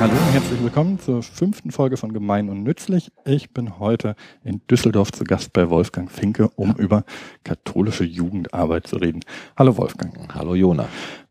Hallo 0.00 0.12
und 0.12 0.32
herzlich 0.32 0.62
willkommen 0.62 1.00
zur 1.00 1.24
fünften 1.24 1.72
Folge 1.72 1.96
von 1.96 2.12
Gemein 2.12 2.48
und 2.50 2.62
Nützlich. 2.62 3.10
Ich 3.24 3.50
bin 3.50 3.80
heute 3.80 4.14
in 4.44 4.60
Düsseldorf 4.70 5.10
zu 5.10 5.24
Gast 5.24 5.52
bei 5.52 5.70
Wolfgang 5.70 6.08
Finke, 6.08 6.50
um 6.50 6.76
über 6.76 7.02
katholische 7.42 8.04
Jugendarbeit 8.04 8.86
zu 8.86 8.94
reden. 8.94 9.22
Hallo 9.56 9.76
Wolfgang. 9.76 10.32
Hallo 10.32 10.54
Jona. 10.54 10.88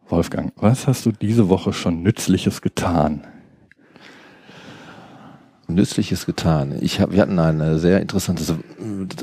Wolfgang, 0.09 0.52
was 0.57 0.85
hast 0.85 1.05
du 1.05 1.13
diese 1.13 1.48
Woche 1.48 1.71
schon 1.71 2.03
Nützliches 2.03 2.61
getan? 2.61 3.25
Nützliches 5.70 6.25
getan. 6.25 6.77
Ich 6.79 7.02
hab, 7.02 7.11
wir 7.11 7.21
hatten 7.21 7.39
einen 7.39 7.77
sehr 7.77 8.02
interessantes, 8.02 8.54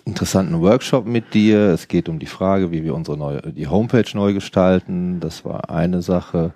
interessanten 0.05 0.61
Workshop 0.61 1.07
mit 1.07 1.33
dir. 1.33 1.71
Es 1.71 1.89
geht 1.89 2.09
um 2.09 2.19
die 2.19 2.27
Frage, 2.27 2.71
wie 2.71 2.85
wir 2.85 2.95
unsere 2.95 3.17
neue, 3.17 3.41
die 3.53 3.67
Homepage 3.67 4.05
neu 4.15 4.35
gestalten. 4.35 5.21
Das 5.21 5.45
war 5.45 5.71
eine 5.71 6.03
Sache. 6.03 6.53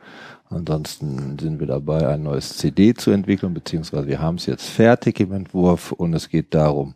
Ansonsten 0.50 1.38
sind 1.38 1.60
wir 1.60 1.66
dabei, 1.66 2.08
ein 2.08 2.22
neues 2.22 2.56
CD 2.56 2.94
zu 2.94 3.10
entwickeln, 3.10 3.52
beziehungsweise 3.52 4.06
wir 4.06 4.20
haben 4.20 4.36
es 4.36 4.46
jetzt 4.46 4.66
fertig 4.66 5.20
im 5.20 5.32
Entwurf 5.32 5.92
und 5.92 6.14
es 6.14 6.30
geht 6.30 6.54
darum, 6.54 6.94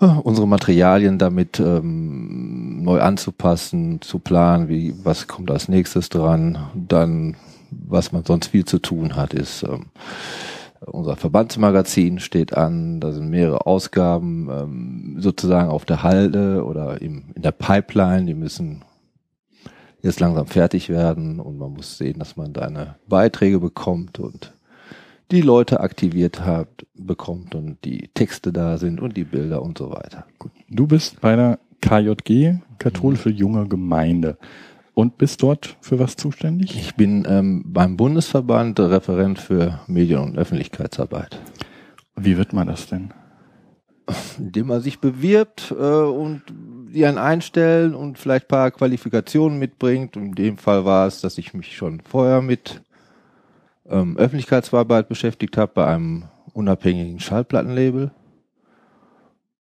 äh, 0.00 0.06
unsere 0.06 0.46
Materialien 0.46 1.18
damit 1.18 1.58
ähm, 1.58 2.82
neu 2.82 3.00
anzupassen, 3.00 4.02
zu 4.02 4.18
planen, 4.18 4.68
wie 4.68 4.94
was 5.02 5.26
kommt 5.26 5.50
als 5.50 5.68
nächstes 5.68 6.10
dran. 6.10 6.58
Dann, 6.74 7.36
was 7.70 8.12
man 8.12 8.24
sonst 8.24 8.48
viel 8.48 8.66
zu 8.66 8.78
tun 8.78 9.16
hat, 9.16 9.32
ist 9.32 9.62
ähm, 9.62 9.86
unser 10.84 11.16
Verbandsmagazin 11.16 12.18
steht 12.18 12.56
an, 12.56 13.00
da 13.00 13.12
sind 13.12 13.30
mehrere 13.30 13.66
Ausgaben 13.66 14.48
ähm, 14.50 15.16
sozusagen 15.18 15.70
auf 15.70 15.84
der 15.84 16.02
Halde 16.02 16.64
oder 16.64 17.00
im, 17.00 17.24
in 17.34 17.42
der 17.42 17.52
Pipeline, 17.52 18.26
die 18.26 18.34
müssen 18.34 18.82
jetzt 20.02 20.20
langsam 20.20 20.46
fertig 20.46 20.88
werden 20.88 21.40
und 21.40 21.58
man 21.58 21.72
muss 21.72 21.96
sehen, 21.96 22.18
dass 22.18 22.36
man 22.36 22.52
deine 22.52 22.96
Beiträge 23.08 23.60
bekommt 23.60 24.18
und 24.18 24.52
die 25.30 25.40
Leute 25.40 25.80
aktiviert 25.80 26.44
hat, 26.44 26.68
bekommt 26.94 27.54
und 27.54 27.78
die 27.84 28.10
Texte 28.12 28.52
da 28.52 28.76
sind 28.76 29.00
und 29.00 29.16
die 29.16 29.24
Bilder 29.24 29.62
und 29.62 29.78
so 29.78 29.90
weiter. 29.90 30.26
Du 30.68 30.86
bist 30.86 31.20
bei 31.20 31.36
der 31.36 31.58
KJG, 31.80 32.58
Katholische. 32.78 33.30
Junge 33.30 33.66
Gemeinde. 33.66 34.38
Und 34.94 35.16
bist 35.16 35.42
dort 35.42 35.78
für 35.80 35.98
was 35.98 36.16
zuständig? 36.16 36.76
Ich 36.76 36.94
bin 36.96 37.26
ähm, 37.26 37.64
beim 37.66 37.96
Bundesverband 37.96 38.78
Referent 38.78 39.38
für 39.38 39.80
Medien- 39.86 40.20
und 40.20 40.36
Öffentlichkeitsarbeit. 40.36 41.40
Wie 42.14 42.36
wird 42.36 42.52
man 42.52 42.66
das 42.66 42.88
denn? 42.88 43.14
Indem 44.38 44.66
man 44.66 44.82
sich 44.82 44.98
bewirbt 44.98 45.70
äh, 45.70 45.82
und 45.82 46.42
die 46.92 47.06
einen 47.06 47.18
einstellen 47.18 47.94
und 47.94 48.18
vielleicht 48.18 48.48
paar 48.48 48.70
Qualifikationen 48.70 49.58
mitbringt. 49.58 50.16
In 50.16 50.34
dem 50.34 50.58
Fall 50.58 50.84
war 50.84 51.06
es, 51.06 51.20
dass 51.20 51.38
ich 51.38 51.54
mich 51.54 51.76
schon 51.76 52.00
vorher 52.00 52.42
mit 52.42 52.82
ähm, 53.88 54.16
Öffentlichkeitsarbeit 54.16 55.08
beschäftigt 55.08 55.56
habe 55.56 55.72
bei 55.74 55.86
einem 55.86 56.24
unabhängigen 56.52 57.20
Schallplattenlabel 57.20 58.10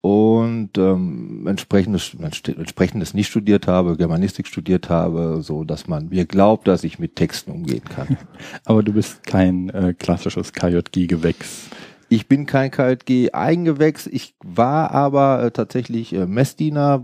und 0.01 0.77
ähm, 0.77 1.47
entsprechendes, 1.47 2.15
entsprechendes 2.19 3.13
nicht 3.13 3.27
studiert 3.27 3.67
habe, 3.67 3.97
Germanistik 3.97 4.47
studiert 4.47 4.89
habe, 4.89 5.39
so 5.41 5.63
dass 5.63 5.87
man 5.87 6.09
mir 6.09 6.25
glaubt, 6.25 6.67
dass 6.67 6.83
ich 6.83 6.99
mit 6.99 7.15
Texten 7.15 7.51
umgehen 7.51 7.83
kann. 7.83 8.17
Aber 8.65 8.83
du 8.83 8.93
bist 8.93 9.25
kein 9.25 9.69
äh, 9.69 9.93
klassisches 9.97 10.53
KJG-Gewächs. 10.53 11.69
Ich 12.09 12.27
bin 12.27 12.45
kein 12.45 12.71
KJG-Eigengewächs. 12.71 14.07
Ich 14.07 14.35
war 14.43 14.91
aber 14.91 15.43
äh, 15.43 15.51
tatsächlich 15.51 16.13
äh, 16.13 16.25
Messdiener 16.25 17.03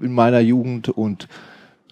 in 0.00 0.12
meiner 0.12 0.40
Jugend 0.40 0.88
und 0.88 1.28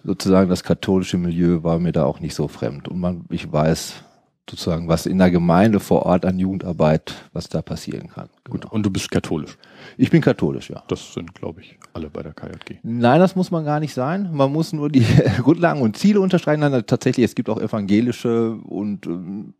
sozusagen 0.03 0.49
das 0.49 0.63
katholische 0.63 1.17
Milieu 1.17 1.63
war 1.63 1.79
mir 1.79 1.91
da 1.91 2.05
auch 2.05 2.19
nicht 2.19 2.35
so 2.35 2.47
fremd. 2.47 2.87
Und 2.87 2.99
man, 2.99 3.25
ich 3.29 3.51
weiß 3.51 4.03
sozusagen, 4.49 4.87
was 4.87 5.05
in 5.05 5.17
der 5.17 5.31
Gemeinde 5.31 5.79
vor 5.79 6.05
Ort 6.05 6.25
an 6.25 6.37
Jugendarbeit, 6.37 7.15
was 7.33 7.49
da 7.49 7.61
passieren 7.61 8.09
kann. 8.09 8.29
Gut. 8.47 8.61
Genau. 8.61 8.73
Und 8.73 8.85
du 8.85 8.91
bist 8.91 9.09
katholisch? 9.09 9.57
Ich 9.97 10.11
bin 10.11 10.21
katholisch, 10.21 10.69
ja. 10.69 10.83
Das 10.87 11.13
sind, 11.13 11.33
glaube 11.33 11.61
ich, 11.61 11.77
alle 11.93 12.09
bei 12.09 12.21
der 12.21 12.33
KJG. 12.33 12.79
Nein, 12.83 13.19
das 13.19 13.35
muss 13.35 13.49
man 13.49 13.65
gar 13.65 13.79
nicht 13.79 13.93
sein. 13.93 14.29
Man 14.33 14.51
muss 14.51 14.71
nur 14.71 14.89
die 14.89 15.05
Grundlagen 15.41 15.81
und 15.81 15.97
Ziele 15.97 16.19
unterstreichen. 16.19 16.61
Dann 16.61 16.85
tatsächlich, 16.85 17.25
es 17.25 17.35
gibt 17.35 17.49
auch 17.49 17.59
evangelische 17.59 18.51
und 18.51 19.07
ähm, 19.07 19.55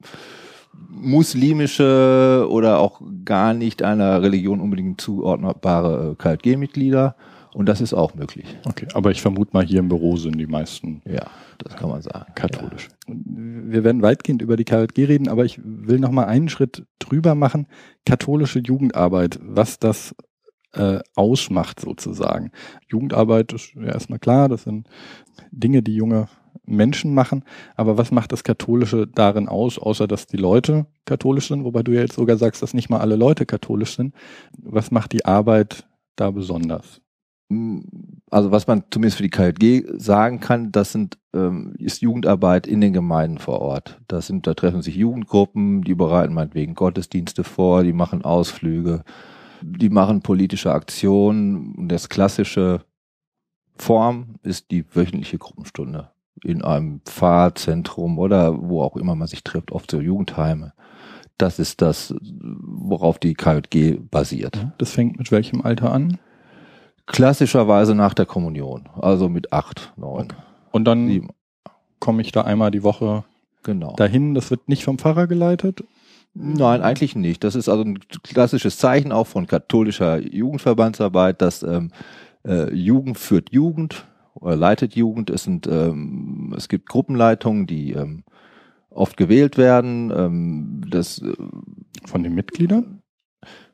muslimische 0.89 2.47
oder 2.49 2.79
auch 2.79 3.01
gar 3.25 3.53
nicht 3.53 3.83
einer 3.83 4.21
Religion 4.21 4.59
unbedingt 4.59 5.01
zuordnbare 5.01 6.11
äh, 6.11 6.15
KJG-Mitglieder. 6.15 7.15
Und 7.53 7.67
das 7.69 7.79
ist 7.79 7.93
auch 7.93 8.15
möglich. 8.15 8.45
Okay, 8.65 8.87
aber 8.93 9.11
ich 9.11 9.21
vermute 9.21 9.51
mal, 9.53 9.65
hier 9.65 9.79
im 9.79 9.87
Büro 9.87 10.17
sind 10.17 10.37
die 10.37 10.45
meisten. 10.45 11.01
Ja, 11.05 11.27
das 11.57 11.77
kann 11.77 11.89
man 11.89 12.01
sagen. 12.01 12.33
Katholisch. 12.35 12.89
Ja. 13.07 13.15
Wir 13.15 13.85
werden 13.85 14.01
weitgehend 14.01 14.41
über 14.41 14.57
die 14.57 14.65
KJG 14.65 15.05
reden, 15.05 15.29
aber 15.29 15.45
ich 15.45 15.61
will 15.63 15.99
noch 15.99 16.11
mal 16.11 16.25
einen 16.25 16.49
Schritt 16.49 16.85
drüber 16.99 17.33
machen. 17.33 17.67
Katholische 18.05 18.59
Jugendarbeit, 18.59 19.39
was 19.41 19.79
das 19.79 20.13
äh, 20.73 20.99
ausmacht 21.15 21.79
sozusagen. 21.79 22.51
Jugendarbeit 22.89 23.53
ist 23.53 23.73
ja 23.75 23.83
erstmal 23.83 24.19
klar, 24.19 24.49
das 24.49 24.63
sind 24.63 24.89
Dinge, 25.51 25.81
die 25.81 25.95
junge 25.95 26.27
Menschen 26.65 27.13
machen. 27.13 27.43
Aber 27.75 27.97
was 27.97 28.11
macht 28.11 28.31
das 28.31 28.43
Katholische 28.43 29.07
darin 29.07 29.47
aus, 29.47 29.77
außer 29.77 30.07
dass 30.07 30.27
die 30.27 30.37
Leute 30.37 30.85
katholisch 31.05 31.47
sind, 31.47 31.63
wobei 31.63 31.83
du 31.83 31.91
ja 31.91 32.01
jetzt 32.01 32.15
sogar 32.15 32.37
sagst, 32.37 32.61
dass 32.61 32.73
nicht 32.73 32.89
mal 32.89 32.99
alle 32.99 33.15
Leute 33.15 33.45
katholisch 33.45 33.95
sind. 33.95 34.13
Was 34.57 34.91
macht 34.91 35.13
die 35.13 35.25
Arbeit 35.25 35.87
da 36.15 36.31
besonders? 36.31 37.01
Also 38.31 38.51
was 38.51 38.65
man 38.65 38.83
zumindest 38.89 39.17
für 39.17 39.23
die 39.23 39.29
KJG 39.29 39.99
sagen 39.99 40.39
kann, 40.39 40.71
das 40.71 40.91
sind, 40.91 41.19
ähm, 41.33 41.75
ist 41.77 42.01
Jugendarbeit 42.01 42.65
in 42.65 42.81
den 42.81 42.91
Gemeinden 42.91 43.37
vor 43.37 43.61
Ort. 43.61 44.01
Das 44.07 44.27
sind, 44.27 44.47
da 44.47 44.55
treffen 44.55 44.81
sich 44.81 44.95
Jugendgruppen, 44.95 45.83
die 45.83 45.93
bereiten 45.93 46.33
meinetwegen 46.33 46.73
Gottesdienste 46.73 47.43
vor, 47.43 47.83
die 47.83 47.93
machen 47.93 48.23
Ausflüge, 48.23 49.03
die 49.61 49.89
machen 49.89 50.21
politische 50.21 50.73
Aktionen. 50.73 51.87
Das 51.87 52.09
klassische 52.09 52.81
Form 53.75 54.37
ist 54.41 54.71
die 54.71 54.83
wöchentliche 54.95 55.37
Gruppenstunde 55.37 56.09
in 56.43 56.63
einem 56.63 57.01
Pfarrzentrum 57.05 58.19
oder 58.19 58.61
wo 58.61 58.81
auch 58.81 58.95
immer 58.95 59.15
man 59.15 59.27
sich 59.27 59.43
trifft, 59.43 59.71
oft 59.71 59.89
so 59.89 59.99
Jugendheime. 59.99 60.73
Das 61.37 61.59
ist 61.59 61.81
das, 61.81 62.15
worauf 62.21 63.19
die 63.19 63.33
KJG 63.33 63.99
basiert. 64.09 64.67
Das 64.77 64.91
fängt 64.91 65.17
mit 65.17 65.31
welchem 65.31 65.61
Alter 65.61 65.91
an? 65.91 66.17
Klassischerweise 67.07 67.93
nach 67.93 68.13
der 68.13 68.25
Kommunion, 68.25 68.89
also 68.99 69.29
mit 69.29 69.53
acht, 69.53 69.93
neun. 69.95 70.25
Okay. 70.25 70.35
Und 70.71 70.85
dann 70.85 71.29
komme 71.99 72.21
ich 72.21 72.31
da 72.31 72.41
einmal 72.41 72.71
die 72.71 72.83
Woche 72.83 73.23
genau. 73.63 73.93
dahin. 73.95 74.33
Das 74.33 74.49
wird 74.49 74.67
nicht 74.67 74.83
vom 74.83 74.97
Pfarrer 74.97 75.27
geleitet? 75.27 75.83
Nein, 76.33 76.81
eigentlich 76.81 77.15
nicht. 77.15 77.43
Das 77.43 77.55
ist 77.55 77.69
also 77.69 77.83
ein 77.83 77.99
klassisches 78.23 78.77
Zeichen 78.77 79.11
auch 79.11 79.27
von 79.27 79.47
katholischer 79.47 80.19
Jugendverbandsarbeit, 80.19 81.41
dass 81.41 81.63
ähm, 81.63 81.91
äh, 82.45 82.73
Jugend 82.73 83.17
führt 83.17 83.51
Jugend 83.51 84.05
oder 84.35 84.55
leitet 84.55 84.95
Jugend. 84.95 85.29
Es 85.29 85.43
sind 85.43 85.67
ähm, 85.67 86.53
es 86.55 86.69
gibt 86.69 86.87
Gruppenleitungen, 86.87 87.65
die 87.65 87.93
ähm, 87.93 88.23
oft 88.89 89.17
gewählt 89.17 89.57
werden. 89.57 90.11
Ähm, 90.15 90.81
das 90.89 91.21
äh, 91.21 91.33
von 92.05 92.23
den 92.23 92.35
Mitgliedern? 92.35 93.01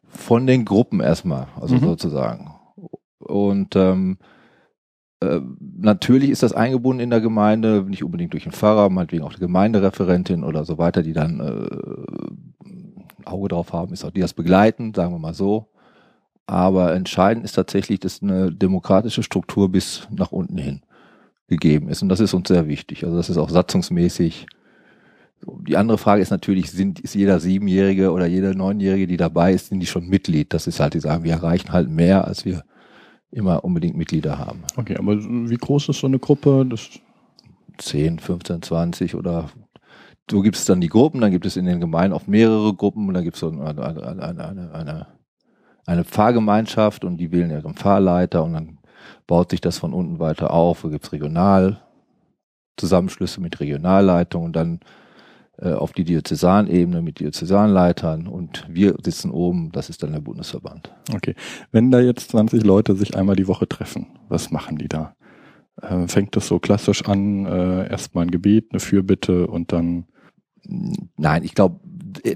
Von 0.07 0.45
den 0.47 0.65
Gruppen 0.65 0.99
erstmal, 0.99 1.47
also 1.59 1.75
mhm. 1.75 1.81
sozusagen. 1.81 2.53
Und 3.19 3.75
ähm, 3.75 4.17
äh, 5.21 5.39
natürlich 5.59 6.29
ist 6.31 6.43
das 6.43 6.53
eingebunden 6.53 7.01
in 7.01 7.09
der 7.09 7.21
Gemeinde, 7.21 7.83
nicht 7.83 8.03
unbedingt 8.03 8.33
durch 8.33 8.43
den 8.43 8.51
Pfarrer, 8.51 8.89
meinetwegen 8.89 9.23
auch 9.23 9.33
die 9.33 9.39
Gemeindereferentin 9.39 10.43
oder 10.43 10.65
so 10.65 10.77
weiter, 10.77 11.03
die 11.03 11.13
dann 11.13 11.39
äh, 11.39 12.67
ein 12.67 13.25
Auge 13.25 13.49
drauf 13.49 13.71
haben, 13.71 13.93
ist 13.93 14.03
auch 14.03 14.11
die 14.11 14.21
das 14.21 14.33
begleiten, 14.33 14.93
sagen 14.93 15.13
wir 15.13 15.19
mal 15.19 15.33
so. 15.33 15.70
Aber 16.47 16.93
entscheidend 16.93 17.45
ist 17.45 17.53
tatsächlich, 17.53 17.99
dass 17.99 18.21
eine 18.21 18.51
demokratische 18.51 19.23
Struktur 19.23 19.69
bis 19.69 20.07
nach 20.11 20.31
unten 20.31 20.57
hin 20.57 20.81
gegeben 21.47 21.89
ist. 21.89 22.01
Und 22.01 22.09
das 22.09 22.19
ist 22.19 22.33
uns 22.33 22.47
sehr 22.47 22.67
wichtig. 22.67 23.03
Also 23.03 23.17
das 23.17 23.29
ist 23.29 23.37
auch 23.37 23.49
satzungsmäßig. 23.49 24.47
Die 25.67 25.77
andere 25.77 25.97
Frage 25.97 26.21
ist 26.21 26.29
natürlich, 26.29 26.71
sind, 26.71 26.99
ist 26.99 27.15
jeder 27.15 27.39
Siebenjährige 27.39 28.11
oder 28.11 28.25
jeder 28.25 28.53
Neunjährige, 28.53 29.07
die 29.07 29.17
dabei 29.17 29.53
ist, 29.53 29.67
sind 29.67 29.79
die 29.79 29.87
schon 29.87 30.07
Mitglied? 30.07 30.53
Das 30.53 30.67
ist 30.67 30.79
halt, 30.79 30.93
die 30.93 30.99
sagen, 30.99 31.23
wir 31.23 31.31
erreichen 31.31 31.73
halt 31.73 31.89
mehr, 31.89 32.27
als 32.27 32.45
wir 32.45 32.63
immer 33.31 33.63
unbedingt 33.63 33.97
Mitglieder 33.97 34.37
haben. 34.37 34.63
Okay, 34.75 34.97
aber 34.97 35.17
wie 35.17 35.55
groß 35.55 35.89
ist 35.89 35.99
so 35.99 36.07
eine 36.07 36.19
Gruppe? 36.19 36.65
Das 36.69 36.89
10, 37.77 38.19
15, 38.19 38.61
20 38.61 39.15
oder 39.15 39.49
so 40.29 40.41
gibt 40.41 40.55
es 40.55 40.65
dann 40.65 40.81
die 40.81 40.87
Gruppen, 40.87 41.21
dann 41.21 41.31
gibt 41.31 41.45
es 41.45 41.57
in 41.57 41.65
den 41.65 41.81
Gemeinden 41.81 42.13
oft 42.13 42.27
mehrere 42.27 42.73
Gruppen 42.73 43.07
und 43.07 43.13
dann 43.13 43.23
gibt 43.23 43.35
es 43.35 43.41
so 43.41 43.49
eine, 43.49 43.83
eine, 43.83 44.23
eine, 44.23 44.73
eine, 44.73 45.07
eine 45.85 46.03
Pfarrgemeinschaft 46.03 47.05
und 47.05 47.17
die 47.17 47.31
wählen 47.31 47.51
ihren 47.51 47.75
Pfarrleiter 47.75 48.43
und 48.43 48.53
dann 48.53 48.79
baut 49.27 49.51
sich 49.51 49.61
das 49.61 49.77
von 49.77 49.93
unten 49.93 50.17
weiter 50.19 50.51
auf. 50.51 50.81
Da 50.81 50.89
gibt 50.89 51.05
es 51.05 51.11
Regionalzusammenschlüsse 51.11 53.41
mit 53.41 53.59
Regionalleitungen 53.59 54.47
und 54.47 54.55
dann 54.55 54.79
äh, 55.57 55.73
auf 55.73 55.93
die 55.93 56.03
Diözesanebene 56.03 57.01
mit 57.01 57.19
Diözesanleitern 57.19 58.27
und 58.27 58.65
wir 58.69 58.95
sitzen 59.03 59.31
oben, 59.31 59.71
das 59.71 59.89
ist 59.89 60.03
dann 60.03 60.11
der 60.11 60.21
Bundesverband. 60.21 60.93
Okay. 61.13 61.35
Wenn 61.71 61.91
da 61.91 61.99
jetzt 61.99 62.29
20 62.31 62.63
Leute 62.63 62.95
sich 62.95 63.15
einmal 63.15 63.35
die 63.35 63.47
Woche 63.47 63.67
treffen, 63.67 64.07
was 64.29 64.51
machen 64.51 64.77
die 64.77 64.87
da? 64.87 65.15
Äh, 65.81 66.07
fängt 66.07 66.35
das 66.35 66.47
so 66.47 66.59
klassisch 66.59 67.05
an, 67.05 67.45
äh, 67.45 67.89
erstmal 67.89 68.25
ein 68.25 68.31
Gebet, 68.31 68.67
eine 68.71 68.79
Fürbitte 68.79 69.47
und 69.47 69.71
dann 69.71 70.05
Nein, 71.17 71.43
ich 71.43 71.55
glaube, 71.55 71.79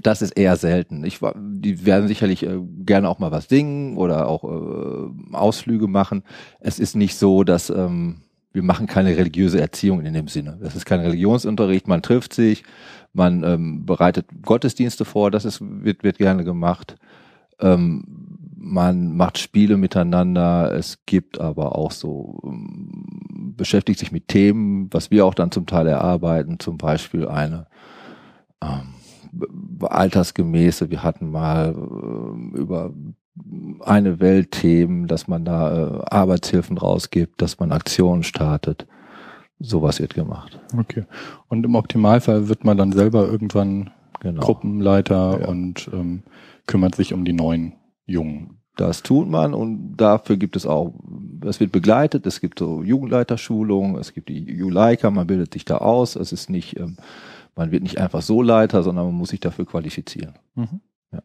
das 0.02 0.22
ist 0.22 0.32
eher 0.32 0.56
selten. 0.56 1.04
Ich, 1.04 1.20
die 1.36 1.84
werden 1.86 2.08
sicherlich 2.08 2.44
äh, 2.44 2.58
gerne 2.84 3.08
auch 3.08 3.18
mal 3.18 3.30
was 3.30 3.48
singen 3.48 3.96
oder 3.96 4.28
auch 4.28 4.44
äh, 4.44 5.34
Ausflüge 5.34 5.88
machen. 5.88 6.22
Es 6.60 6.78
ist 6.78 6.96
nicht 6.96 7.16
so, 7.16 7.44
dass 7.44 7.70
ähm, 7.70 8.22
wir 8.52 8.62
machen 8.62 8.86
keine 8.86 9.16
religiöse 9.16 9.60
Erziehung 9.60 10.00
in 10.00 10.14
dem 10.14 10.28
Sinne. 10.28 10.58
Das 10.62 10.74
ist 10.74 10.86
kein 10.86 11.00
Religionsunterricht, 11.00 11.88
man 11.88 12.02
trifft 12.02 12.32
sich, 12.32 12.64
man 13.12 13.44
ähm, 13.44 13.84
bereitet 13.84 14.26
Gottesdienste 14.42 15.04
vor, 15.04 15.30
das 15.30 15.44
ist, 15.44 15.60
wird, 15.60 16.02
wird 16.02 16.18
gerne 16.18 16.42
gemacht. 16.42 16.96
Ähm, 17.60 18.04
man 18.56 19.14
macht 19.16 19.38
Spiele 19.38 19.76
miteinander, 19.76 20.74
es 20.74 21.04
gibt 21.06 21.38
aber 21.40 21.76
auch 21.76 21.92
so, 21.92 22.40
ähm, 22.44 23.54
beschäftigt 23.56 23.98
sich 23.98 24.10
mit 24.10 24.28
Themen, 24.28 24.88
was 24.90 25.10
wir 25.10 25.26
auch 25.26 25.34
dann 25.34 25.52
zum 25.52 25.66
Teil 25.66 25.86
erarbeiten, 25.86 26.58
zum 26.58 26.78
Beispiel 26.78 27.28
eine 27.28 27.66
ähm, 28.62 28.95
altersgemäße, 29.80 30.90
wir 30.90 31.02
hatten 31.02 31.30
mal 31.30 31.74
äh, 31.74 32.58
über 32.58 32.92
eine 33.80 34.20
Welt 34.20 34.52
Themen, 34.52 35.06
dass 35.06 35.28
man 35.28 35.44
da 35.44 36.00
äh, 36.00 36.04
Arbeitshilfen 36.10 36.78
rausgibt, 36.78 37.40
dass 37.42 37.58
man 37.58 37.72
Aktionen 37.72 38.22
startet. 38.22 38.86
Sowas 39.58 40.00
wird 40.00 40.14
gemacht. 40.14 40.60
Okay. 40.76 41.04
Und 41.48 41.64
im 41.64 41.74
Optimalfall 41.74 42.48
wird 42.48 42.64
man 42.64 42.76
dann 42.76 42.92
selber 42.92 43.26
irgendwann 43.26 43.90
genau. 44.20 44.40
Gruppenleiter 44.40 45.40
ja. 45.40 45.48
und 45.48 45.88
ähm, 45.92 46.22
kümmert 46.66 46.94
sich 46.94 47.14
um 47.14 47.24
die 47.24 47.32
neuen 47.32 47.74
Jungen. 48.06 48.58
Das 48.76 49.02
tut 49.02 49.28
man 49.28 49.54
und 49.54 49.96
dafür 49.96 50.36
gibt 50.36 50.54
es 50.54 50.66
auch, 50.66 50.92
es 51.46 51.60
wird 51.60 51.72
begleitet, 51.72 52.26
es 52.26 52.42
gibt 52.42 52.58
so 52.58 52.82
Jugendleiterschulungen, 52.82 53.96
es 53.96 54.12
gibt 54.12 54.28
die 54.28 54.44
Juleika, 54.44 55.10
man 55.10 55.26
bildet 55.26 55.54
sich 55.54 55.64
da 55.64 55.78
aus, 55.78 56.14
es 56.14 56.30
ist 56.30 56.50
nicht, 56.50 56.78
ähm, 56.78 56.98
man 57.56 57.72
wird 57.72 57.82
nicht 57.82 57.98
einfach 57.98 58.22
so 58.22 58.42
Leiter, 58.42 58.82
sondern 58.82 59.06
man 59.06 59.14
muss 59.14 59.30
sich 59.30 59.40
dafür 59.40 59.66
qualifizieren. 59.66 60.34
Mhm. 60.54 60.80
Ja. 61.12 61.22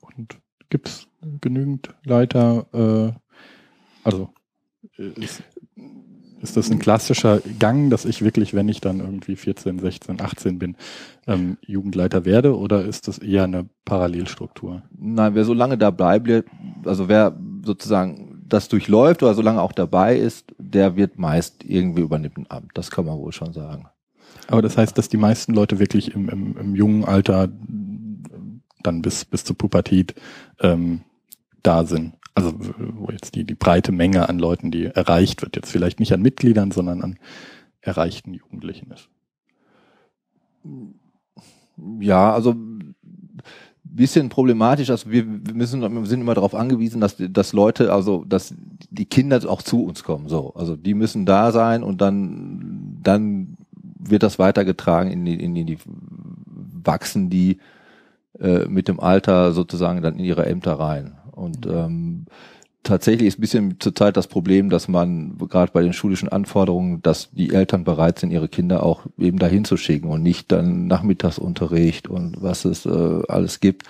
Und 0.00 0.38
gibt 0.70 0.88
es 0.88 1.08
genügend 1.40 1.90
Leiter, 2.04 2.66
äh, 2.72 3.12
also 4.04 4.30
ist, 4.96 5.42
ist 6.40 6.56
das 6.56 6.70
ein 6.70 6.78
klassischer 6.78 7.40
Gang, 7.58 7.90
dass 7.90 8.04
ich 8.04 8.22
wirklich, 8.22 8.54
wenn 8.54 8.68
ich 8.68 8.80
dann 8.80 9.00
irgendwie 9.00 9.34
14, 9.34 9.78
16, 9.78 10.20
18 10.20 10.58
bin, 10.58 10.76
ähm, 11.26 11.56
Jugendleiter 11.66 12.24
werde 12.24 12.56
oder 12.56 12.84
ist 12.84 13.08
das 13.08 13.18
eher 13.18 13.44
eine 13.44 13.68
Parallelstruktur? 13.84 14.82
Nein, 14.96 15.34
wer 15.34 15.44
so 15.44 15.54
lange 15.54 15.78
dabei 15.78 16.18
bleibt, 16.18 16.50
also 16.84 17.08
wer 17.08 17.36
sozusagen 17.64 18.44
das 18.46 18.68
durchläuft 18.68 19.22
oder 19.22 19.34
so 19.34 19.42
lange 19.42 19.62
auch 19.62 19.72
dabei 19.72 20.16
ist, 20.16 20.54
der 20.58 20.96
wird 20.96 21.18
meist 21.18 21.64
irgendwie 21.64 22.02
übernimmt 22.02 22.36
ein 22.36 22.50
Amt. 22.50 22.72
Das 22.74 22.90
kann 22.90 23.06
man 23.06 23.18
wohl 23.18 23.32
schon 23.32 23.52
sagen. 23.52 23.86
Aber 24.48 24.62
das 24.62 24.76
heißt, 24.76 24.96
dass 24.98 25.08
die 25.08 25.16
meisten 25.16 25.54
Leute 25.54 25.78
wirklich 25.78 26.14
im, 26.14 26.28
im, 26.28 26.56
im 26.56 26.74
jungen 26.74 27.04
Alter 27.04 27.48
dann 28.82 29.02
bis, 29.02 29.24
bis 29.24 29.44
zur 29.44 29.56
Pubertät 29.56 30.14
ähm, 30.60 31.00
da 31.62 31.84
sind. 31.84 32.14
Also 32.34 32.52
wo 32.78 33.10
jetzt 33.10 33.34
die, 33.36 33.44
die 33.44 33.54
breite 33.54 33.92
Menge 33.92 34.28
an 34.28 34.38
Leuten, 34.38 34.70
die 34.70 34.86
erreicht 34.86 35.42
wird, 35.42 35.56
jetzt 35.56 35.70
vielleicht 35.70 36.00
nicht 36.00 36.12
an 36.12 36.22
Mitgliedern, 36.22 36.70
sondern 36.72 37.02
an 37.02 37.18
erreichten 37.80 38.34
Jugendlichen 38.34 38.90
ist. 38.90 39.08
Ja, 42.00 42.32
also 42.32 42.54
bisschen 43.82 44.28
problematisch, 44.28 44.90
also 44.90 45.10
wir, 45.10 45.24
wir 45.26 45.54
müssen, 45.54 45.80
wir 45.80 46.06
sind 46.06 46.22
immer 46.22 46.34
darauf 46.34 46.54
angewiesen, 46.54 47.00
dass, 47.00 47.16
dass 47.16 47.52
Leute, 47.52 47.92
also 47.92 48.24
dass 48.24 48.54
die 48.90 49.04
Kinder 49.04 49.40
auch 49.48 49.62
zu 49.62 49.84
uns 49.84 50.02
kommen. 50.02 50.28
So, 50.28 50.52
also 50.54 50.74
die 50.74 50.94
müssen 50.94 51.26
da 51.26 51.52
sein 51.52 51.84
und 51.84 52.00
dann, 52.00 52.98
dann 53.02 53.56
wird 54.08 54.22
das 54.22 54.38
weitergetragen 54.38 55.10
in 55.10 55.24
die, 55.24 55.34
in 55.34 55.54
die, 55.54 55.60
in 55.62 55.66
die 55.66 55.78
wachsen 56.84 57.30
die 57.30 57.58
äh, 58.38 58.66
mit 58.66 58.88
dem 58.88 59.00
Alter 59.00 59.52
sozusagen 59.52 60.02
dann 60.02 60.18
in 60.18 60.24
ihre 60.24 60.46
Ämter 60.46 60.74
rein. 60.74 61.16
Und 61.32 61.66
ähm, 61.66 62.26
tatsächlich 62.82 63.28
ist 63.28 63.38
ein 63.38 63.40
bisschen 63.40 63.80
zurzeit 63.80 64.16
das 64.16 64.28
Problem, 64.28 64.70
dass 64.70 64.88
man 64.88 65.38
gerade 65.38 65.72
bei 65.72 65.82
den 65.82 65.92
schulischen 65.92 66.28
Anforderungen, 66.28 67.02
dass 67.02 67.30
die 67.32 67.52
Eltern 67.52 67.84
bereit 67.84 68.18
sind, 68.18 68.30
ihre 68.30 68.48
Kinder 68.48 68.82
auch 68.82 69.06
eben 69.18 69.38
dahin 69.38 69.64
zu 69.64 69.76
schicken 69.76 70.08
und 70.08 70.22
nicht 70.22 70.52
dann 70.52 70.86
Nachmittagsunterricht 70.86 72.08
und 72.08 72.36
was 72.40 72.64
es 72.64 72.86
äh, 72.86 73.22
alles 73.28 73.60
gibt. 73.60 73.84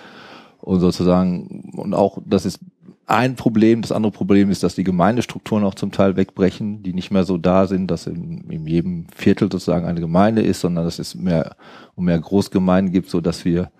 Und 0.61 0.81
sozusagen, 0.81 1.73
und 1.77 1.93
auch, 1.93 2.19
das 2.25 2.47
ist 2.47 2.61
ein 3.07 3.37
Problem. 3.37 3.83
Das 3.83 3.93
andere 3.93 4.13
Problem 4.13 4.51
ist, 4.51 4.63
dass 4.63 4.75
die 4.75 4.85
Gemeindestrukturen 4.85 5.65
auch 5.65 5.75
zum 5.75 5.93
Teil 5.93 6.17
wegbrechen, 6.17 6.83
die 6.83 6.95
nicht 6.95 7.11
mehr 7.11 7.25
so 7.25 7.37
da 7.39 7.67
sind, 7.67 7.91
dass 7.91 8.07
in, 8.07 8.51
in 8.51 8.67
jedem 8.67 9.07
Viertel 9.15 9.51
sozusagen 9.51 9.87
eine 9.87 10.01
Gemeinde 10.01 10.43
ist, 10.43 10.61
sondern 10.61 10.85
dass 10.85 10.99
es 10.99 11.15
mehr 11.15 11.57
und 11.95 12.07
mehr 12.07 12.19
Großgemeinden 12.19 12.93
gibt, 12.93 13.11
so 13.11 13.21
dass 13.21 13.45
wir 13.45 13.71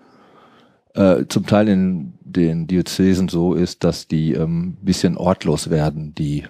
äh, 0.93 1.25
zum 1.27 1.45
Teil 1.45 1.67
in 1.67 2.13
den 2.21 2.67
Diözesen 2.67 3.27
so 3.27 3.53
ist, 3.53 3.83
dass 3.83 4.07
die 4.07 4.33
ähm, 4.33 4.77
bisschen 4.81 5.17
ortlos 5.17 5.69
werden, 5.69 6.13
die 6.15 6.45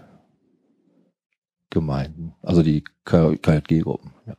Gemeinden, 1.70 2.34
also 2.42 2.62
die 2.62 2.84
KJG-Gruppen. 3.06 4.12
Ja. 4.28 4.36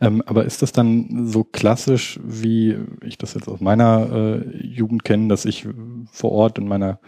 Ähm, 0.00 0.22
aber 0.26 0.44
ist 0.44 0.62
das 0.62 0.72
dann 0.72 1.28
so 1.28 1.44
klassisch, 1.44 2.18
wie 2.24 2.76
ich 3.02 3.18
das 3.18 3.34
jetzt 3.34 3.48
aus 3.48 3.60
meiner 3.60 4.10
äh, 4.12 4.66
Jugend 4.66 5.04
kenne, 5.04 5.28
dass 5.28 5.44
ich 5.44 5.68
vor 6.10 6.32
Ort 6.32 6.58
in 6.58 6.66
meiner 6.66 6.98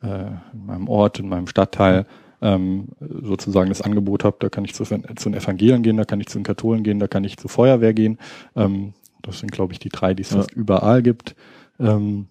in 0.00 0.66
meinem 0.66 0.88
Ort, 0.88 1.18
in 1.18 1.28
meinem 1.28 1.46
Stadtteil 1.48 2.06
ähm, 2.40 2.88
sozusagen 3.00 3.68
das 3.68 3.82
Angebot 3.82 4.24
habe, 4.24 4.36
da 4.40 4.48
kann 4.48 4.64
ich 4.64 4.74
zu, 4.74 4.84
zu 4.84 4.96
den 4.96 5.34
Evangelien 5.34 5.82
gehen, 5.82 5.96
da 5.96 6.04
kann 6.04 6.20
ich 6.20 6.28
zu 6.28 6.38
den 6.38 6.44
Katholen 6.44 6.82
gehen, 6.84 6.98
da 7.00 7.08
kann 7.08 7.24
ich 7.24 7.36
zur 7.36 7.50
Feuerwehr 7.50 7.94
gehen. 7.94 8.18
Ähm, 8.54 8.94
das 9.22 9.40
sind, 9.40 9.50
glaube 9.50 9.72
ich, 9.72 9.78
die 9.78 9.88
drei, 9.88 10.14
die 10.14 10.22
es 10.22 10.30
ja. 10.30 10.38
fast 10.38 10.52
überall 10.52 11.02
gibt. 11.02 11.34
Ähm, 11.80 12.28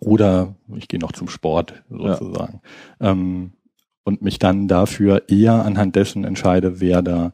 oder 0.00 0.54
ich 0.76 0.88
gehe 0.88 1.00
noch 1.00 1.12
zum 1.12 1.28
Sport 1.28 1.82
sozusagen. 1.90 2.60
Ja. 3.00 3.10
Ähm, 3.10 3.52
und 4.04 4.22
mich 4.22 4.38
dann 4.38 4.68
dafür 4.68 5.24
eher 5.28 5.64
anhand 5.64 5.94
dessen 5.94 6.24
entscheide, 6.24 6.80
wer 6.80 7.02
da 7.02 7.32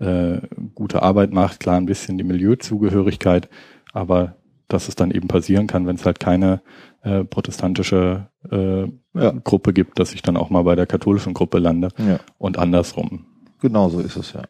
äh, 0.00 0.40
gute 0.74 1.02
Arbeit 1.02 1.32
macht. 1.32 1.60
Klar, 1.60 1.76
ein 1.76 1.86
bisschen 1.86 2.18
die 2.18 2.24
Milieuzugehörigkeit, 2.24 3.48
aber 3.92 4.34
dass 4.66 4.88
es 4.88 4.96
dann 4.96 5.12
eben 5.12 5.28
passieren 5.28 5.68
kann, 5.68 5.86
wenn 5.86 5.94
es 5.94 6.04
halt 6.04 6.18
keine 6.18 6.60
äh, 7.06 7.24
protestantische 7.24 8.26
äh, 8.50 8.82
ja. 9.14 9.30
Gruppe 9.44 9.72
gibt, 9.72 10.00
dass 10.00 10.12
ich 10.12 10.22
dann 10.22 10.36
auch 10.36 10.50
mal 10.50 10.62
bei 10.62 10.74
der 10.74 10.86
katholischen 10.86 11.34
Gruppe 11.34 11.58
lande 11.58 11.88
ja. 11.98 12.18
und 12.36 12.58
andersrum. 12.58 13.26
Genauso 13.60 14.00
ist 14.00 14.16
es 14.16 14.32
ja. 14.32 14.42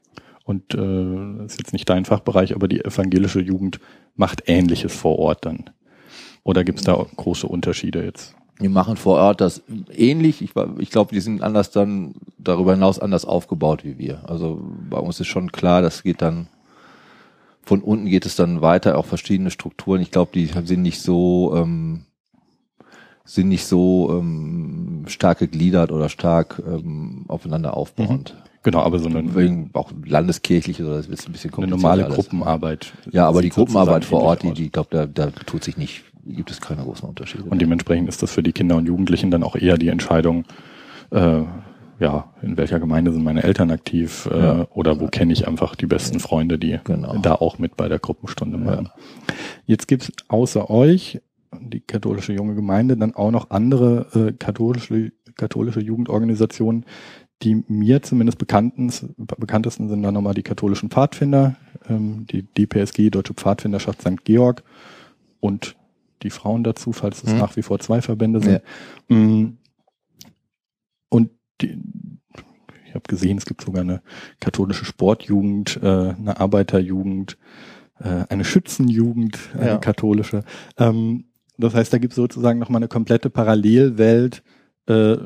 Und 0.45 0.75
äh, 0.75 1.43
das 1.43 1.53
ist 1.53 1.59
jetzt 1.59 1.73
nicht 1.75 1.89
dein 1.91 2.07
Fachbereich, 2.07 2.55
aber 2.55 2.67
die 2.67 2.83
evangelische 2.83 3.41
Jugend 3.41 3.79
macht 4.15 4.45
Ähnliches 4.47 4.95
vor 4.95 5.19
Ort 5.19 5.45
dann. 5.45 5.71
Oder 6.45 6.65
gibt 6.65 6.79
es 6.79 6.87
da 6.87 6.95
große 7.17 7.47
Unterschiede 7.47 8.03
jetzt? 8.03 8.35
Wir 8.59 8.71
machen 8.71 8.97
vor 8.97 9.19
Ort 9.19 9.43
das 9.43 9.63
ähnlich. 9.95 10.41
Ich, 10.41 10.53
ich 10.79 10.91
glaube, 10.91 11.15
die 11.15 11.21
sind 11.21 11.43
anders 11.43 11.73
dann 11.73 12.15
darüber 12.39 12.73
hinaus 12.73 12.99
anders 12.99 13.27
aufgebaut 13.27 13.85
wie 13.85 13.99
wir. 13.99 14.27
Also 14.31 14.63
bei 14.89 14.99
uns 14.99 15.21
ist 15.21 15.27
schon 15.27 15.53
klar, 15.53 15.83
das 15.83 16.03
geht 16.03 16.23
dann 16.23 16.49
von 17.63 17.83
unten 17.83 18.07
geht 18.07 18.25
es 18.25 18.37
dann 18.37 18.63
weiter, 18.63 18.97
auch 18.97 19.05
verschiedene 19.05 19.51
Strukturen. 19.51 20.01
Ich 20.01 20.13
glaube, 20.13 20.31
die 20.33 20.47
sind 20.47 20.83
nicht 20.83 21.03
so 21.03 21.53
ähm, 21.55 22.06
sind 23.27 23.49
nicht 23.49 23.67
so 23.67 24.17
ähm, 24.19 25.05
stark 25.07 25.41
gegliedert 25.41 25.93
oder 25.93 26.09
stark 26.09 26.63
ähm, 26.67 27.25
aufeinander 27.29 27.77
aufbauend. 27.77 28.35
Mhm. 28.35 28.47
Genau, 28.63 28.81
aber 28.81 28.99
so 28.99 29.09
eine 29.09 29.37
Wegen 29.37 29.71
auch 29.75 29.93
landeskirchliche 30.05 30.85
oder 30.85 30.97
das 30.97 31.07
ist 31.07 31.29
ein 31.29 31.33
bisschen 31.33 31.55
Eine 31.55 31.69
normale 31.69 32.05
alles. 32.05 32.17
Gruppenarbeit. 32.17 32.93
Ja, 33.13 33.29
aber 33.29 33.41
die 33.41 33.51
Gruppenarbeit 33.51 34.05
vor 34.05 34.23
Ort, 34.23 34.43
die, 34.43 34.53
die 34.53 34.71
glaube, 34.71 34.89
da, 34.91 35.07
da 35.07 35.31
tut 35.31 35.63
sich 35.63 35.77
nicht 35.77 36.03
gibt 36.27 36.51
es 36.51 36.61
keine 36.61 36.83
großen 36.83 37.09
Unterschiede. 37.09 37.45
Und 37.45 37.61
dementsprechend 37.61 38.09
ist 38.09 38.23
das 38.23 38.33
für 38.33 38.43
die 38.43 38.53
Kinder 38.53 38.77
und 38.77 38.87
Jugendlichen 38.87 39.31
dann 39.31 39.43
auch 39.43 39.57
eher 39.57 39.79
die 39.79 39.89
Entscheidung, 39.89 40.45
äh, 41.11 41.43
ja, 41.99 42.33
in 42.43 42.57
welcher 42.57 42.79
Gemeinde 42.79 43.13
sind 43.13 43.25
meine 43.25 43.43
Eltern 43.43 43.71
aktiv 43.71 44.29
äh, 44.31 44.39
ja. 44.39 44.67
oder 44.75 45.01
wo 45.01 45.07
kenne 45.07 45.33
ich 45.33 45.49
einfach 45.49 45.77
die 45.77 45.87
besten 45.87 46.21
Freunde, 46.21 46.59
die 46.59 46.79
genau. 46.85 47.17
da 47.19 47.37
auch 47.37 47.59
mit 47.59 47.77
bei 47.77 47.89
der 47.89 47.99
Gruppenstunde 47.99 48.59
machen. 48.59 48.91
Ja. 48.93 49.35
Jetzt 49.65 49.89
gibt's 49.89 50.13
außer 50.29 50.69
euch, 50.69 51.21
die 51.61 51.81
katholische 51.81 52.33
junge 52.33 52.55
Gemeinde, 52.55 52.97
dann 52.97 53.15
auch 53.15 53.31
noch 53.31 53.51
andere 53.51 54.07
äh, 54.15 54.33
katholische, 54.33 55.13
katholische 55.37 55.81
Jugendorganisationen, 55.81 56.85
die 57.43 57.63
mir 57.69 58.03
zumindest 58.03 58.39
bekanntesten 58.39 59.89
sind 59.89 60.03
dann 60.03 60.15
nochmal 60.15 60.35
die 60.35 60.43
katholischen 60.43 60.91
Pfadfinder, 60.91 61.57
ähm, 61.89 62.27
die 62.27 62.43
DPSG, 62.43 63.11
Deutsche 63.11 63.35
Pfadfinderschaft 63.35 64.01
St. 64.01 64.25
Georg 64.25 64.63
und 65.41 65.77
die 66.23 66.31
Frauen 66.31 66.65
dazu, 66.65 66.93
falls 66.93 67.23
es 67.23 67.33
mhm. 67.33 67.39
nach 67.39 67.57
wie 67.57 67.63
vor 67.63 67.79
zwei 67.79 68.01
Verbände 68.01 68.41
sind. 68.41 68.63
Ja. 69.09 69.17
Mm. 69.17 69.59
Und 71.11 71.31
die, 71.61 71.79
ich 72.87 72.95
habe 72.95 73.05
gesehen, 73.07 73.37
es 73.37 73.45
gibt 73.45 73.61
sogar 73.61 73.83
eine 73.83 74.03
katholische 74.41 74.87
Sportjugend, 74.87 75.79
äh, 75.83 75.87
eine 75.87 76.41
Arbeiterjugend, 76.41 77.37
äh, 78.01 78.25
eine 78.29 78.45
Schützenjugend, 78.45 79.39
eine 79.55 79.67
ja. 79.67 79.79
katholische. 79.79 80.43
Ähm, 80.79 81.25
das 81.59 81.75
heißt, 81.75 81.93
da 81.93 81.99
gibt 81.99 82.13
es 82.13 82.17
sozusagen 82.17 82.59
nochmal 82.59 82.81
eine 82.81 82.89
komplette 82.89 83.31
Parallelwelt 83.31 84.43
äh, 84.87 85.17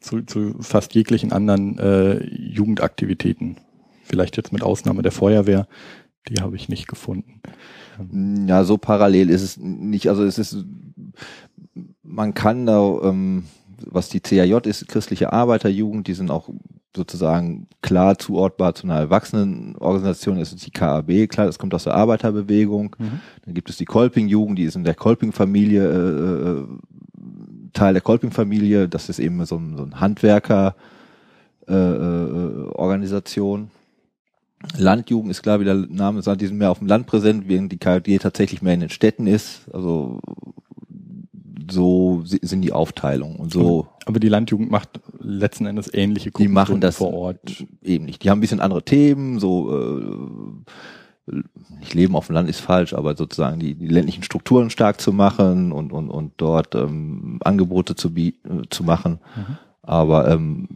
zu, 0.00 0.22
zu 0.22 0.54
fast 0.60 0.94
jeglichen 0.94 1.32
anderen 1.32 1.78
äh, 1.78 2.24
Jugendaktivitäten. 2.24 3.56
Vielleicht 4.04 4.36
jetzt 4.36 4.52
mit 4.52 4.62
Ausnahme 4.62 5.02
der 5.02 5.12
Feuerwehr, 5.12 5.66
Die 6.28 6.40
habe 6.40 6.56
ich 6.56 6.68
nicht 6.68 6.88
gefunden. 6.88 7.40
Ja, 8.48 8.64
so 8.64 8.78
parallel 8.78 9.28
ist 9.30 9.42
es 9.42 9.56
nicht. 9.56 10.08
Also 10.08 10.24
es 10.24 10.38
ist, 10.38 10.64
man 12.02 12.34
kann 12.34 12.66
da, 12.66 12.80
ähm, 13.02 13.44
was 13.84 14.08
die 14.08 14.20
CAJ 14.20 14.68
ist, 14.68 14.88
christliche 14.88 15.32
Arbeiterjugend, 15.32 16.06
die 16.06 16.14
sind 16.14 16.30
auch 16.30 16.48
sozusagen 16.96 17.68
klar 17.82 18.18
zuordbar 18.18 18.74
zu 18.74 18.84
einer 18.84 18.98
Erwachsenenorganisation. 18.98 20.38
Das 20.38 20.52
ist 20.52 20.66
die 20.66 20.70
KAB, 20.70 21.28
klar, 21.28 21.46
das 21.46 21.58
kommt 21.58 21.74
aus 21.74 21.84
der 21.84 21.94
Arbeiterbewegung. 21.94 22.96
Mhm. 22.98 23.20
Dann 23.44 23.54
gibt 23.54 23.70
es 23.70 23.76
die 23.76 23.84
Kolping-Jugend, 23.84 24.58
die 24.58 24.64
ist 24.64 24.76
in 24.76 24.84
der 24.84 24.94
Kolping-Familie, 24.94 25.84
äh, 25.84 26.60
äh 26.60 26.64
Teil 27.74 27.92
der 27.92 28.02
Kolping-Familie. 28.02 28.88
Das 28.88 29.08
ist 29.08 29.18
eben 29.18 29.44
so 29.44 29.56
ein, 29.56 29.76
so 29.76 29.84
ein 29.84 30.00
Handwerker, 30.00 30.74
äh, 31.68 31.74
äh, 31.74 32.68
Organisation. 32.72 33.70
Landjugend 34.76 35.30
ist 35.30 35.42
klar, 35.42 35.60
wie 35.60 35.64
der 35.64 35.74
Name 35.74 36.22
sagt, 36.22 36.40
die 36.40 36.46
sind 36.46 36.58
mehr 36.58 36.70
auf 36.70 36.78
dem 36.78 36.88
Land 36.88 37.06
präsent, 37.06 37.44
während 37.46 37.70
die 37.70 37.78
KfD 37.78 38.18
tatsächlich 38.18 38.62
mehr 38.62 38.74
in 38.74 38.80
den 38.80 38.90
Städten 38.90 39.26
ist. 39.26 39.72
Also 39.72 40.20
so 41.70 42.22
sind 42.24 42.62
die 42.62 42.72
Aufteilungen 42.72 43.36
und 43.36 43.52
so. 43.52 43.88
Aber 44.06 44.20
die 44.20 44.28
Landjugend 44.28 44.70
macht 44.70 45.00
letzten 45.20 45.66
Endes 45.66 45.92
ähnliche 45.92 46.30
Gruppen 46.30 46.48
die 46.48 46.52
machen 46.52 46.80
das 46.80 46.96
vor 46.96 47.12
Ort 47.12 47.64
eben 47.82 48.06
nicht. 48.06 48.24
Die 48.24 48.30
haben 48.30 48.38
ein 48.38 48.40
bisschen 48.40 48.60
andere 48.60 48.82
Themen, 48.82 49.38
so 49.38 49.76
äh, 49.76 51.32
nicht 51.80 51.94
Leben 51.94 52.16
auf 52.16 52.26
dem 52.26 52.34
Land 52.34 52.48
ist 52.48 52.60
falsch, 52.60 52.94
aber 52.94 53.16
sozusagen 53.16 53.60
die, 53.60 53.74
die 53.74 53.88
ländlichen 53.88 54.22
Strukturen 54.22 54.70
stark 54.70 55.00
zu 55.00 55.12
machen 55.12 55.72
und 55.72 55.92
und 55.92 56.10
und 56.10 56.32
dort 56.38 56.74
ähm, 56.74 57.38
Angebote 57.44 57.96
zu 57.96 58.14
bieten, 58.14 58.64
zu 58.70 58.84
machen. 58.84 59.18
Mhm. 59.36 59.56
Aber 59.82 60.28
ähm, 60.28 60.68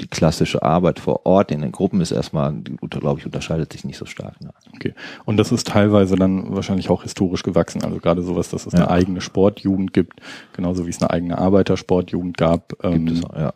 die 0.00 0.08
klassische 0.08 0.62
Arbeit 0.62 1.00
vor 1.00 1.26
Ort 1.26 1.50
in 1.50 1.62
den 1.62 1.72
Gruppen 1.72 2.00
ist 2.00 2.10
erstmal, 2.10 2.52
glaube 2.90 3.20
ich, 3.20 3.26
unterscheidet 3.26 3.72
sich 3.72 3.84
nicht 3.84 3.96
so 3.96 4.04
stark. 4.04 4.40
Ne? 4.40 4.50
Okay. 4.76 4.94
Und 5.24 5.36
das 5.36 5.52
ist 5.52 5.68
teilweise 5.68 6.16
dann 6.16 6.54
wahrscheinlich 6.54 6.90
auch 6.90 7.02
historisch 7.02 7.42
gewachsen. 7.42 7.82
Also 7.84 7.98
gerade 7.98 8.22
sowas, 8.22 8.50
dass 8.50 8.66
es 8.66 8.72
ja. 8.72 8.80
eine 8.80 8.90
eigene 8.90 9.20
Sportjugend 9.20 9.92
gibt, 9.92 10.20
genauso 10.52 10.86
wie 10.86 10.90
es 10.90 11.00
eine 11.00 11.10
eigene 11.10 11.38
Arbeitersportjugend 11.38 12.36
gab. 12.36 12.72
Ähm, 12.84 13.06
gibt 13.06 13.18
es 13.18 13.24
auch, 13.24 13.36
ja. 13.36 13.54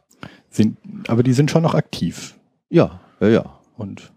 Sind, 0.50 0.78
aber 1.08 1.22
die 1.22 1.32
sind 1.32 1.50
schon 1.50 1.62
noch 1.62 1.74
aktiv. 1.74 2.34
Ja, 2.70 3.00
ja, 3.20 3.28
ja. 3.28 3.44
Und 3.76 4.10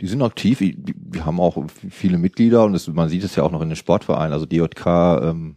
die 0.00 0.06
sind 0.06 0.22
aktiv. 0.22 0.60
Wir 0.60 1.24
haben 1.24 1.40
auch 1.40 1.64
viele 1.70 2.18
Mitglieder 2.18 2.64
und 2.64 2.74
das, 2.74 2.86
man 2.88 3.08
sieht 3.08 3.24
es 3.24 3.34
ja 3.34 3.42
auch 3.42 3.50
noch 3.50 3.62
in 3.62 3.70
den 3.70 3.76
Sportvereinen. 3.76 4.32
Also 4.32 4.44
DJK 4.44 4.86
ähm, 5.22 5.56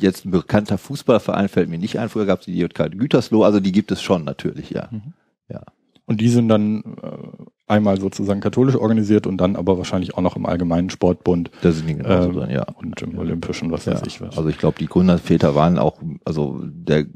jetzt 0.00 0.24
ein 0.24 0.30
bekannter 0.30 0.78
Fußballverein 0.78 1.48
fällt 1.48 1.68
mir 1.68 1.78
nicht 1.78 1.98
ein. 1.98 2.08
Früher 2.08 2.26
gab 2.26 2.40
es 2.40 2.46
die 2.46 2.58
DJK 2.58 2.90
Gütersloh, 2.90 3.44
also 3.44 3.60
die 3.60 3.72
gibt 3.72 3.92
es 3.92 4.02
schon 4.02 4.24
natürlich, 4.24 4.70
ja. 4.70 4.88
Mhm. 4.90 5.12
ja. 5.48 5.62
Und 6.04 6.20
die 6.20 6.28
sind 6.28 6.48
dann 6.48 6.82
äh, 7.02 7.72
einmal 7.72 8.00
sozusagen 8.00 8.40
katholisch 8.40 8.76
organisiert 8.76 9.26
und 9.26 9.38
dann 9.38 9.56
aber 9.56 9.78
wahrscheinlich 9.78 10.14
auch 10.14 10.20
noch 10.20 10.36
im 10.36 10.46
allgemeinen 10.46 10.90
Sportbund. 10.90 11.50
Da 11.62 11.72
sind 11.72 11.88
die 11.88 11.94
genauso 11.94 12.30
äh, 12.30 12.32
drin, 12.32 12.50
ja. 12.50 12.64
Und 12.74 13.00
im 13.02 13.18
Olympischen, 13.18 13.70
was 13.70 13.84
ja. 13.84 13.94
weiß 13.94 14.02
ich 14.06 14.20
was. 14.20 14.36
Also 14.36 14.48
ich 14.48 14.58
glaube, 14.58 14.78
die 14.78 14.86
Gründerväter 14.86 15.54
waren 15.54 15.78
auch, 15.78 15.98
also 16.24 16.60
der 16.64 17.06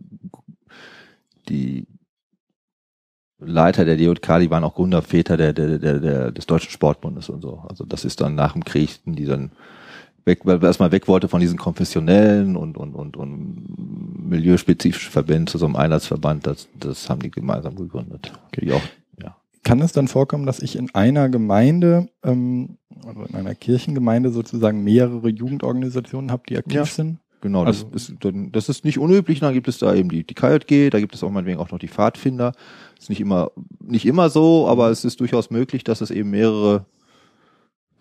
die 1.48 1.86
Leiter 3.38 3.84
der 3.84 3.96
DJK, 3.96 4.40
die 4.40 4.50
waren 4.50 4.64
auch 4.64 4.74
Gründerväter 4.74 5.36
der, 5.36 5.52
der, 5.52 5.78
der, 5.78 6.00
der, 6.00 6.32
des 6.32 6.46
Deutschen 6.46 6.70
Sportbundes 6.70 7.28
und 7.28 7.42
so. 7.42 7.62
Also 7.68 7.84
das 7.84 8.04
ist 8.04 8.20
dann 8.20 8.34
nach 8.34 8.54
dem 8.54 8.64
Krieg, 8.64 8.98
die 9.04 9.26
dann 9.26 9.50
weg, 10.26 10.40
weil 10.44 10.60
wir 10.60 10.66
erstmal 10.66 10.92
weg 10.92 11.08
wollte 11.08 11.28
von 11.28 11.40
diesen 11.40 11.56
konfessionellen 11.56 12.56
und, 12.56 12.76
und, 12.76 12.94
und, 12.94 13.16
und 13.16 14.28
milieuspezifischen 14.28 15.12
Verbänden 15.12 15.46
zu 15.46 15.58
so 15.58 15.66
einem 15.66 15.76
Einheitsverband. 15.76 16.46
Das, 16.46 16.68
das 16.78 17.08
haben 17.08 17.20
die 17.20 17.30
gemeinsam 17.30 17.76
gegründet. 17.76 18.32
Okay. 18.48 18.72
auch, 18.72 18.82
ja. 19.22 19.36
Kann 19.62 19.80
es 19.80 19.92
dann 19.92 20.08
vorkommen, 20.08 20.44
dass 20.44 20.60
ich 20.60 20.76
in 20.76 20.94
einer 20.94 21.28
Gemeinde, 21.28 22.08
ähm, 22.24 22.76
also 23.06 23.22
in 23.22 23.34
einer 23.34 23.54
Kirchengemeinde 23.54 24.30
sozusagen 24.30 24.82
mehrere 24.82 25.28
Jugendorganisationen 25.28 26.30
habe, 26.30 26.42
die 26.48 26.58
aktiv 26.58 26.74
ja. 26.74 26.84
sind? 26.84 27.18
Genau, 27.42 27.64
das, 27.64 27.84
also, 27.84 27.94
ist, 27.94 28.14
das 28.52 28.68
ist 28.68 28.84
nicht 28.84 28.98
unüblich. 28.98 29.40
Dann 29.40 29.54
gibt 29.54 29.68
es 29.68 29.78
da 29.78 29.94
eben 29.94 30.08
die, 30.08 30.24
die 30.24 30.34
KJG, 30.34 30.90
da 30.90 30.98
gibt 30.98 31.14
es 31.14 31.22
auch 31.22 31.30
meinetwegen 31.30 31.60
auch 31.60 31.70
noch 31.70 31.78
die 31.78 31.86
Pfadfinder. 31.86 32.52
Ist 32.98 33.10
nicht 33.10 33.20
immer, 33.20 33.52
nicht 33.78 34.06
immer 34.06 34.30
so, 34.30 34.66
aber 34.66 34.90
es 34.90 35.04
ist 35.04 35.20
durchaus 35.20 35.50
möglich, 35.50 35.84
dass 35.84 36.00
es 36.00 36.10
eben 36.10 36.30
mehrere 36.30 36.86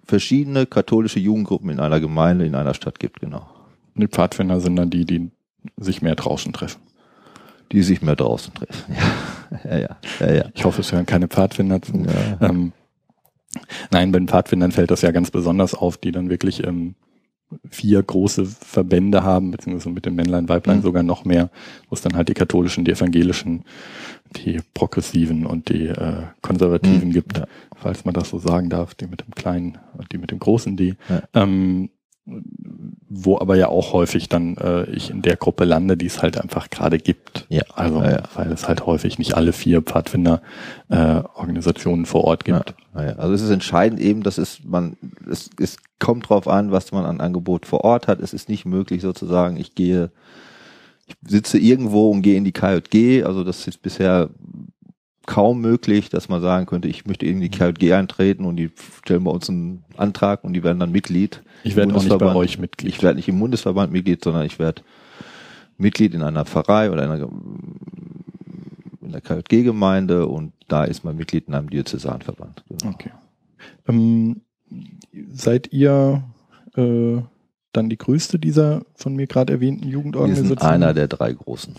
verschiedene 0.05 0.65
katholische 0.65 1.19
Jugendgruppen 1.19 1.69
in 1.69 1.79
einer 1.79 2.00
Gemeinde, 2.00 2.45
in 2.45 2.55
einer 2.55 2.74
Stadt 2.74 3.00
gibt, 3.00 3.19
genau. 3.19 3.50
Und 3.95 4.01
die 4.01 4.07
Pfadfinder 4.07 4.59
sind 4.59 4.75
dann 4.75 4.89
die, 4.89 5.05
die 5.05 5.31
sich 5.77 6.01
mehr 6.01 6.15
draußen 6.15 6.53
treffen. 6.53 6.81
Die 7.71 7.81
sich 7.81 8.01
mehr 8.01 8.15
draußen 8.15 8.53
treffen, 8.53 8.95
ja. 9.63 9.71
ja, 9.71 9.77
ja, 9.79 9.97
ja, 10.19 10.33
ja. 10.33 10.45
Ich 10.53 10.65
hoffe, 10.65 10.81
es 10.81 10.91
hören 10.91 11.05
keine 11.05 11.27
Pfadfinder 11.27 11.81
zu. 11.81 11.93
Ja. 11.97 12.50
Ähm, 12.50 12.74
nein, 13.91 14.12
bei 14.12 14.19
den 14.19 14.27
Pfadfindern 14.27 14.71
fällt 14.71 14.91
das 14.91 15.01
ja 15.01 15.12
ganz 15.12 15.31
besonders 15.31 15.74
auf, 15.74 15.97
die 15.97 16.12
dann 16.12 16.29
wirklich 16.29 16.63
ähm, 16.63 16.95
vier 17.69 18.01
große 18.01 18.45
Verbände 18.45 19.24
haben, 19.24 19.51
beziehungsweise 19.51 19.89
mit 19.89 20.05
dem 20.05 20.15
Männlein, 20.15 20.50
Weiblein 20.50 20.77
mhm. 20.77 20.83
sogar 20.83 21.03
noch 21.03 21.25
mehr, 21.25 21.50
wo 21.89 21.95
es 21.95 22.01
dann 22.01 22.15
halt 22.15 22.29
die 22.29 22.33
katholischen, 22.33 22.85
die 22.85 22.91
evangelischen, 22.91 23.63
die 24.35 24.59
progressiven 24.74 25.45
und 25.45 25.69
die 25.69 25.88
äh, 25.88 26.24
konservativen 26.41 27.09
mhm. 27.09 27.13
gibt, 27.13 27.38
ja. 27.38 27.47
Falls 27.75 28.05
man 28.05 28.13
das 28.13 28.29
so 28.29 28.39
sagen 28.39 28.70
darf, 28.70 28.96
die 28.96 29.08
mit 29.08 29.22
dem 29.22 29.34
kleinen 29.36 29.77
und 29.98 30.12
die 30.12 30.17
mit 30.17 30.32
dem 30.32 30.39
großen 30.39 30.75
D. 30.77 30.96
Ja. 31.10 31.22
Ähm, 31.34 31.89
wo 33.08 33.38
aber 33.39 33.55
ja 33.55 33.67
auch 33.67 33.94
häufig 33.94 34.29
dann 34.29 34.58
äh, 34.58 34.89
ich 34.89 35.12
in 35.12 35.22
der 35.22 35.36
Gruppe 35.36 35.63
lande, 35.63 35.96
die 35.96 36.08
es 36.08 36.24
halt 36.24 36.41
einfach 36.41 36.72
gerade 36.72 36.98
gibt. 36.98 37.46
Ja. 37.50 37.62
Also 37.75 38.01
ja, 38.01 38.12
ja. 38.12 38.24
weil 38.34 38.51
es 38.51 38.67
halt 38.67 38.86
häufig 38.88 39.20
nicht 39.20 39.36
alle 39.36 39.53
vier 39.53 39.84
Pfadfinder 39.84 40.41
äh, 40.89 41.22
vor 42.05 42.24
Ort 42.24 42.46
gibt. 42.46 42.74
Ja, 42.96 43.03
ja. 43.03 43.12
Also 43.13 43.34
es 43.36 43.44
ist 43.44 43.51
entscheidend 43.51 44.00
eben, 44.00 44.24
dass 44.24 44.39
es 44.39 44.63
man 44.63 44.98
es, 45.29 45.51
es 45.60 45.77
kommt 46.00 46.27
drauf 46.29 46.48
an, 46.48 46.72
was 46.72 46.91
man 46.91 47.05
an 47.05 47.22
Angebot 47.22 47.67
vor 47.67 47.84
Ort 47.84 48.08
hat. 48.08 48.20
Es 48.20 48.34
ist 48.34 48.50
nicht 48.50 48.65
möglich 48.65 49.03
sozusagen, 49.03 49.58
ich 49.58 49.75
gehe 49.75 50.12
ich 51.08 51.15
sitze 51.27 51.60
irgendwo 51.60 52.10
und 52.10 52.24
gehe 52.24 52.36
in 52.36 52.44
die 52.44 52.51
KJG, 52.51 53.24
also 53.24 53.44
das 53.44 53.67
ist 53.67 53.84
bisher 53.84 54.32
kaum 55.25 55.62
möglich, 55.62 56.10
dass 56.10 56.29
man 56.29 56.41
sagen 56.41 56.65
könnte, 56.65 56.88
ich 56.88 57.05
möchte 57.05 57.25
in 57.25 57.41
die 57.41 57.50
KJG 57.50 57.94
eintreten 57.94 58.46
und 58.46 58.58
die 58.58 58.72
stellen 59.03 59.24
bei 59.24 59.32
uns 59.32 59.50
einen 59.50 59.84
Antrag 59.98 60.44
und 60.44 60.53
die 60.53 60.63
werden 60.63 60.79
dann 60.79 60.91
Mitglied. 60.91 61.41
Ich 61.63 61.75
werde 61.75 61.96
auch 61.96 62.03
nicht 62.03 62.17
bei 62.17 62.36
euch 62.36 62.60
Mitglied. 62.60 62.89
Ich 62.89 63.03
werde 63.03 63.17
nicht 63.17 63.27
im 63.27 63.39
Bundesverband 63.39 63.91
Mitglied, 63.91 64.24
sondern 64.24 64.46
ich 64.46 64.60
werde 64.60 64.82
Mitglied 65.77 66.13
in 66.13 66.22
einer 66.22 66.46
Pfarrei 66.46 66.91
oder 66.91 67.03
einer 67.03 67.27
in 69.01 69.12
der 69.12 69.22
KJG-Gemeinde 69.22 70.27
und 70.27 70.53
da 70.67 70.84
ist 70.84 71.03
man 71.03 71.15
Mitglied 71.15 71.48
in 71.48 71.53
einem 71.53 71.70
Diözesanverband. 71.70 72.63
Genau. 72.70 72.94
Okay. 72.94 73.12
Ähm, 73.88 74.41
seid 75.32 75.72
ihr 75.72 76.24
äh, 76.75 77.22
dann 77.72 77.89
die 77.89 77.98
größte 77.98 78.39
dieser 78.39 78.84
von 78.96 79.15
mir 79.15 79.27
gerade 79.27 79.53
erwähnten 79.53 79.88
Jugendorganisationen? 79.88 80.58
Wir 80.58 80.62
sind 80.62 80.72
einer 80.72 80.94
der 80.94 81.08
drei 81.08 81.34
großen. 81.34 81.75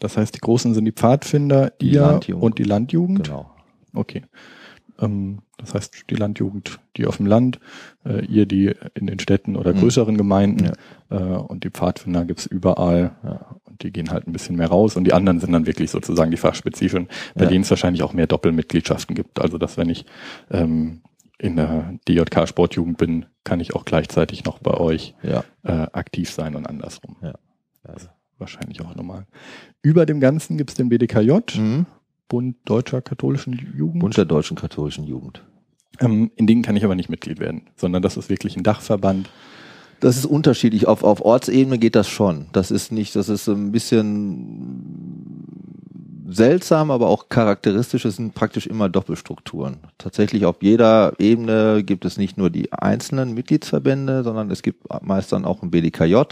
Das 0.00 0.16
heißt, 0.16 0.34
die 0.34 0.40
großen 0.40 0.74
sind 0.74 0.84
die 0.84 0.92
Pfadfinder, 0.92 1.70
die 1.80 1.92
ihr 1.92 2.00
Landjugend. 2.00 2.42
und 2.42 2.58
die 2.58 2.64
Landjugend? 2.64 3.24
Genau. 3.24 3.50
Okay. 3.94 4.24
Ähm, 4.98 5.40
das 5.58 5.74
heißt, 5.74 6.04
die 6.08 6.14
Landjugend, 6.14 6.80
die 6.96 7.06
auf 7.06 7.18
dem 7.18 7.26
Land, 7.26 7.60
äh, 8.04 8.24
ihr 8.24 8.46
die 8.46 8.74
in 8.94 9.06
den 9.06 9.18
Städten 9.18 9.56
oder 9.56 9.74
mhm. 9.74 9.80
größeren 9.80 10.16
Gemeinden 10.16 10.72
ja. 11.10 11.16
äh, 11.16 11.38
und 11.38 11.64
die 11.64 11.70
Pfadfinder 11.70 12.24
gibt's 12.24 12.46
überall. 12.46 13.12
Ja, 13.22 13.56
und 13.64 13.82
die 13.82 13.92
gehen 13.92 14.10
halt 14.10 14.26
ein 14.26 14.32
bisschen 14.32 14.56
mehr 14.56 14.68
raus 14.68 14.96
und 14.96 15.04
die 15.04 15.12
anderen 15.12 15.38
sind 15.38 15.52
dann 15.52 15.66
wirklich 15.66 15.90
sozusagen 15.90 16.30
die 16.30 16.38
fachspezifischen, 16.38 17.08
bei 17.34 17.44
ja. 17.44 17.50
denen 17.50 17.62
es 17.62 17.70
wahrscheinlich 17.70 18.02
auch 18.02 18.14
mehr 18.14 18.26
Doppelmitgliedschaften 18.26 19.14
gibt. 19.14 19.40
Also 19.40 19.58
dass 19.58 19.76
wenn 19.76 19.90
ich 19.90 20.06
ähm, 20.50 21.02
in 21.38 21.56
der 21.56 21.94
DJK 22.08 22.48
Sportjugend 22.48 22.98
bin, 22.98 23.26
kann 23.44 23.60
ich 23.60 23.74
auch 23.74 23.84
gleichzeitig 23.84 24.44
noch 24.44 24.58
bei 24.58 24.74
euch 24.74 25.14
äh, 25.22 25.42
aktiv 25.62 26.30
sein 26.30 26.54
und 26.54 26.66
andersrum. 26.66 27.16
Ja. 27.22 27.34
Also 27.82 28.08
wahrscheinlich 28.40 28.80
auch 28.80 28.94
normal. 28.94 29.26
Über 29.82 30.06
dem 30.06 30.20
Ganzen 30.20 30.56
gibt 30.56 30.70
es 30.70 30.76
den 30.76 30.88
BDKJ, 30.88 31.32
mhm. 31.56 31.86
Bund 32.28 32.56
Deutscher 32.64 33.02
Katholischen 33.02 33.52
Jugend. 33.76 34.00
Bund 34.00 34.16
der 34.16 34.24
Deutschen 34.24 34.56
Katholischen 34.56 35.04
Jugend. 35.04 35.42
Ähm, 36.00 36.30
in 36.36 36.46
denen 36.46 36.62
kann 36.62 36.76
ich 36.76 36.84
aber 36.84 36.94
nicht 36.94 37.10
Mitglied 37.10 37.38
werden, 37.40 37.62
sondern 37.76 38.02
das 38.02 38.16
ist 38.16 38.28
wirklich 38.28 38.56
ein 38.56 38.62
Dachverband. 38.62 39.28
Das 40.00 40.16
ist 40.16 40.26
unterschiedlich. 40.26 40.88
Auf, 40.88 41.04
auf 41.04 41.20
Ortsebene 41.20 41.78
geht 41.78 41.94
das 41.94 42.08
schon. 42.08 42.46
Das 42.52 42.70
ist 42.70 42.90
nicht, 42.90 43.14
das 43.14 43.28
ist 43.28 43.46
ein 43.48 43.70
bisschen 43.70 45.10
seltsam, 46.26 46.90
aber 46.90 47.08
auch 47.08 47.28
charakteristisch. 47.28 48.06
Es 48.06 48.16
sind 48.16 48.34
praktisch 48.34 48.66
immer 48.66 48.88
Doppelstrukturen. 48.88 49.78
Tatsächlich 49.98 50.46
auf 50.46 50.56
jeder 50.62 51.12
Ebene 51.18 51.82
gibt 51.84 52.04
es 52.06 52.16
nicht 52.16 52.38
nur 52.38 52.48
die 52.48 52.72
einzelnen 52.72 53.34
Mitgliedsverbände, 53.34 54.22
sondern 54.22 54.50
es 54.50 54.62
gibt 54.62 54.84
meist 55.02 55.32
dann 55.32 55.44
auch 55.44 55.62
ein 55.62 55.70
BDKJ. 55.70 56.22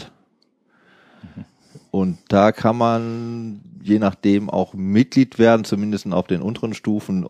Und 1.91 2.17
da 2.27 2.51
kann 2.51 2.77
man 2.77 3.61
je 3.81 3.99
nachdem 3.99 4.49
auch 4.49 4.73
Mitglied 4.73 5.39
werden, 5.39 5.65
zumindest 5.65 6.11
auf 6.11 6.27
den 6.27 6.41
unteren 6.41 6.73
Stufen 6.73 7.27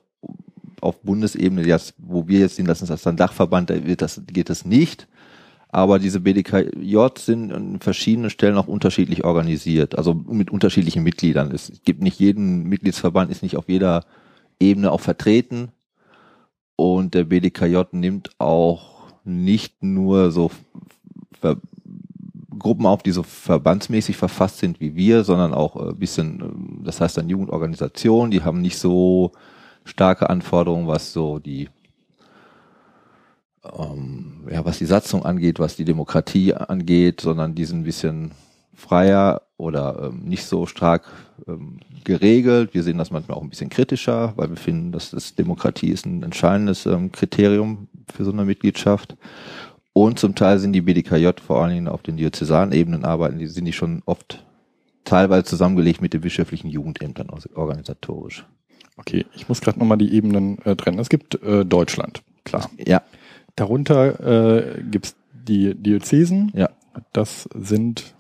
auf 0.82 1.02
Bundesebene, 1.02 1.66
jetzt, 1.66 1.94
wo 1.98 2.28
wir 2.28 2.40
jetzt 2.40 2.56
sehen, 2.56 2.66
das 2.66 2.82
ist 2.82 3.08
ein 3.08 3.18
Dachverband, 3.18 3.70
da 3.70 3.86
wird 3.86 4.02
das, 4.02 4.22
geht 4.28 4.50
das 4.50 4.66
nicht. 4.66 5.08
Aber 5.72 6.00
diese 6.00 6.22
BDKJ 6.22 6.98
sind 7.20 7.52
an 7.52 7.80
verschiedenen 7.80 8.32
Stellen 8.32 8.58
auch 8.58 8.68
unterschiedlich 8.68 9.24
organisiert, 9.24 9.98
also 9.98 10.14
mit 10.14 10.50
unterschiedlichen 10.50 11.04
Mitgliedern. 11.04 11.52
Es 11.52 11.72
gibt 11.84 12.02
nicht 12.02 12.20
jeden 12.20 12.64
Mitgliedsverband, 12.64 13.30
ist 13.30 13.44
nicht 13.44 13.56
auf 13.56 13.70
jeder 13.70 14.06
Ebene 14.60 14.92
auch 14.92 15.02
vertreten. 15.02 15.70
Und 16.76 17.14
der 17.14 17.26
BDKJ 17.26 17.82
nimmt 17.92 18.32
auch 18.40 19.12
nicht 19.24 19.84
nur 19.84 20.32
so 20.32 20.50
Gruppen 22.60 22.86
auf, 22.86 23.04
die 23.04 23.12
so 23.12 23.24
verbandsmäßig 23.24 24.18
verfasst 24.18 24.60
sind 24.60 24.80
wie 24.80 24.96
wir, 24.96 25.24
sondern 25.24 25.54
auch 25.54 25.76
ein 25.76 25.98
bisschen, 25.98 26.42
äh, 26.42 26.86
das 26.86 27.02
heißt 27.02 27.18
dann 27.18 27.30
Jugendorganisationen, 27.30 28.32
die 28.32 28.44
haben 28.44 28.62
nicht 28.62 28.78
so 28.78 29.32
starke 29.86 30.30
Anforderungen, 30.30 30.88
was 30.88 31.14
so 31.14 31.40
die 31.40 31.70
ähm, 33.78 34.48
ja, 34.50 34.64
was 34.66 34.78
die 34.78 34.86
Satzung 34.86 35.26
angeht, 35.26 35.60
was 35.60 35.76
die 35.76 35.86
Demokratie 35.86 36.54
angeht, 36.54 37.22
sondern 37.22 37.56
die 37.56 37.66
sind 37.66 37.80
ein 37.80 37.84
bisschen 37.84 38.32
freier 38.74 39.42
oder 39.58 40.10
ähm, 40.10 40.22
nicht 40.24 40.46
so 40.46 40.66
stark 40.66 41.12
ähm, 41.48 41.80
geregelt. 42.06 42.74
Wir 42.74 42.84
sehen 42.84 42.98
das 42.98 43.12
manchmal 43.12 43.38
auch 43.38 43.42
ein 43.42 43.50
bisschen 43.50 43.70
kritischer, 43.70 44.34
weil 44.38 44.50
wir 44.50 44.58
finden, 44.58 44.92
dass 44.92 45.12
das 45.12 45.36
Demokratie 45.36 45.90
ist 45.90 46.06
ein 46.06 46.24
entscheidendes 46.24 46.86
ähm, 46.86 47.12
Kriterium 47.12 47.90
für 48.14 48.24
so 48.24 48.32
eine 48.32 48.46
Mitgliedschaft. 48.46 49.18
Und 49.94 50.20
zum 50.20 50.36
Teil 50.36 50.60
sind 50.60 50.74
die 50.74 50.82
BDKJ 50.82 51.30
vor 51.46 51.62
allen 51.62 51.74
Dingen 51.74 51.88
auf 51.88 52.02
den 52.02 52.18
diözesanen 52.18 52.74
Ebenen 52.74 53.06
arbeiten, 53.06 53.40
die 53.40 53.48
sind 53.48 53.66
die 53.66 53.74
schon 53.74 54.02
oft 54.06 54.46
teilweise 55.04 55.44
zusammengelegt 55.46 56.02
mit 56.02 56.14
den 56.14 56.22
bischöflichen 56.22 56.70
Jugendämtern 56.70 57.30
organisatorisch. 57.56 58.46
Okay, 58.98 59.26
ich 59.34 59.48
muss 59.48 59.62
gerade 59.62 59.80
nochmal 59.80 59.98
die 59.98 60.14
Ebenen 60.14 60.60
äh, 60.66 60.76
trennen. 60.76 61.00
Es 61.00 61.10
gibt 61.10 61.42
äh, 61.42 61.66
Deutschland, 61.66 62.22
klar. 62.44 62.70
Ja. 62.78 63.02
Darunter 63.56 64.78
äh, 64.78 64.84
gibt 64.84 65.06
es 65.08 65.16
die 65.32 65.74
Diözesen. 65.74 66.52
Ja. 66.54 66.70
Das 67.14 67.48
sind 67.56 68.14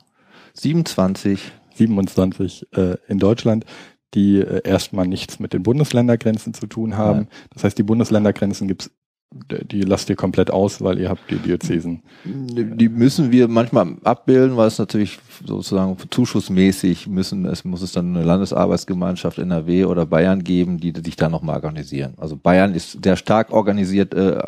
27. 0.53 1.51
27 1.75 2.67
äh, 2.73 2.97
in 3.07 3.19
Deutschland, 3.19 3.65
die 4.13 4.39
äh, 4.39 4.61
erstmal 4.63 5.07
nichts 5.07 5.39
mit 5.39 5.53
den 5.53 5.63
Bundesländergrenzen 5.63 6.53
zu 6.53 6.67
tun 6.67 6.97
haben. 6.97 7.19
Nein. 7.19 7.27
Das 7.53 7.63
heißt, 7.63 7.77
die 7.77 7.83
Bundesländergrenzen 7.83 8.67
gibt's, 8.67 8.91
die 9.31 9.81
lasst 9.81 10.09
ihr 10.09 10.15
komplett 10.15 10.49
aus, 10.49 10.81
weil 10.81 10.99
ihr 10.99 11.09
habt 11.09 11.29
die 11.29 11.37
Diözesen. 11.37 12.01
Die 12.25 12.89
müssen 12.89 13.31
wir 13.31 13.47
manchmal 13.47 13.95
abbilden, 14.03 14.57
weil 14.57 14.67
es 14.67 14.79
natürlich 14.79 15.19
sozusagen 15.45 15.95
zuschussmäßig 16.09 17.07
müssen, 17.07 17.45
es 17.45 17.63
muss 17.63 17.83
es 17.83 17.91
dann 17.91 18.15
eine 18.15 18.25
Landesarbeitsgemeinschaft 18.25 19.37
NRW 19.37 19.85
oder 19.85 20.07
Bayern 20.07 20.43
geben, 20.43 20.79
die 20.79 20.93
sich 21.05 21.15
da 21.15 21.29
nochmal 21.29 21.55
organisieren. 21.57 22.15
Also 22.17 22.35
Bayern 22.35 22.73
ist 22.73 23.03
sehr 23.03 23.15
stark 23.17 23.51
organisiert 23.51 24.15
äh, 24.15 24.39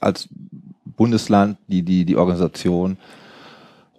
als 0.00 0.28
Bundesland, 0.84 1.58
die, 1.66 1.82
die, 1.82 2.04
die 2.04 2.16
Organisation. 2.16 2.96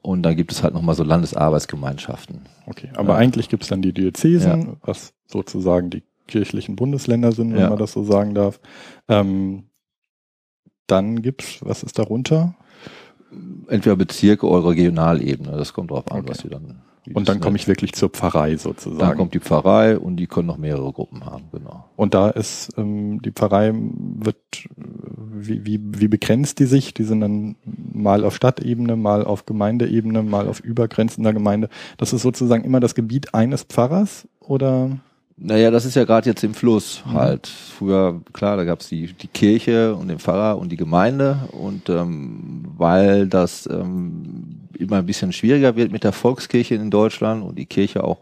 Und 0.01 0.23
dann 0.23 0.37
gibt 0.37 0.53
es 0.53 0.63
halt 0.63 0.73
nochmal 0.73 0.95
so 0.95 1.03
Landesarbeitsgemeinschaften. 1.03 2.41
Okay, 2.65 2.89
aber 2.95 3.09
Ja. 3.13 3.15
eigentlich 3.19 3.49
gibt's 3.49 3.67
dann 3.67 3.81
die 3.81 3.93
Diözesen, 3.93 4.77
was 4.83 5.13
sozusagen 5.27 5.89
die 5.89 6.03
kirchlichen 6.27 6.77
Bundesländer 6.77 7.33
sind, 7.33 7.53
wenn 7.53 7.59
Ja. 7.61 7.69
man 7.69 7.77
das 7.77 7.91
so 7.91 8.03
sagen 8.05 8.33
darf. 8.33 8.59
Ähm, 9.09 9.63
dann 10.91 11.21
gibt's, 11.21 11.59
was 11.61 11.83
ist 11.83 11.97
darunter? 11.99 12.55
Entweder 13.67 13.95
Bezirke 13.95 14.47
oder 14.47 14.69
Regionalebene, 14.69 15.51
das 15.57 15.73
kommt 15.73 15.91
drauf 15.91 16.11
an, 16.11 16.19
Okay. 16.19 16.29
was 16.29 16.37
sie 16.39 16.49
dann. 16.49 16.81
Und 17.13 17.27
dann 17.27 17.39
komme 17.39 17.55
ich 17.57 17.67
wirklich 17.67 17.93
zur 17.93 18.09
Pfarrei 18.09 18.49
Dann 18.51 18.57
sozusagen. 18.59 19.17
kommt 19.17 19.33
die 19.33 19.39
Pfarrei 19.39 19.97
und 19.97 20.17
die 20.17 20.27
können 20.27 20.47
noch 20.47 20.57
mehrere 20.57 20.91
Gruppen 20.91 21.25
haben, 21.25 21.45
genau. 21.51 21.85
Und 21.95 22.13
da 22.13 22.29
ist 22.29 22.69
ähm, 22.77 23.21
die 23.23 23.31
Pfarrei 23.31 23.73
wird 23.73 24.37
wie, 24.75 25.65
wie, 25.65 25.79
wie 25.81 26.07
begrenzt 26.07 26.59
die 26.59 26.65
sich? 26.65 26.93
Die 26.93 27.03
sind 27.03 27.21
dann 27.21 27.55
mal 27.93 28.23
auf 28.23 28.35
Stadtebene, 28.35 28.95
mal 28.95 29.23
auf 29.23 29.45
Gemeindeebene, 29.45 30.21
mal 30.21 30.47
auf 30.47 30.59
übergrenzender 30.59 31.33
Gemeinde. 31.33 31.69
Das 31.97 32.13
ist 32.13 32.21
sozusagen 32.21 32.63
immer 32.63 32.79
das 32.79 32.93
Gebiet 32.95 33.33
eines 33.33 33.63
Pfarrers 33.63 34.27
oder 34.41 34.99
Naja, 35.41 35.71
das 35.71 35.85
ist 35.85 35.95
ja 35.95 36.03
gerade 36.03 36.29
jetzt 36.29 36.43
im 36.43 36.53
Fluss 36.53 37.01
Mhm. 37.05 37.13
halt. 37.13 37.47
Früher, 37.47 38.21
klar, 38.33 38.57
da 38.57 38.65
gab's 38.65 38.89
die, 38.89 39.13
die 39.13 39.27
Kirche 39.27 39.95
und 39.95 40.09
den 40.09 40.19
Pfarrer 40.19 40.57
und 40.57 40.69
die 40.69 40.75
Gemeinde. 40.75 41.47
Und 41.53 41.87
ähm, 41.89 42.65
weil 42.77 43.27
das 43.27 43.67
ähm, 43.71 44.67
immer 44.77 44.97
ein 44.97 45.05
bisschen 45.05 45.31
schwieriger 45.31 45.75
wird 45.77 45.91
mit 45.93 46.03
der 46.03 46.11
Volkskirche 46.11 46.75
in 46.75 46.91
Deutschland 46.91 47.43
und 47.43 47.57
die 47.57 47.65
Kirche 47.65 48.03
auch 48.03 48.21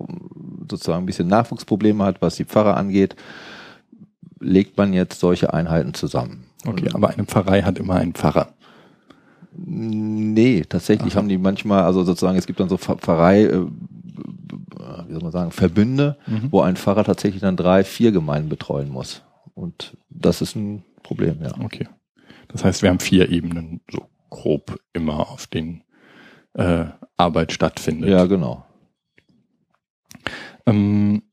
sozusagen 0.69 1.03
ein 1.03 1.05
bisschen 1.07 1.27
Nachwuchsprobleme 1.27 2.03
hat, 2.03 2.21
was 2.21 2.35
die 2.35 2.45
Pfarrer 2.45 2.77
angeht, 2.77 3.15
legt 4.39 4.77
man 4.77 4.93
jetzt 4.93 5.19
solche 5.19 5.53
Einheiten 5.53 5.93
zusammen. 5.95 6.43
okay, 6.67 6.89
aber 6.93 7.09
eine 7.09 7.23
Pfarrei 7.25 7.63
hat 7.63 7.79
immer 7.79 7.95
einen 7.95 8.13
Pfarrer. 8.13 8.49
Nee, 9.55 10.63
tatsächlich 10.69 11.15
haben 11.15 11.29
die 11.29 11.39
manchmal, 11.39 11.83
also 11.83 12.03
sozusagen, 12.03 12.37
es 12.37 12.45
gibt 12.45 12.59
dann 12.59 12.69
so 12.69 12.75
Pf- 12.75 12.97
Pfarrei, 12.99 13.43
äh, 13.45 13.65
wie 14.17 15.13
soll 15.13 15.21
man 15.21 15.31
sagen, 15.31 15.51
Verbünde, 15.51 16.17
Mhm. 16.27 16.51
wo 16.51 16.61
ein 16.61 16.75
Pfarrer 16.75 17.03
tatsächlich 17.03 17.41
dann 17.41 17.57
drei, 17.57 17.83
vier 17.83 18.11
Gemeinden 18.11 18.49
betreuen 18.49 18.89
muss. 18.89 19.23
Und 19.53 19.97
das 20.09 20.41
ist 20.41 20.55
ein 20.55 20.83
Problem, 21.03 21.41
ja. 21.41 21.51
Okay. 21.59 21.87
Das 22.47 22.63
heißt, 22.63 22.81
wir 22.81 22.89
haben 22.89 22.99
vier 22.99 23.29
Ebenen 23.29 23.81
so 23.91 24.07
grob 24.29 24.79
immer, 24.93 25.29
auf 25.29 25.47
denen 25.47 25.83
äh, 26.53 26.85
Arbeit 27.17 27.51
stattfindet. 27.51 28.09
Ja, 28.09 28.25
genau. 28.25 28.65
Ähm, 30.65 31.23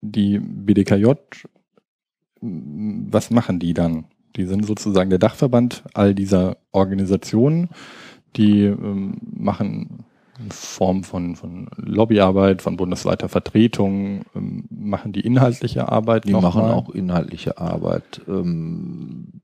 die 0.00 0.38
BDKJ, 0.38 1.12
was 2.40 3.30
machen 3.30 3.58
die 3.58 3.74
dann? 3.74 4.06
Die 4.36 4.44
sind 4.44 4.64
sozusagen 4.64 5.10
der 5.10 5.18
Dachverband 5.18 5.82
all 5.94 6.14
dieser 6.14 6.58
Organisationen, 6.70 7.70
die 8.36 8.62
ähm, 8.64 9.16
machen 9.22 10.04
in 10.42 10.50
Form 10.50 11.04
von, 11.04 11.36
von 11.36 11.68
Lobbyarbeit, 11.76 12.62
von 12.62 12.76
bundesweiter 12.76 13.28
Vertretung, 13.28 14.24
ähm, 14.34 14.64
machen 14.70 15.12
die 15.12 15.20
inhaltliche 15.20 15.90
Arbeit 15.90 16.26
Die 16.26 16.32
machen 16.32 16.62
mal? 16.62 16.72
auch 16.74 16.90
inhaltliche 16.90 17.58
Arbeit. 17.58 18.20
Ähm, 18.28 19.40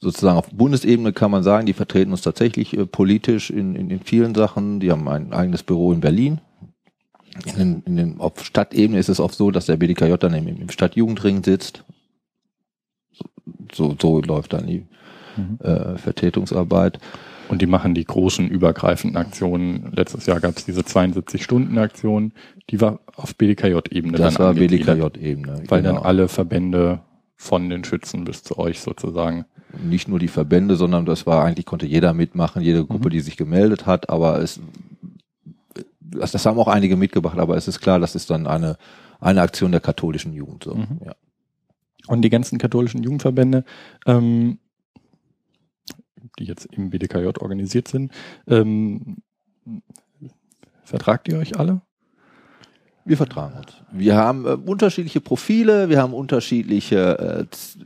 sozusagen 0.00 0.38
auf 0.38 0.50
Bundesebene 0.50 1.12
kann 1.12 1.30
man 1.30 1.42
sagen, 1.42 1.66
die 1.66 1.72
vertreten 1.72 2.10
uns 2.10 2.22
tatsächlich 2.22 2.76
äh, 2.76 2.86
politisch 2.86 3.50
in, 3.50 3.74
in, 3.76 3.90
in 3.90 4.00
vielen 4.00 4.34
Sachen. 4.34 4.80
Die 4.80 4.90
haben 4.90 5.08
ein 5.08 5.32
eigenes 5.32 5.62
Büro 5.62 5.92
in 5.92 6.00
Berlin. 6.00 6.40
In 7.44 7.54
den, 7.56 7.82
in 7.84 7.96
den, 7.96 8.20
auf 8.20 8.42
Stadtebene 8.44 8.98
ist 8.98 9.08
es 9.10 9.20
oft 9.20 9.34
so, 9.36 9.50
dass 9.50 9.66
der 9.66 9.76
BDKJ 9.76 10.14
dann 10.16 10.34
im, 10.34 10.46
im 10.48 10.70
Stadtjugendring 10.70 11.44
sitzt. 11.44 11.84
So, 13.72 13.94
so 14.00 14.20
läuft 14.20 14.52
dann 14.52 14.66
die 14.66 14.86
Mhm. 15.36 15.58
äh, 15.62 15.98
Vertretungsarbeit. 15.98 16.98
Und 17.48 17.62
die 17.62 17.66
machen 17.66 17.94
die 17.94 18.04
großen 18.04 18.48
übergreifenden 18.48 19.16
Aktionen. 19.16 19.92
Letztes 19.94 20.26
Jahr 20.26 20.40
gab 20.40 20.56
es 20.56 20.64
diese 20.64 20.80
72-Stunden-Aktion, 20.80 22.32
die 22.70 22.80
war 22.80 23.00
auf 23.14 23.36
BDKJ-Ebene 23.36 24.18
Das 24.18 24.38
war 24.38 24.54
BDKJ-Ebene. 24.54 25.62
Weil 25.68 25.82
genau. 25.82 25.94
dann 25.94 26.02
alle 26.02 26.28
Verbände 26.28 27.00
von 27.36 27.68
den 27.70 27.84
Schützen 27.84 28.24
bis 28.24 28.42
zu 28.42 28.58
euch 28.58 28.80
sozusagen. 28.80 29.44
nicht 29.84 30.08
nur 30.08 30.18
die 30.18 30.28
Verbände, 30.28 30.76
sondern 30.76 31.04
das 31.04 31.26
war 31.26 31.44
eigentlich 31.44 31.66
konnte 31.66 31.84
jeder 31.86 32.14
mitmachen, 32.14 32.62
jede 32.62 32.86
Gruppe, 32.86 33.08
Mhm. 33.08 33.10
die 33.10 33.20
sich 33.20 33.36
gemeldet 33.36 33.84
hat, 33.84 34.08
aber 34.08 34.40
es 34.40 34.58
das, 36.00 36.32
das 36.32 36.46
haben 36.46 36.58
auch 36.58 36.68
einige 36.68 36.96
mitgebracht, 36.96 37.38
aber 37.38 37.56
es 37.56 37.68
ist 37.68 37.80
klar, 37.80 37.98
das 37.98 38.14
ist 38.14 38.30
dann 38.30 38.46
eine 38.46 38.78
eine 39.20 39.40
Aktion 39.42 39.72
der 39.72 39.80
katholischen 39.80 40.32
Jugend 40.32 40.64
so. 40.64 40.74
Mhm. 40.74 41.00
Ja. 41.04 41.14
Und 42.06 42.22
die 42.22 42.30
ganzen 42.30 42.58
katholischen 42.58 43.02
Jugendverbände, 43.02 43.64
ähm, 44.06 44.58
die 46.38 46.44
jetzt 46.44 46.66
im 46.66 46.90
BDKJ 46.90 47.26
organisiert 47.40 47.88
sind, 47.88 48.12
ähm, 48.46 49.16
vertragt 50.84 51.28
ihr 51.28 51.38
euch 51.38 51.58
alle? 51.58 51.80
Wir 53.04 53.16
vertragen 53.16 53.56
uns. 53.56 53.72
Wir 53.92 54.16
haben 54.16 54.44
äh, 54.46 54.50
unterschiedliche 54.50 55.20
Profile, 55.20 55.88
wir 55.88 56.02
haben 56.02 56.12
unterschiedliche 56.12 57.18
äh, 57.18 57.46
z- 57.50 57.80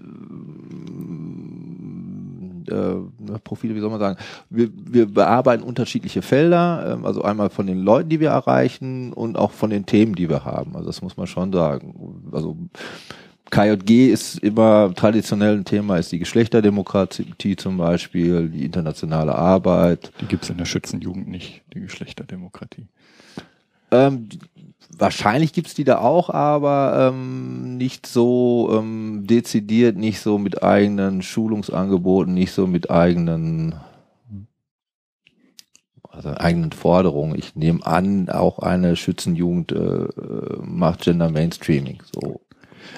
äh, 2.71 3.39
Profile, 3.45 3.75
wie 3.75 3.81
soll 3.81 3.91
man 3.91 4.01
sagen? 4.01 4.19
Wir, 4.49 4.71
wir 4.75 5.07
bearbeiten 5.07 5.63
unterschiedliche 5.63 6.23
Felder, 6.23 6.95
ähm, 6.95 7.05
also 7.05 7.23
einmal 7.23 7.51
von 7.51 7.67
den 7.67 7.81
Leuten, 7.81 8.09
die 8.09 8.21
wir 8.21 8.31
erreichen 8.31 9.13
und 9.13 9.37
auch 9.37 9.51
von 9.51 9.71
den 9.71 9.85
Themen, 9.87 10.15
die 10.15 10.29
wir 10.29 10.45
haben. 10.45 10.75
Also 10.75 10.87
das 10.87 11.03
muss 11.03 11.17
man 11.17 11.27
schon 11.27 11.53
sagen. 11.53 12.31
Also 12.33 12.57
KJG 13.51 14.13
ist 14.13 14.39
immer 14.39 14.93
traditionell 14.95 15.57
ein 15.57 15.65
Thema, 15.65 15.99
ist 15.99 16.13
die 16.13 16.19
Geschlechterdemokratie 16.19 17.57
zum 17.57 17.77
Beispiel, 17.77 18.49
die 18.49 18.65
internationale 18.65 19.35
Arbeit, 19.35 20.13
Die 20.21 20.27
gibt's 20.27 20.51
in 20.51 20.59
der 20.59 20.65
Schützenjugend 20.65 21.29
nicht, 21.29 21.63
die 21.75 21.81
Geschlechterdemokratie. 21.81 22.87
Ähm, 23.91 24.29
wahrscheinlich 24.97 25.53
gibt's 25.53 25.75
die 25.75 25.85
da 25.85 25.99
auch, 25.99 26.31
aber 26.31 27.11
ähm, 27.13 27.77
nicht 27.77 28.07
so 28.07 28.71
ähm, 28.73 29.27
dezidiert, 29.27 29.97
nicht 29.97 30.21
so 30.21 30.39
mit 30.39 30.63
eigenen 30.63 31.23
Schulungsangeboten, 31.23 32.33
nicht 32.33 32.53
so 32.53 32.67
mit 32.67 32.91
eigenen 32.91 33.75
also 36.13 36.31
eigenen 36.31 36.73
Forderungen. 36.73 37.39
Ich 37.39 37.55
nehme 37.55 37.87
an, 37.87 38.29
auch 38.29 38.59
eine 38.59 38.97
Schützenjugend 38.97 39.73
äh, 39.73 39.77
äh, 39.77 40.59
macht 40.63 41.03
Gender 41.03 41.31
Mainstreaming. 41.31 42.03
So 42.13 42.41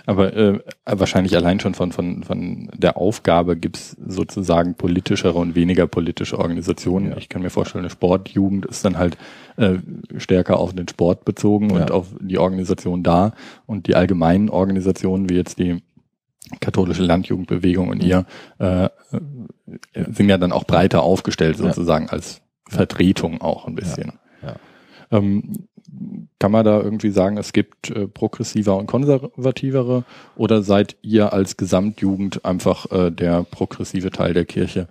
Aber 0.06 0.34
äh, 0.36 0.60
wahrscheinlich 0.84 1.36
allein 1.36 1.60
schon 1.60 1.74
von, 1.74 1.92
von, 1.92 2.22
von 2.22 2.68
der 2.76 2.96
Aufgabe 2.96 3.56
gibt's 3.56 3.96
sozusagen 4.06 4.74
politischere 4.74 5.34
und 5.34 5.54
weniger 5.54 5.86
politische 5.86 6.38
Organisationen. 6.38 7.10
Ja. 7.10 7.16
Ich 7.16 7.28
kann 7.28 7.42
mir 7.42 7.50
vorstellen, 7.50 7.84
eine 7.84 7.90
Sportjugend 7.90 8.66
ist 8.66 8.84
dann 8.84 8.98
halt 8.98 9.16
äh, 9.56 9.76
stärker 10.16 10.58
auf 10.58 10.74
den 10.74 10.88
Sport 10.88 11.24
bezogen 11.24 11.70
ja. 11.70 11.76
und 11.76 11.90
auf 11.90 12.08
die 12.20 12.38
Organisation 12.38 13.02
da. 13.02 13.32
Und 13.66 13.86
die 13.86 13.94
allgemeinen 13.94 14.48
Organisationen, 14.48 15.28
wie 15.28 15.36
jetzt 15.36 15.58
die 15.58 15.82
katholische 16.60 17.02
Landjugendbewegung 17.02 17.88
und 17.88 18.02
ihr, 18.02 18.26
äh, 18.58 18.88
sind 19.94 20.28
ja 20.28 20.38
dann 20.38 20.52
auch 20.52 20.64
breiter 20.64 21.02
aufgestellt 21.02 21.56
sozusagen 21.56 22.06
ja. 22.06 22.12
als 22.12 22.42
Vertretung 22.68 23.40
auch 23.40 23.66
ein 23.66 23.74
bisschen. 23.74 24.12
Ähm, 25.12 25.68
kann 26.38 26.52
man 26.52 26.64
da 26.64 26.80
irgendwie 26.80 27.10
sagen, 27.10 27.36
es 27.36 27.52
gibt 27.52 27.90
äh, 27.90 28.06
progressiver 28.06 28.76
und 28.76 28.86
konservativere 28.86 30.04
oder 30.36 30.62
seid 30.62 30.96
ihr 31.02 31.32
als 31.32 31.56
Gesamtjugend 31.56 32.44
einfach 32.44 32.90
äh, 32.90 33.10
der 33.10 33.44
progressive 33.44 34.10
Teil 34.10 34.34
der 34.34 34.44
Kirche? 34.44 34.88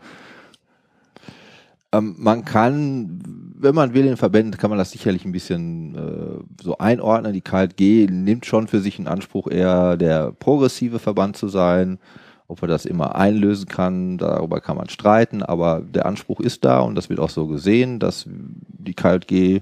Ähm, 1.94 2.16
man 2.18 2.46
kann, 2.46 3.22
wenn 3.58 3.76
man 3.76 3.94
will, 3.94 4.06
in 4.06 4.18
Verbänden 4.18 4.58
kann 4.58 4.70
man 4.70 4.80
das 4.80 4.92
sicherlich 4.92 5.26
ein 5.26 5.34
bisschen 5.34 5.96
äh, 5.96 6.64
so 6.64 6.78
einordnen. 6.78 7.34
Die 7.34 7.42
KLG 7.42 8.10
nimmt 8.10 8.46
schon 8.46 8.68
für 8.68 8.80
sich 8.80 8.98
in 8.98 9.08
Anspruch, 9.08 9.48
eher 9.48 9.98
der 9.98 10.32
progressive 10.32 11.00
Verband 11.00 11.36
zu 11.36 11.48
sein. 11.48 12.00
Ob 12.48 12.62
er 12.62 12.68
das 12.68 12.86
immer 12.86 13.16
einlösen 13.16 13.68
kann, 13.68 14.18
darüber 14.18 14.60
kann 14.60 14.76
man 14.76 14.90
streiten, 14.90 15.42
aber 15.42 15.82
der 15.82 16.06
Anspruch 16.06 16.42
ist 16.42 16.66
da 16.66 16.82
und 16.82 16.96
das 16.96 17.10
wird 17.10 17.22
auch 17.22 17.30
so 17.30 17.48
gesehen, 17.48 17.98
dass 17.98 18.26
die 18.28 18.94
KLG 18.94 19.62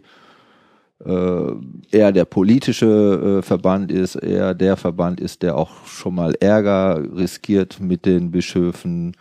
eher 1.06 2.12
der 2.12 2.26
politische 2.26 3.40
äh, 3.40 3.42
Verband 3.42 3.92
ist, 3.92 4.16
eher 4.16 4.54
der 4.54 4.76
Verband 4.76 5.22
ist, 5.22 5.44
der 5.44 5.58
auch 5.58 5.86
schon 5.86 6.16
mal 6.16 6.36
Ärger 6.40 7.02
riskiert 7.16 7.80
mit 7.80 8.06
den 8.06 8.32
Bischöfen. 8.32 9.16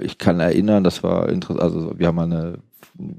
Ich 0.00 0.18
kann 0.18 0.40
erinnern, 0.40 0.82
das 0.82 1.02
war 1.02 1.28
interessant, 1.28 1.62
also 1.62 1.98
wir 1.98 2.08
haben 2.08 2.18
eine 2.18 2.58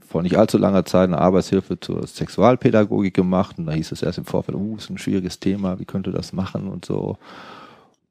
vor 0.07 0.23
nicht 0.23 0.37
allzu 0.37 0.57
langer 0.57 0.85
Zeit 0.85 1.07
eine 1.07 1.19
Arbeitshilfe 1.19 1.79
zur 1.79 2.07
Sexualpädagogik 2.07 3.13
gemacht 3.13 3.57
und 3.57 3.67
da 3.67 3.73
hieß 3.73 3.91
es 3.91 4.01
erst 4.01 4.17
im 4.17 4.25
Vorfeld, 4.25 4.57
oh, 4.57 4.75
ist 4.75 4.89
ein 4.89 4.97
schwieriges 4.97 5.39
Thema, 5.39 5.79
wie 5.79 5.85
könnte 5.85 6.11
das 6.11 6.33
machen 6.33 6.67
und 6.67 6.85
so. 6.85 7.17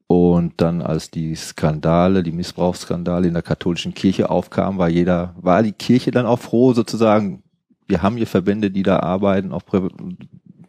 Und 0.07 0.53
dann, 0.61 0.81
als 0.81 1.11
die 1.11 1.35
Skandale, 1.35 2.23
die 2.23 2.31
Missbrauchsskandale 2.31 3.27
in 3.27 3.33
der 3.33 3.43
katholischen 3.43 3.93
Kirche 3.93 4.29
aufkamen, 4.29 4.79
war 4.79 4.87
jeder, 4.87 5.35
war 5.41 5.61
die 5.63 5.73
Kirche 5.73 6.11
dann 6.11 6.25
auch 6.25 6.39
froh, 6.39 6.73
sozusagen, 6.73 7.43
wir 7.87 8.01
haben 8.01 8.17
hier 8.17 8.27
Verbände, 8.27 8.71
die 8.71 8.83
da 8.83 8.99
arbeiten, 8.99 9.51
auch 9.51 9.65
Prä 9.65 9.87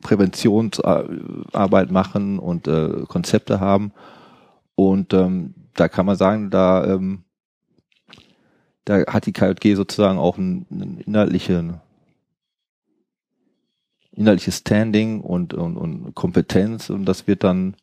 Präventionsarbeit 0.00 1.90
machen 1.90 2.38
und 2.38 2.68
äh, 2.68 3.02
Konzepte 3.09 3.59
haben. 3.59 3.92
Und 4.76 5.12
ähm, 5.12 5.54
da 5.74 5.88
kann 5.88 6.07
man 6.07 6.14
sagen, 6.14 6.50
da, 6.50 6.87
ähm, 6.87 7.24
da 8.85 9.04
hat 9.07 9.26
die 9.26 9.33
KJG 9.33 9.74
sozusagen 9.74 10.18
auch 10.18 10.38
ein, 10.38 10.66
ein 10.70 10.98
inhaltliche, 11.04 11.81
inhaltliches 14.12 14.59
Standing 14.59 15.20
und, 15.20 15.52
und, 15.52 15.76
und 15.76 16.14
Kompetenz 16.14 16.90
und 16.90 17.04
das 17.04 17.26
wird 17.26 17.42
dann 17.42 17.74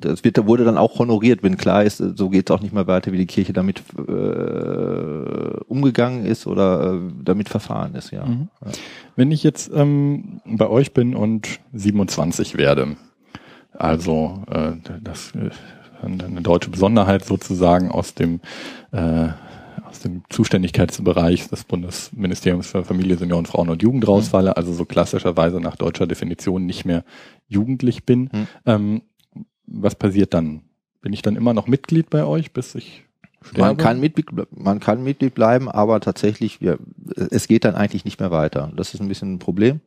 das 0.00 0.22
wird, 0.24 0.46
wurde 0.46 0.64
dann 0.64 0.78
auch 0.78 0.98
honoriert, 0.98 1.42
wenn 1.42 1.56
klar 1.56 1.84
ist, 1.84 1.96
so 1.98 2.28
geht 2.28 2.48
es 2.48 2.54
auch 2.54 2.60
nicht 2.60 2.74
mehr 2.74 2.86
weiter, 2.86 3.12
wie 3.12 3.18
die 3.18 3.26
Kirche 3.26 3.52
damit 3.52 3.82
äh, 3.98 5.15
umgegangen 5.76 6.24
ist 6.24 6.46
oder 6.46 6.94
äh, 6.94 7.12
damit 7.22 7.48
verfahren 7.48 7.94
ist, 7.94 8.10
ja. 8.10 8.24
Mhm. 8.24 8.48
ja. 8.64 8.72
Wenn 9.14 9.30
ich 9.30 9.42
jetzt 9.42 9.70
ähm, 9.74 10.40
bei 10.44 10.68
euch 10.68 10.92
bin 10.92 11.14
und 11.14 11.60
27 11.72 12.56
werde, 12.56 12.96
also 13.72 14.42
äh, 14.50 14.72
das 15.02 15.34
äh, 15.34 15.50
eine 16.02 16.42
deutsche 16.42 16.70
Besonderheit 16.70 17.24
sozusagen 17.24 17.90
aus 17.90 18.14
dem 18.14 18.40
äh, 18.92 19.28
aus 19.88 20.00
dem 20.00 20.22
Zuständigkeitsbereich 20.30 21.48
des 21.48 21.64
Bundesministeriums 21.64 22.68
für 22.68 22.84
Familie, 22.84 23.16
Senioren, 23.16 23.46
Frauen 23.46 23.68
und 23.68 23.82
Jugend 23.82 24.06
rausfalle, 24.06 24.50
mhm. 24.50 24.54
also 24.56 24.72
so 24.72 24.84
klassischerweise 24.84 25.60
nach 25.60 25.76
deutscher 25.76 26.06
Definition 26.06 26.66
nicht 26.66 26.84
mehr 26.84 27.04
jugendlich 27.46 28.04
bin. 28.04 28.30
Mhm. 28.32 28.46
Ähm, 28.66 29.02
was 29.66 29.94
passiert 29.94 30.34
dann? 30.34 30.62
Bin 31.00 31.12
ich 31.12 31.22
dann 31.22 31.36
immer 31.36 31.54
noch 31.54 31.66
Mitglied 31.66 32.10
bei 32.10 32.24
euch, 32.24 32.52
bis 32.52 32.74
ich 32.74 33.05
sterbe? 33.42 33.60
Man 33.60 33.76
kann 33.76 34.00
Mitglied, 34.00 34.26
man 34.50 34.80
kann 34.80 35.02
Mitglied 35.02 35.34
bleiben, 35.34 35.70
aber 35.70 36.00
tatsächlich, 36.00 36.60
wir, 36.60 36.78
es 37.30 37.48
geht 37.48 37.64
dann 37.64 37.74
eigentlich 37.74 38.04
nicht 38.04 38.20
mehr 38.20 38.30
weiter. 38.30 38.72
Das 38.76 38.94
ist 38.94 39.00
ein 39.00 39.08
bisschen 39.08 39.34
ein 39.34 39.38
Problem. 39.38 39.80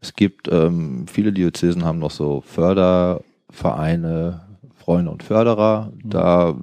Es 0.00 0.14
gibt, 0.14 0.48
ähm, 0.48 1.06
viele 1.08 1.32
Diözesen 1.32 1.84
haben 1.84 1.98
noch 1.98 2.12
so 2.12 2.42
Fördervereine, 2.42 4.42
Freunde 4.76 5.10
und 5.10 5.22
Förderer. 5.22 5.92
Mhm. 5.92 6.10
Da 6.10 6.54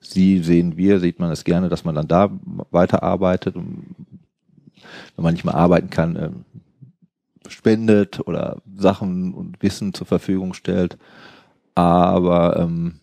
sie 0.00 0.40
sehen 0.40 0.76
wir, 0.76 1.00
sieht 1.00 1.18
man 1.18 1.32
es 1.32 1.44
gerne, 1.44 1.68
dass 1.68 1.84
man 1.84 1.94
dann 1.94 2.08
da 2.08 2.30
weiterarbeitet. 2.70 3.54
Wenn 3.56 3.94
man 5.16 5.34
nicht 5.34 5.44
mehr 5.44 5.54
arbeiten 5.54 5.90
kann, 5.90 6.16
ähm, 6.16 6.44
spendet 7.48 8.20
oder 8.26 8.60
Sachen 8.76 9.34
und 9.34 9.62
Wissen 9.62 9.94
zur 9.94 10.06
Verfügung 10.06 10.54
stellt. 10.54 10.98
Aber 11.74 12.58
ähm, 12.58 13.00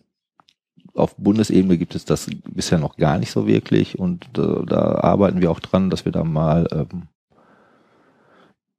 auf 0.96 1.16
Bundesebene 1.16 1.78
gibt 1.78 1.94
es 1.94 2.04
das 2.04 2.28
bisher 2.50 2.78
noch 2.78 2.96
gar 2.96 3.18
nicht 3.18 3.30
so 3.30 3.46
wirklich 3.46 3.98
und 3.98 4.24
äh, 4.38 4.64
da 4.66 4.96
arbeiten 4.96 5.40
wir 5.40 5.50
auch 5.50 5.60
dran, 5.60 5.90
dass 5.90 6.04
wir 6.04 6.12
da 6.12 6.24
mal 6.24 6.66
ähm, 6.72 7.02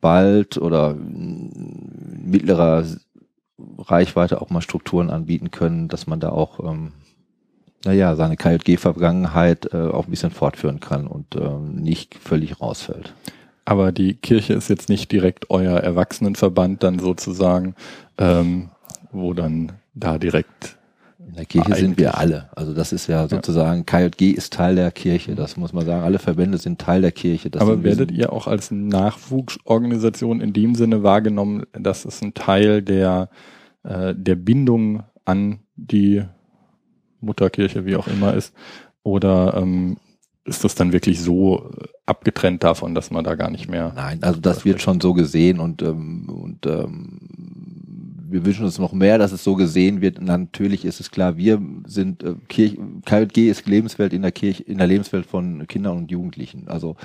bald 0.01 0.57
oder 0.57 0.95
mittlerer 0.95 2.85
Reichweite 3.79 4.41
auch 4.41 4.49
mal 4.49 4.61
Strukturen 4.61 5.09
anbieten 5.09 5.51
können, 5.51 5.87
dass 5.87 6.07
man 6.07 6.19
da 6.19 6.29
auch 6.29 6.59
ähm, 6.59 6.93
naja, 7.85 8.15
seine 8.15 8.37
KJG-Vergangenheit 8.37 9.73
äh, 9.73 9.87
auch 9.87 10.05
ein 10.05 10.11
bisschen 10.11 10.31
fortführen 10.31 10.79
kann 10.79 11.07
und 11.07 11.35
ähm, 11.35 11.75
nicht 11.75 12.15
völlig 12.15 12.59
rausfällt. 12.59 13.13
Aber 13.65 13.91
die 13.91 14.13
Kirche 14.13 14.53
ist 14.53 14.69
jetzt 14.69 14.89
nicht 14.89 15.11
direkt 15.11 15.49
euer 15.49 15.79
Erwachsenenverband 15.79 16.83
dann 16.83 16.99
sozusagen, 16.99 17.75
ähm, 18.17 18.69
wo 19.11 19.33
dann 19.33 19.73
da 19.93 20.17
direkt. 20.17 20.76
In 21.27 21.33
der 21.33 21.45
Kirche 21.45 21.75
sind 21.75 21.97
wir 21.97 22.17
alle. 22.17 22.49
Also 22.55 22.73
das 22.73 22.93
ist 22.93 23.07
ja 23.07 23.27
sozusagen, 23.27 23.83
ja. 23.89 24.09
KJG 24.09 24.31
ist 24.31 24.53
Teil 24.53 24.75
der 24.75 24.91
Kirche, 24.91 25.35
das 25.35 25.57
muss 25.57 25.73
man 25.73 25.85
sagen. 25.85 26.03
Alle 26.03 26.19
Verbände 26.19 26.57
sind 26.57 26.79
Teil 26.79 27.01
der 27.01 27.11
Kirche. 27.11 27.49
Das 27.49 27.61
Aber 27.61 27.83
werdet 27.83 28.11
ihr 28.11 28.31
auch 28.31 28.47
als 28.47 28.71
Nachwuchsorganisation 28.71 30.39
in 30.39 30.53
dem 30.53 30.73
Sinne 30.73 31.03
wahrgenommen, 31.03 31.65
dass 31.73 32.05
es 32.05 32.21
ein 32.21 32.33
Teil 32.33 32.81
der, 32.81 33.29
äh, 33.83 34.15
der 34.15 34.35
Bindung 34.35 35.03
an 35.25 35.59
die 35.75 36.23
Mutterkirche, 37.19 37.85
wie 37.85 37.97
auch 37.97 38.07
immer 38.07 38.33
ist? 38.33 38.53
Oder 39.03 39.55
ähm, 39.57 39.97
ist 40.45 40.63
das 40.63 40.75
dann 40.75 40.93
wirklich 40.93 41.21
so 41.21 41.71
abgetrennt 42.05 42.63
davon, 42.63 42.95
dass 42.95 43.11
man 43.11 43.25
da 43.25 43.35
gar 43.35 43.51
nicht 43.51 43.69
mehr. 43.69 43.91
Nein, 43.95 44.23
also 44.23 44.39
das 44.39 44.63
wird 44.63 44.81
schon 44.81 45.01
so 45.01 45.13
gesehen 45.13 45.59
und, 45.59 45.81
ähm, 45.81 46.29
und 46.29 46.65
ähm, 46.65 47.19
wir 48.29 48.45
wünschen 48.45 48.65
uns 48.65 48.79
noch 48.79 48.93
mehr, 48.93 49.17
dass 49.17 49.31
es 49.31 49.43
so 49.43 49.55
gesehen 49.55 50.01
wird. 50.01 50.19
Und 50.19 50.25
natürlich 50.25 50.85
ist 50.85 50.99
es 50.99 51.11
klar, 51.11 51.37
wir 51.37 51.61
sind 51.85 52.23
äh, 52.23 52.35
Kirche, 52.47 52.77
KJG 53.05 53.49
ist 53.49 53.67
Lebenswelt 53.67 54.13
in 54.13 54.21
der 54.21 54.31
Kirche, 54.31 54.63
in 54.63 54.77
der 54.77 54.87
Lebenswelt 54.87 55.25
von 55.25 55.67
Kindern 55.67 55.97
und 55.97 56.11
Jugendlichen. 56.11 56.67
Also 56.67 56.95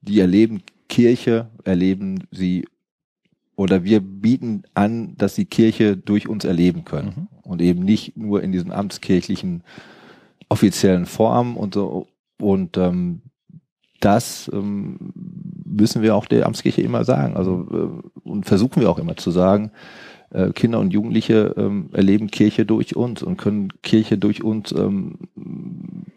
die 0.00 0.20
erleben 0.20 0.62
Kirche, 0.88 1.48
erleben 1.64 2.24
sie 2.30 2.66
oder 3.56 3.82
wir 3.82 4.00
bieten 4.00 4.62
an, 4.74 5.16
dass 5.16 5.34
sie 5.34 5.44
Kirche 5.44 5.96
durch 5.96 6.28
uns 6.28 6.44
erleben 6.44 6.84
können 6.84 7.12
mhm. 7.16 7.28
und 7.42 7.60
eben 7.60 7.84
nicht 7.84 8.16
nur 8.16 8.42
in 8.42 8.52
diesen 8.52 8.70
amtskirchlichen 8.70 9.64
offiziellen 10.48 11.06
Formen 11.06 11.56
und 11.56 11.74
so 11.74 12.06
und 12.40 12.76
ähm, 12.76 13.22
das 14.00 14.48
ähm, 14.52 15.12
müssen 15.64 16.02
wir 16.02 16.14
auch 16.14 16.26
der 16.26 16.46
Amtskirche 16.46 16.82
immer 16.82 17.04
sagen. 17.04 17.36
Also 17.36 17.66
äh, 17.72 18.28
und 18.28 18.46
versuchen 18.46 18.80
wir 18.80 18.90
auch 18.90 18.98
immer 18.98 19.16
zu 19.16 19.30
sagen, 19.30 19.72
äh, 20.30 20.50
Kinder 20.50 20.78
und 20.78 20.92
Jugendliche 20.92 21.54
ähm, 21.56 21.90
erleben 21.92 22.30
Kirche 22.30 22.66
durch 22.66 22.96
uns 22.96 23.22
und 23.22 23.36
können 23.36 23.72
Kirche 23.82 24.18
durch 24.18 24.42
uns 24.42 24.72
ähm, 24.72 25.14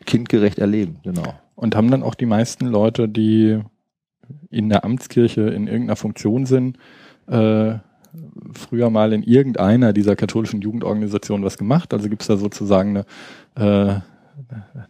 kindgerecht 0.06 0.60
erleben. 0.60 0.98
Genau. 1.04 1.36
Und 1.56 1.76
haben 1.76 1.92
dann 1.92 2.04
auch 2.04 2.16
die 2.16 2.26
meisten 2.26 2.68
Leute, 2.68 3.08
die 3.08 3.60
in 4.50 4.70
der 4.70 4.84
Amtskirche 4.84 5.42
in 5.42 5.68
irgendeiner 5.68 5.96
Funktion 5.96 6.46
sind, 6.46 6.78
äh, 7.28 7.76
früher 8.54 8.90
mal 8.90 9.14
in 9.14 9.24
irgendeiner 9.24 9.94
dieser 9.94 10.16
katholischen 10.16 10.62
Jugendorganisationen 10.62 11.46
was 11.46 11.58
gemacht? 11.58 11.94
Also 11.94 12.10
gibt 12.10 12.22
es 12.22 12.28
da 12.28 12.38
sozusagen 12.38 13.06
eine, 13.56 13.86
äh, 13.90 14.00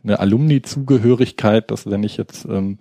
eine 0.04 0.20
Alumni-Zugehörigkeit, 0.20 1.70
dass 1.70 1.90
wenn 1.90 2.04
ich 2.04 2.18
jetzt 2.18 2.46
ähm, 2.46 2.80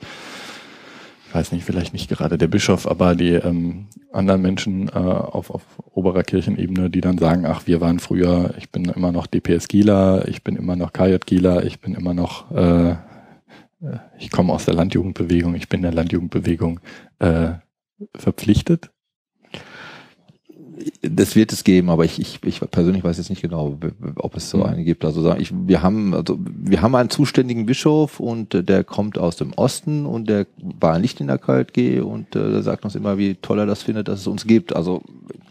weiß 1.34 1.52
nicht, 1.52 1.64
vielleicht 1.64 1.92
nicht 1.92 2.08
gerade 2.08 2.38
der 2.38 2.48
Bischof, 2.48 2.86
aber 2.86 3.14
die 3.14 3.32
ähm, 3.32 3.86
anderen 4.12 4.42
Menschen 4.42 4.88
äh, 4.88 4.92
auf, 4.92 5.50
auf 5.50 5.62
oberer 5.92 6.22
Kirchenebene, 6.22 6.90
die 6.90 7.00
dann 7.00 7.18
sagen, 7.18 7.46
ach, 7.46 7.66
wir 7.66 7.80
waren 7.80 7.98
früher, 7.98 8.54
ich 8.58 8.70
bin 8.70 8.86
immer 8.86 9.12
noch 9.12 9.26
DPS 9.26 9.68
Gila, 9.68 10.26
ich 10.28 10.42
bin 10.42 10.56
immer 10.56 10.76
noch 10.76 10.92
KJ 10.92 11.16
Gila, 11.24 11.62
ich 11.62 11.80
bin 11.80 11.94
immer 11.94 12.14
noch, 12.14 12.50
äh, 12.52 12.90
äh, 12.90 12.96
ich 14.18 14.30
komme 14.30 14.52
aus 14.52 14.64
der 14.64 14.74
Landjugendbewegung, 14.74 15.54
ich 15.54 15.68
bin 15.68 15.82
der 15.82 15.92
Landjugendbewegung 15.92 16.80
äh, 17.18 17.52
verpflichtet? 18.14 18.90
Das 21.02 21.36
wird 21.36 21.52
es 21.52 21.64
geben, 21.64 21.90
aber 21.90 22.04
ich, 22.04 22.20
ich, 22.20 22.40
ich 22.44 22.60
persönlich 22.60 23.04
weiß 23.04 23.18
jetzt 23.18 23.30
nicht 23.30 23.42
genau, 23.42 23.78
ob 24.16 24.36
es 24.36 24.50
so 24.50 24.58
mhm. 24.58 24.64
eine 24.64 24.84
gibt. 24.84 25.04
Also 25.04 25.34
ich, 25.36 25.52
wir 25.52 25.82
haben, 25.82 26.14
also 26.14 26.38
wir 26.40 26.82
haben 26.82 26.94
einen 26.94 27.10
zuständigen 27.10 27.66
Bischof 27.66 28.20
und 28.20 28.54
äh, 28.54 28.62
der 28.62 28.84
kommt 28.84 29.18
aus 29.18 29.36
dem 29.36 29.52
Osten 29.54 30.06
und 30.06 30.28
der 30.28 30.46
war 30.58 30.98
nicht 30.98 31.20
in 31.20 31.26
der 31.26 31.38
KLG 31.38 32.02
und 32.02 32.34
äh, 32.36 32.50
der 32.50 32.62
sagt 32.62 32.84
uns 32.84 32.94
immer, 32.94 33.18
wie 33.18 33.34
toll 33.36 33.58
er 33.58 33.66
das 33.66 33.82
findet, 33.82 34.08
dass 34.08 34.20
es 34.20 34.26
uns 34.26 34.46
gibt. 34.46 34.74
Also 34.74 35.02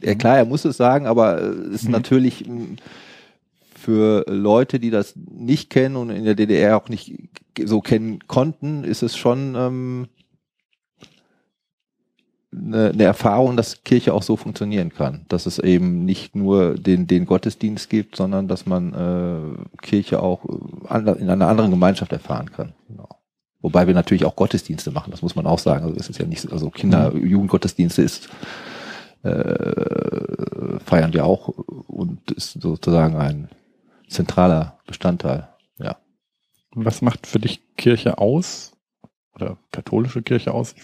ja, 0.02 0.16
klar, 0.16 0.38
er 0.38 0.46
muss 0.46 0.66
es 0.66 0.78
sagen, 0.78 1.06
aber 1.06 1.42
es 1.42 1.82
ist 1.82 1.86
mhm. 1.86 1.92
natürlich 1.92 2.46
für 3.76 4.26
Leute, 4.28 4.80
die 4.80 4.90
das 4.90 5.14
nicht 5.16 5.70
kennen 5.70 5.96
und 5.96 6.10
in 6.10 6.26
der 6.26 6.36
DDR 6.36 6.78
auch 6.78 6.90
nicht 6.90 7.14
so 7.64 7.82
kennen 7.82 8.20
konnten, 8.28 8.84
ist 8.84 9.04
es 9.04 9.18
schon 9.18 9.56
ähm, 9.56 10.08
eine, 12.52 12.90
eine 12.90 13.04
Erfahrung, 13.04 13.58
dass 13.58 13.84
Kirche 13.84 14.14
auch 14.14 14.24
so 14.24 14.36
funktionieren 14.36 14.92
kann. 14.94 15.26
Dass 15.28 15.46
es 15.46 15.60
eben 15.60 16.06
nicht 16.06 16.36
nur 16.36 16.76
den, 16.76 17.08
den 17.08 17.26
Gottesdienst 17.26 17.90
gibt, 17.90 18.16
sondern 18.16 18.48
dass 18.48 18.66
man 18.66 18.94
äh, 18.94 19.78
Kirche 19.82 20.22
auch 20.22 20.46
in 20.46 21.30
einer 21.30 21.48
anderen 21.48 21.72
Gemeinschaft 21.72 22.12
erfahren 22.12 22.52
kann. 22.52 22.74
Genau. 22.88 23.08
Wobei 23.62 23.88
wir 23.88 23.94
natürlich 23.94 24.26
auch 24.26 24.36
Gottesdienste 24.36 24.92
machen, 24.92 25.12
das 25.12 25.22
muss 25.22 25.36
man 25.36 25.46
auch 25.46 25.60
sagen. 25.60 25.84
Also 25.84 25.96
es 25.98 26.10
ist 26.10 26.20
ja 26.20 26.26
nicht, 26.26 26.52
also 26.52 26.70
Kinder, 26.70 27.12
mhm. 27.12 27.26
Jugendgottesdienste 27.26 28.02
ist 28.02 28.30
äh, 29.24 30.80
feiern 30.80 31.14
wir 31.14 31.26
auch 31.26 31.50
und 31.50 32.32
ist 32.32 32.54
sozusagen 32.62 33.16
ein 33.16 33.50
zentraler 34.08 34.80
Bestandteil. 34.88 35.50
Ja. 35.78 35.98
Was 36.72 37.02
macht 37.02 37.28
für 37.28 37.40
dich 37.40 37.62
Kirche 37.76 38.18
aus? 38.18 38.74
Oder 39.34 39.58
katholische 39.72 40.22
Kirche 40.22 40.54
aus? 40.54 40.74
Ich 40.78 40.84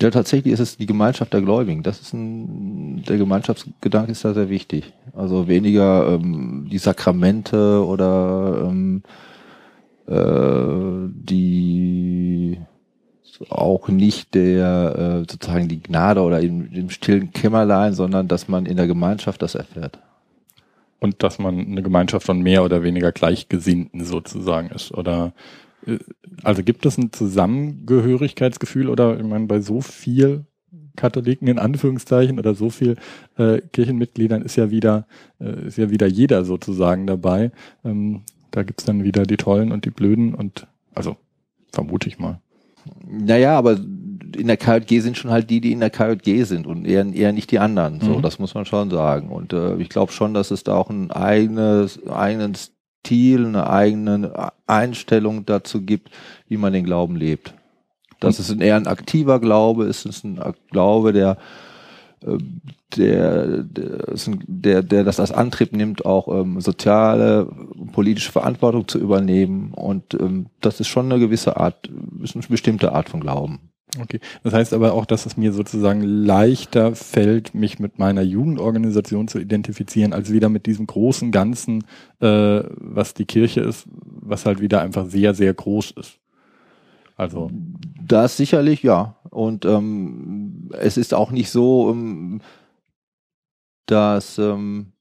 Ja, 0.00 0.10
tatsächlich 0.10 0.54
ist 0.54 0.60
es 0.60 0.78
die 0.78 0.86
Gemeinschaft 0.86 1.34
der 1.34 1.42
Gläubigen. 1.42 1.82
Das 1.82 2.00
ist 2.00 2.14
ein, 2.14 3.02
der 3.02 3.18
Gemeinschaftsgedanke 3.18 4.12
ist 4.12 4.24
da 4.24 4.32
sehr 4.32 4.48
wichtig. 4.48 4.94
Also 5.14 5.46
weniger 5.46 6.14
ähm, 6.14 6.68
die 6.70 6.78
Sakramente 6.78 7.84
oder 7.84 8.66
ähm, 8.66 9.02
äh, 10.06 11.10
die 11.12 12.58
auch 13.50 13.88
nicht 13.88 14.34
der 14.34 15.24
äh, 15.26 15.30
sozusagen 15.30 15.68
die 15.68 15.82
Gnade 15.82 16.22
oder 16.22 16.40
im, 16.40 16.72
im 16.72 16.90
stillen 16.90 17.32
Kämmerlein, 17.32 17.92
sondern 17.92 18.26
dass 18.26 18.48
man 18.48 18.66
in 18.66 18.76
der 18.76 18.86
Gemeinschaft 18.86 19.42
das 19.42 19.54
erfährt. 19.54 19.98
Und 20.98 21.22
dass 21.22 21.38
man 21.38 21.58
eine 21.58 21.82
Gemeinschaft 21.82 22.26
von 22.26 22.40
mehr 22.40 22.64
oder 22.64 22.82
weniger 22.82 23.12
Gleichgesinnten 23.12 24.04
sozusagen 24.04 24.68
ist. 24.68 24.92
Oder 24.92 25.32
also 26.42 26.62
gibt 26.62 26.86
es 26.86 26.98
ein 26.98 27.12
Zusammengehörigkeitsgefühl 27.12 28.88
oder 28.88 29.18
ich 29.18 29.26
meine, 29.26 29.46
bei 29.46 29.60
so 29.60 29.80
viel 29.80 30.44
Katholiken 30.96 31.48
in 31.48 31.58
Anführungszeichen 31.58 32.38
oder 32.38 32.54
so 32.54 32.70
viel 32.70 32.96
äh, 33.38 33.60
Kirchenmitgliedern 33.72 34.42
ist 34.42 34.56
ja 34.56 34.70
wieder, 34.70 35.06
äh, 35.40 35.66
ist 35.66 35.78
ja 35.78 35.90
wieder 35.90 36.06
jeder 36.06 36.44
sozusagen 36.44 37.06
dabei. 37.06 37.52
Ähm, 37.84 38.22
da 38.50 38.62
gibt's 38.62 38.84
dann 38.84 39.04
wieder 39.04 39.24
die 39.24 39.36
Tollen 39.36 39.72
und 39.72 39.84
die 39.84 39.90
Blöden 39.90 40.34
und 40.34 40.66
also 40.94 41.16
vermute 41.72 42.08
ich 42.08 42.18
mal. 42.18 42.40
Naja, 43.06 43.56
aber 43.56 43.78
in 44.36 44.46
der 44.46 44.56
KJG 44.56 45.00
sind 45.00 45.16
schon 45.16 45.30
halt 45.30 45.50
die, 45.50 45.60
die 45.60 45.72
in 45.72 45.80
der 45.80 45.90
KJG 45.90 46.44
sind 46.44 46.66
und 46.66 46.84
eher, 46.84 47.06
eher 47.06 47.32
nicht 47.32 47.50
die 47.50 47.58
anderen. 47.58 48.00
So, 48.00 48.18
mhm. 48.18 48.22
das 48.22 48.38
muss 48.38 48.54
man 48.54 48.64
schon 48.64 48.90
sagen. 48.90 49.28
Und 49.28 49.52
äh, 49.52 49.76
ich 49.76 49.88
glaube 49.88 50.12
schon, 50.12 50.34
dass 50.34 50.50
es 50.50 50.64
da 50.64 50.76
auch 50.76 50.90
ein 50.90 51.10
eigenes, 51.10 52.06
eigenes 52.06 52.72
Stil, 53.00 53.46
eine 53.46 53.68
eigene 53.68 54.52
Einstellung 54.66 55.46
dazu 55.46 55.82
gibt, 55.82 56.10
wie 56.48 56.56
man 56.56 56.72
den 56.72 56.84
Glauben 56.84 57.16
lebt. 57.16 57.54
Das 58.20 58.38
ist 58.38 58.50
ein 58.50 58.60
eher 58.60 58.76
ein 58.76 58.86
aktiver 58.86 59.40
Glaube, 59.40 59.86
ist 59.86 60.04
es 60.04 60.22
ein 60.22 60.40
Glaube, 60.70 61.12
der 61.12 61.38
äh, 62.24 62.38
der, 62.96 63.64
der, 63.64 64.82
der 64.82 65.04
das 65.04 65.20
als 65.20 65.30
Antrieb 65.30 65.72
nimmt, 65.72 66.04
auch 66.04 66.28
ähm, 66.28 66.60
soziale, 66.60 67.48
politische 67.92 68.32
Verantwortung 68.32 68.88
zu 68.88 68.98
übernehmen. 68.98 69.72
Und 69.72 70.14
ähm, 70.14 70.46
das 70.60 70.80
ist 70.80 70.88
schon 70.88 71.10
eine 71.10 71.20
gewisse 71.20 71.56
Art, 71.56 71.88
ist 72.22 72.34
eine 72.34 72.44
bestimmte 72.48 72.92
Art 72.92 73.08
von 73.08 73.20
Glauben. 73.20 73.69
Okay. 73.98 74.20
Das 74.44 74.52
heißt 74.54 74.72
aber 74.72 74.92
auch, 74.92 75.04
dass 75.04 75.26
es 75.26 75.36
mir 75.36 75.52
sozusagen 75.52 76.02
leichter 76.02 76.94
fällt, 76.94 77.54
mich 77.54 77.78
mit 77.78 77.98
meiner 77.98 78.22
Jugendorganisation 78.22 79.26
zu 79.26 79.38
identifizieren, 79.38 80.12
als 80.12 80.32
wieder 80.32 80.48
mit 80.48 80.66
diesem 80.66 80.86
großen 80.86 81.32
Ganzen, 81.32 81.84
äh, 82.20 82.62
was 82.66 83.14
die 83.14 83.24
Kirche 83.24 83.62
ist, 83.62 83.86
was 83.90 84.46
halt 84.46 84.60
wieder 84.60 84.80
einfach 84.80 85.06
sehr, 85.06 85.34
sehr 85.34 85.52
groß 85.52 85.92
ist. 85.92 86.18
Also. 87.16 87.50
Das 88.06 88.36
sicherlich, 88.36 88.82
ja. 88.82 89.16
Und 89.30 89.64
ähm, 89.64 90.70
es 90.78 90.96
ist 90.96 91.12
auch 91.12 91.30
nicht 91.30 91.50
so, 91.50 91.90
ähm, 91.90 92.40
dass 93.86 94.38
ähm, 94.38 94.92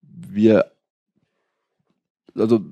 wir 0.00 0.72
also 2.34 2.64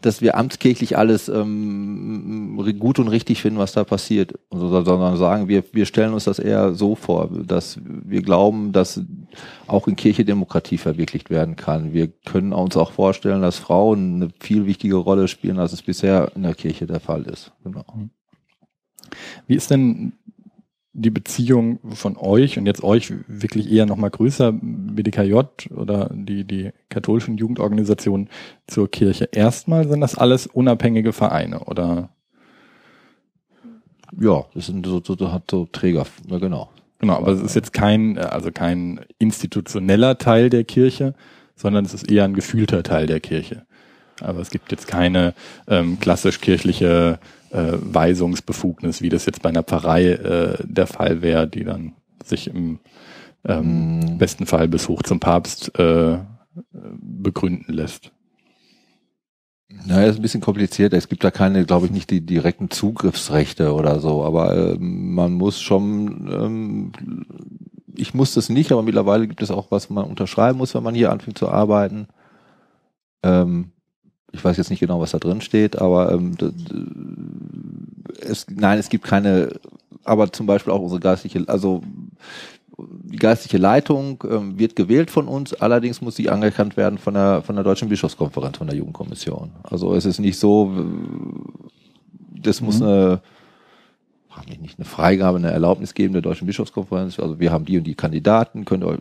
dass 0.00 0.20
wir 0.20 0.36
amtskirchlich 0.36 0.98
alles 0.98 1.28
ähm, 1.28 2.58
gut 2.78 2.98
und 2.98 3.08
richtig 3.08 3.40
finden, 3.40 3.58
was 3.58 3.72
da 3.72 3.84
passiert, 3.84 4.38
sondern 4.50 5.16
sagen, 5.16 5.48
wir, 5.48 5.64
wir 5.72 5.86
stellen 5.86 6.12
uns 6.12 6.24
das 6.24 6.38
eher 6.38 6.74
so 6.74 6.94
vor, 6.94 7.30
dass 7.32 7.78
wir 7.82 8.20
glauben, 8.20 8.72
dass 8.72 9.00
auch 9.66 9.88
in 9.88 9.96
Kirche 9.96 10.24
Demokratie 10.26 10.76
verwirklicht 10.76 11.30
werden 11.30 11.56
kann. 11.56 11.94
Wir 11.94 12.08
können 12.08 12.52
uns 12.52 12.76
auch 12.76 12.92
vorstellen, 12.92 13.40
dass 13.40 13.58
Frauen 13.58 14.16
eine 14.16 14.30
viel 14.40 14.66
wichtige 14.66 14.96
Rolle 14.96 15.26
spielen, 15.26 15.58
als 15.58 15.72
es 15.72 15.80
bisher 15.80 16.32
in 16.34 16.42
der 16.42 16.54
Kirche 16.54 16.86
der 16.86 17.00
Fall 17.00 17.22
ist. 17.22 17.52
Genau. 17.62 17.84
Wie 19.46 19.54
ist 19.54 19.70
denn 19.70 20.12
die 20.94 21.10
Beziehung 21.10 21.80
von 21.92 22.16
euch 22.16 22.56
und 22.56 22.66
jetzt 22.66 22.84
euch 22.84 23.12
wirklich 23.26 23.70
eher 23.70 23.84
nochmal 23.84 24.10
größer, 24.10 24.52
BDKJ 24.52 25.34
oder 25.74 26.08
die, 26.14 26.44
die 26.44 26.70
katholischen 26.88 27.36
Jugendorganisationen 27.36 28.28
zur 28.68 28.88
Kirche. 28.88 29.28
Erstmal 29.32 29.88
sind 29.88 30.00
das 30.00 30.16
alles 30.16 30.46
unabhängige 30.46 31.12
Vereine 31.12 31.60
oder? 31.64 32.10
Ja, 34.18 34.44
das 34.54 34.66
sind 34.66 34.86
so, 34.86 35.02
so, 35.04 35.32
hat 35.32 35.50
so 35.50 35.66
Träger, 35.70 36.06
ja 36.28 36.38
genau. 36.38 36.70
Genau, 37.00 37.16
aber 37.16 37.32
es 37.32 37.42
ist 37.42 37.56
jetzt 37.56 37.72
kein, 37.72 38.16
also 38.16 38.52
kein 38.52 39.00
institutioneller 39.18 40.16
Teil 40.16 40.48
der 40.48 40.62
Kirche, 40.62 41.14
sondern 41.56 41.84
es 41.84 41.92
ist 41.92 42.10
eher 42.10 42.24
ein 42.24 42.34
gefühlter 42.34 42.84
Teil 42.84 43.06
der 43.06 43.18
Kirche. 43.18 43.66
Aber 44.20 44.38
es 44.38 44.50
gibt 44.50 44.70
jetzt 44.70 44.86
keine 44.86 45.34
ähm, 45.66 45.98
klassisch 45.98 46.40
kirchliche 46.40 47.18
äh, 47.54 47.78
Weisungsbefugnis, 47.80 49.00
wie 49.00 49.08
das 49.08 49.26
jetzt 49.26 49.42
bei 49.42 49.48
einer 49.48 49.62
Pfarrei 49.62 50.10
äh, 50.10 50.58
der 50.64 50.86
Fall 50.86 51.22
wäre, 51.22 51.46
die 51.46 51.64
dann 51.64 51.92
sich 52.24 52.48
im 52.48 52.80
ähm, 53.44 54.00
mm. 54.00 54.18
besten 54.18 54.46
Fall 54.46 54.68
bis 54.68 54.88
hoch 54.88 55.02
zum 55.02 55.20
Papst 55.20 55.78
äh, 55.78 56.18
begründen 56.72 57.72
lässt. 57.72 58.10
Naja, 59.86 60.08
ist 60.08 60.16
ein 60.16 60.22
bisschen 60.22 60.40
kompliziert. 60.40 60.92
Es 60.92 61.08
gibt 61.08 61.24
da 61.24 61.30
keine, 61.30 61.64
glaube 61.64 61.86
ich, 61.86 61.92
nicht 61.92 62.10
die 62.10 62.24
direkten 62.24 62.70
Zugriffsrechte 62.70 63.72
oder 63.74 64.00
so, 64.00 64.24
aber 64.24 64.56
äh, 64.56 64.76
man 64.78 65.34
muss 65.34 65.60
schon, 65.60 66.28
ähm, 66.32 66.92
ich 67.94 68.14
muss 68.14 68.34
das 68.34 68.48
nicht, 68.48 68.72
aber 68.72 68.82
mittlerweile 68.82 69.26
gibt 69.28 69.42
es 69.42 69.50
auch, 69.50 69.70
was 69.70 69.90
man 69.90 70.04
unterschreiben 70.04 70.58
muss, 70.58 70.74
wenn 70.74 70.82
man 70.82 70.94
hier 70.94 71.12
anfängt 71.12 71.38
zu 71.38 71.48
arbeiten. 71.48 72.08
Ähm, 73.22 73.73
ich 74.34 74.44
weiß 74.44 74.56
jetzt 74.56 74.70
nicht 74.70 74.80
genau, 74.80 75.00
was 75.00 75.12
da 75.12 75.18
drin 75.18 75.40
steht, 75.40 75.80
aber 75.80 76.12
ähm, 76.12 76.36
es, 78.20 78.46
nein, 78.50 78.78
es 78.78 78.88
gibt 78.88 79.04
keine, 79.04 79.60
aber 80.02 80.32
zum 80.32 80.46
Beispiel 80.46 80.72
auch 80.72 80.80
unsere 80.80 81.00
geistliche, 81.00 81.44
also 81.46 81.82
die 82.76 83.18
geistliche 83.18 83.58
Leitung 83.58 84.22
ähm, 84.28 84.58
wird 84.58 84.74
gewählt 84.74 85.10
von 85.12 85.28
uns, 85.28 85.54
allerdings 85.54 86.00
muss 86.00 86.16
sie 86.16 86.28
anerkannt 86.28 86.76
werden 86.76 86.98
von 86.98 87.14
der 87.14 87.42
von 87.42 87.54
der 87.54 87.64
Deutschen 87.64 87.88
Bischofskonferenz, 87.88 88.58
von 88.58 88.66
der 88.66 88.76
Jugendkommission. 88.76 89.52
Also 89.62 89.94
es 89.94 90.04
ist 90.04 90.18
nicht 90.18 90.38
so, 90.38 90.72
das 92.42 92.60
muss 92.60 92.80
mhm. 92.80 92.86
eine 92.86 93.20
nicht 94.60 94.80
eine 94.80 94.84
Freigabe, 94.84 95.38
eine 95.38 95.52
Erlaubnis 95.52 95.94
geben 95.94 96.12
der 96.12 96.22
Deutschen 96.22 96.48
Bischofskonferenz. 96.48 97.20
Also 97.20 97.38
wir 97.38 97.52
haben 97.52 97.64
die 97.64 97.78
und 97.78 97.84
die 97.84 97.94
Kandidaten, 97.94 98.64
könnt 98.64 98.82
ihr 98.82 98.98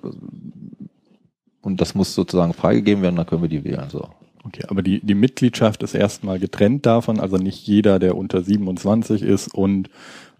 und 1.62 1.82
das 1.82 1.96
muss 1.96 2.14
sozusagen 2.14 2.54
freigegeben 2.54 3.02
werden, 3.02 3.16
dann 3.16 3.26
können 3.26 3.42
wir 3.42 3.50
die 3.50 3.64
wählen. 3.64 3.90
So. 3.90 4.10
Okay, 4.46 4.64
aber 4.68 4.82
die, 4.82 5.00
die 5.00 5.16
Mitgliedschaft 5.16 5.84
ist 5.84 5.94
erstmal 5.94 6.38
getrennt 6.38 6.86
davon, 6.86 7.20
also 7.20 7.38
nicht 7.38 7.66
jeder, 7.66 7.98
der 7.98 8.18
unter 8.18 8.42
27 8.42 9.22
ist 9.22 9.54
und 9.54 9.90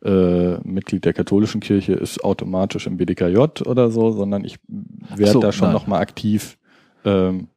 äh, 0.04 0.58
Mitglied 0.68 1.06
der 1.06 1.14
katholischen 1.14 1.62
Kirche 1.62 1.94
ist 1.94 2.24
automatisch 2.24 2.86
im 2.86 2.98
BDKJ 2.98 3.38
oder 3.66 3.90
so, 3.90 4.12
sondern 4.12 4.44
ich 4.44 4.60
werde 4.68 5.32
so, 5.32 5.40
da 5.40 5.54
schon 5.54 5.72
nochmal 5.72 6.02
aktiv 6.02 6.58
ähm, 7.06 7.48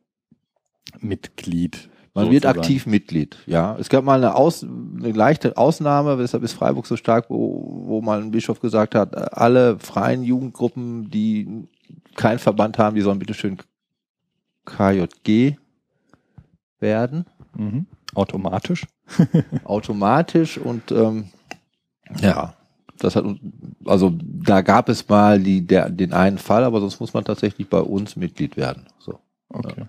Mitglied. 1.00 1.88
Man 2.14 2.30
wird 2.30 2.46
aktiv 2.46 2.86
Mitglied, 2.86 3.36
ja. 3.46 3.76
Es 3.78 3.88
gab 3.88 4.04
mal 4.04 4.16
eine, 4.16 4.36
Aus, 4.36 4.62
eine 4.62 5.12
leichte 5.12 5.56
Ausnahme, 5.56 6.16
deshalb 6.16 6.44
ist 6.44 6.52
Freiburg 6.52 6.86
so 6.86 6.96
stark, 6.96 7.28
wo, 7.28 7.82
wo 7.86 8.00
mal 8.00 8.22
ein 8.22 8.30
Bischof 8.30 8.60
gesagt 8.60 8.94
hat, 8.94 9.36
alle 9.36 9.78
freien 9.80 10.22
Jugendgruppen, 10.22 11.10
die 11.10 11.66
keinen 12.14 12.38
Verband 12.38 12.78
haben, 12.78 12.94
die 12.94 13.02
sollen 13.02 13.18
bitteschön 13.18 13.58
KJG 14.64 15.56
werden. 16.86 17.26
Mhm. 17.56 17.86
Automatisch. 18.14 18.86
Automatisch 19.64 20.56
und 20.56 20.90
ähm, 20.92 21.26
ja. 22.20 22.54
das 22.98 23.16
hat, 23.16 23.24
also 23.84 24.12
da 24.18 24.62
gab 24.62 24.88
es 24.88 25.06
mal 25.08 25.40
die, 25.40 25.66
der, 25.66 25.90
den 25.90 26.12
einen 26.12 26.38
Fall, 26.38 26.64
aber 26.64 26.80
sonst 26.80 27.00
muss 27.00 27.12
man 27.12 27.24
tatsächlich 27.24 27.68
bei 27.68 27.80
uns 27.80 28.16
Mitglied 28.16 28.56
werden. 28.56 28.86
So. 28.98 29.18
Okay. 29.48 29.74
Ja. 29.82 29.88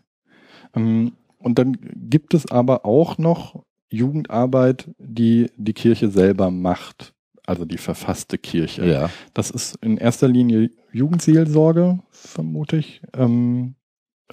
Ähm, 0.76 1.14
und 1.40 1.60
dann 1.60 1.78
gibt 1.96 2.34
es 2.34 2.50
aber 2.52 2.86
auch 2.86 3.18
noch 3.18 3.64
Jugendarbeit, 3.90 4.90
die 4.98 5.50
die 5.56 5.74
Kirche 5.74 6.10
selber 6.10 6.52
macht, 6.52 7.14
also 7.46 7.64
die 7.64 7.78
verfasste 7.78 8.38
Kirche. 8.38 8.86
Ja. 8.86 9.10
Das 9.34 9.52
ist 9.52 9.78
in 9.78 9.98
erster 9.98 10.28
Linie 10.28 10.72
Jugendseelsorge, 10.92 12.00
vermute 12.10 12.78
ich. 12.78 13.02
Ähm, 13.14 13.76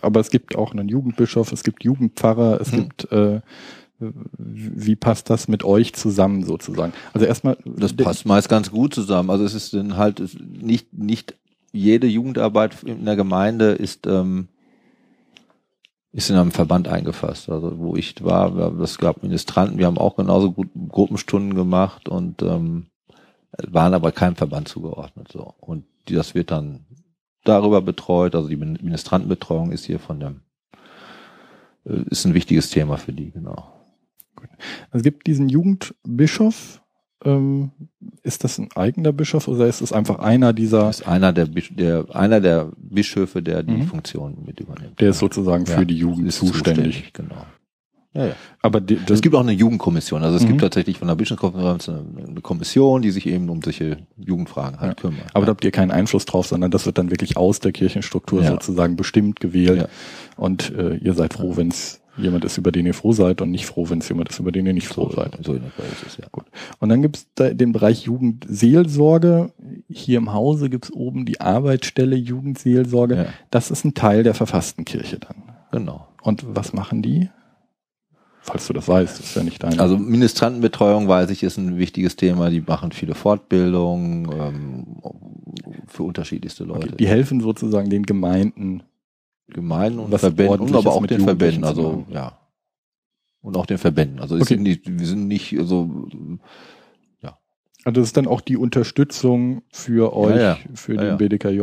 aber 0.01 0.21
es 0.21 0.31
gibt 0.31 0.57
auch 0.57 0.73
einen 0.73 0.89
Jugendbischof, 0.89 1.53
es 1.53 1.65
gibt 1.65 1.85
Jugendpfarrer, 1.85 2.61
es 2.61 2.73
hm. 2.73 2.79
gibt 2.79 3.13
äh, 3.13 3.41
wie 3.99 4.97
passt 4.97 5.31
das 5.31 5.49
mit 5.49 5.65
euch 5.65 5.95
zusammen 5.95 6.45
sozusagen? 6.45 6.93
Also 7.13 7.27
erstmal. 7.27 7.57
Das 7.65 7.95
passt 7.95 8.27
meist 8.27 8.49
ganz 8.49 8.71
gut 8.71 8.95
zusammen. 8.95 9.31
Also 9.31 9.45
es 9.45 9.55
ist 9.55 9.73
dann 9.73 9.97
halt 9.97 10.21
nicht, 10.41 10.93
nicht 10.93 11.37
jede 11.73 12.07
Jugendarbeit 12.07 12.83
in 12.83 13.05
der 13.05 13.17
Gemeinde 13.17 13.73
ist, 13.73 14.07
ähm, 14.07 14.49
ist 16.13 16.31
in 16.31 16.37
einem 16.37 16.53
Verband 16.53 16.89
eingefasst. 16.89 17.49
Also 17.49 17.79
wo 17.79 17.97
ich 17.97 18.23
war, 18.25 18.81
es 18.81 18.99
gab 18.99 19.23
Ministranten, 19.23 19.79
wir 19.79 19.87
haben 19.87 19.99
auch 19.99 20.17
genauso 20.17 20.53
gut 20.53 20.69
Gruppenstunden 20.89 21.55
gemacht 21.55 22.09
und 22.09 22.43
ähm, 22.43 22.87
waren 23.59 23.95
aber 23.95 24.13
keinem 24.13 24.37
Verband 24.37 24.69
zugeordnet. 24.69 25.29
So. 25.33 25.55
Und 25.61 25.85
das 26.07 26.35
wird 26.35 26.51
dann 26.51 26.85
darüber 27.45 27.81
betreut, 27.81 28.35
also 28.35 28.49
die 28.49 28.57
Ministrantenbetreuung 28.57 29.71
ist 29.73 29.85
hier 29.85 29.99
von 29.99 30.21
dem, 30.21 30.41
äh, 31.85 32.03
ist 32.11 32.25
ein 32.25 32.35
wichtiges 32.35 32.71
Thema 32.71 32.97
für 32.97 33.13
die, 33.13 33.31
genau. 33.31 33.71
Es 34.91 35.03
gibt 35.03 35.27
diesen 35.27 35.49
Jugendbischof. 35.49 36.81
Ähm, 37.25 37.71
ist 38.23 38.45
das 38.45 38.59
ein 38.59 38.69
eigener 38.75 39.13
Bischof 39.13 39.49
oder 39.49 39.67
ist 39.67 39.81
es 39.81 39.93
einfach 39.95 40.19
einer 40.19 40.53
dieser? 40.53 40.83
Das 40.85 41.01
ist 41.01 41.09
einer 41.09 41.33
der, 41.33 41.47
der 41.47 42.15
einer 42.15 42.41
der 42.41 42.71
Bischöfe, 42.77 43.43
der 43.43 43.63
die 43.63 43.79
mhm. 43.79 43.87
Funktion 43.87 44.45
mit 44.45 44.61
übernimmt. 44.61 45.01
Der 45.01 45.11
ist 45.11 45.21
sozusagen 45.21 45.65
für 45.65 45.81
ja, 45.81 45.85
die 45.85 45.97
Jugend 45.97 46.31
zuständig. 46.33 46.65
zuständig. 46.65 47.13
Genau. 47.15 47.47
Ja, 48.15 48.27
ja. 48.27 48.33
Aber 48.63 48.81
die, 48.81 48.99
es 49.11 49.21
gibt 49.21 49.35
auch 49.35 49.41
eine 49.41 49.53
Jugendkommission. 49.53 50.23
Also 50.23 50.37
es 50.37 50.45
mhm. 50.45 50.49
gibt 50.49 50.61
tatsächlich 50.61 50.99
von 50.99 51.09
der 51.09 51.17
Bischofskonferenz 51.17 51.89
eine 51.89 52.41
Kommission, 52.43 53.03
die 53.03 53.11
sich 53.11 53.27
eben 53.27 53.49
um 53.49 53.61
solche 53.61 53.99
Jugendfragen 54.17 54.81
halt 54.81 54.91
ja. 54.91 54.95
kümmert. 54.95 55.27
Aber 55.35 55.41
ja. 55.41 55.47
da 55.47 55.51
habt 55.51 55.65
ihr 55.65 55.73
keinen 55.73 55.91
Einfluss 55.91 56.25
drauf, 56.25 56.47
sondern 56.47 56.71
das 56.71 56.87
wird 56.87 56.97
dann 56.97 57.11
wirklich 57.11 57.37
aus 57.37 57.61
der 57.61 57.73
Kirchenstruktur 57.73 58.43
ja. 58.43 58.51
sozusagen 58.51 58.97
bestimmt 58.97 59.41
gewählt. 59.41 59.89
Und 60.37 60.73
äh, 60.77 60.97
ihr 60.97 61.15
seid 61.15 61.35
froh, 61.35 61.57
wenn 61.57 61.69
es 61.69 62.01
jemand 62.17 62.45
ist, 62.45 62.59
über 62.59 62.71
den 62.71 62.87
ihr 62.87 62.95
froh 62.95 63.13
seid 63.13 63.41
und 63.41 63.51
nicht 63.51 63.67
froh, 63.67 63.91
wenn 63.91 63.99
es 63.99 64.09
jemand 64.09 64.29
ist, 64.29 64.39
über 64.39 64.53
den 64.53 64.67
ihr 64.67 64.73
nicht 64.73 64.87
froh 64.87 65.09
so, 65.11 65.17
seid. 65.17 65.37
So 65.43 65.55
in 65.55 65.63
der 65.63 65.87
ist 65.87 66.07
es, 66.07 66.17
ja. 66.17 66.27
Gut. 66.31 66.45
Und 66.79 66.89
dann 66.89 67.03
gibt 67.03 67.17
es 67.17 67.57
den 67.57 67.73
Bereich 67.73 68.05
Jugendseelsorge. 68.05 69.51
Hier 69.89 70.19
im 70.19 70.33
Hause 70.33 70.71
gibt 70.71 70.87
es 70.87 70.93
oben 70.93 71.27
die 71.27 71.41
Arbeitsstelle 71.41 72.17
Jugendseelsorge. 72.17 73.17
Ja. 73.17 73.27
Das 73.51 73.71
ist 73.71 73.85
ein 73.85 73.95
Teil 73.95 74.23
der 74.23 74.35
verfassten 74.35 74.85
Kirche 74.85 75.19
dann. 75.19 75.43
Genau. 75.73 76.07
Und 76.23 76.45
was 76.47 76.73
machen 76.73 77.03
die? 77.03 77.29
Falls 78.47 78.67
du 78.67 78.75
das 78.75 78.87
weißt, 78.87 79.21
ist 79.21 79.37
ja 79.37 79.43
nicht 79.43 79.63
dein. 79.63 79.81
Also 79.81 79.97
Ministrantenbetreuung, 79.97 81.09
weiß 81.09 81.31
ich, 81.31 81.43
ist 81.43 81.57
ein 81.57 81.79
wichtiges 81.79 82.15
Thema. 82.17 82.51
Die 82.51 82.61
machen 82.61 82.93
viele 82.93 83.15
Fortbildungen 83.15 84.31
ähm, 84.31 84.97
für 85.87 86.03
unterschiedlichste 86.03 86.65
Leute. 86.65 86.89
Okay. 86.89 86.97
Die 86.99 87.07
helfen 87.07 87.41
sozusagen 87.41 87.89
den 87.89 88.03
Gemeinden 88.03 88.83
Gemeinden 89.49 89.99
und 89.99 90.19
Verbänden 90.19 90.61
und 90.61 90.77
aber 90.77 90.93
auch 90.93 91.07
den 91.07 91.23
Verbänden, 91.23 91.65
also 91.65 92.05
ja. 92.11 92.39
Und 93.41 93.57
auch 93.57 93.67
den 93.67 93.79
Verbänden. 93.79 94.21
Also 94.21 94.37
okay. 94.37 94.45
sind 94.45 94.63
nicht, 94.63 94.99
wir 94.99 95.07
sind 95.07 95.27
nicht, 95.27 95.59
also 95.59 96.07
ja. 97.23 97.39
Also 97.85 98.01
das 98.01 98.09
ist 98.09 98.17
dann 98.19 98.27
auch 98.27 98.43
die 98.43 98.59
Unterstützung 98.59 99.63
für 99.71 100.15
euch, 100.15 100.37
ja, 100.37 100.43
ja. 100.43 100.59
für 100.75 100.97
den 100.97 101.17
BDKJ. 101.17 101.61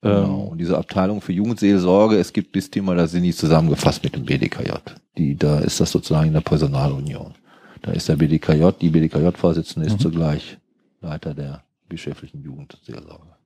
Genau. 0.00 0.24
Ähm, 0.24 0.48
und 0.48 0.58
diese 0.58 0.78
Abteilung 0.78 1.20
für 1.20 1.32
Jugendseelsorge, 1.32 2.16
es 2.16 2.32
gibt 2.32 2.52
bis 2.52 2.70
Thema, 2.70 2.94
da 2.94 3.06
sind 3.06 3.24
die 3.24 3.34
zusammengefasst 3.34 4.04
mit 4.04 4.14
dem 4.14 4.24
BDKJ. 4.24 4.72
Die, 5.16 5.36
da 5.36 5.58
ist 5.60 5.80
das 5.80 5.90
sozusagen 5.90 6.28
in 6.28 6.34
der 6.34 6.40
Personalunion. 6.40 7.34
Da 7.82 7.92
ist 7.92 8.08
der 8.08 8.16
BDKJ, 8.16 8.70
die 8.80 8.90
BDKJ-Vorsitzende 8.90 9.86
ist 9.86 9.94
mhm. 9.94 10.00
zugleich 10.00 10.58
Leiter 11.00 11.34
der 11.34 11.62
bischöflichen 11.88 12.42
Jugendseelsorge 12.42 13.38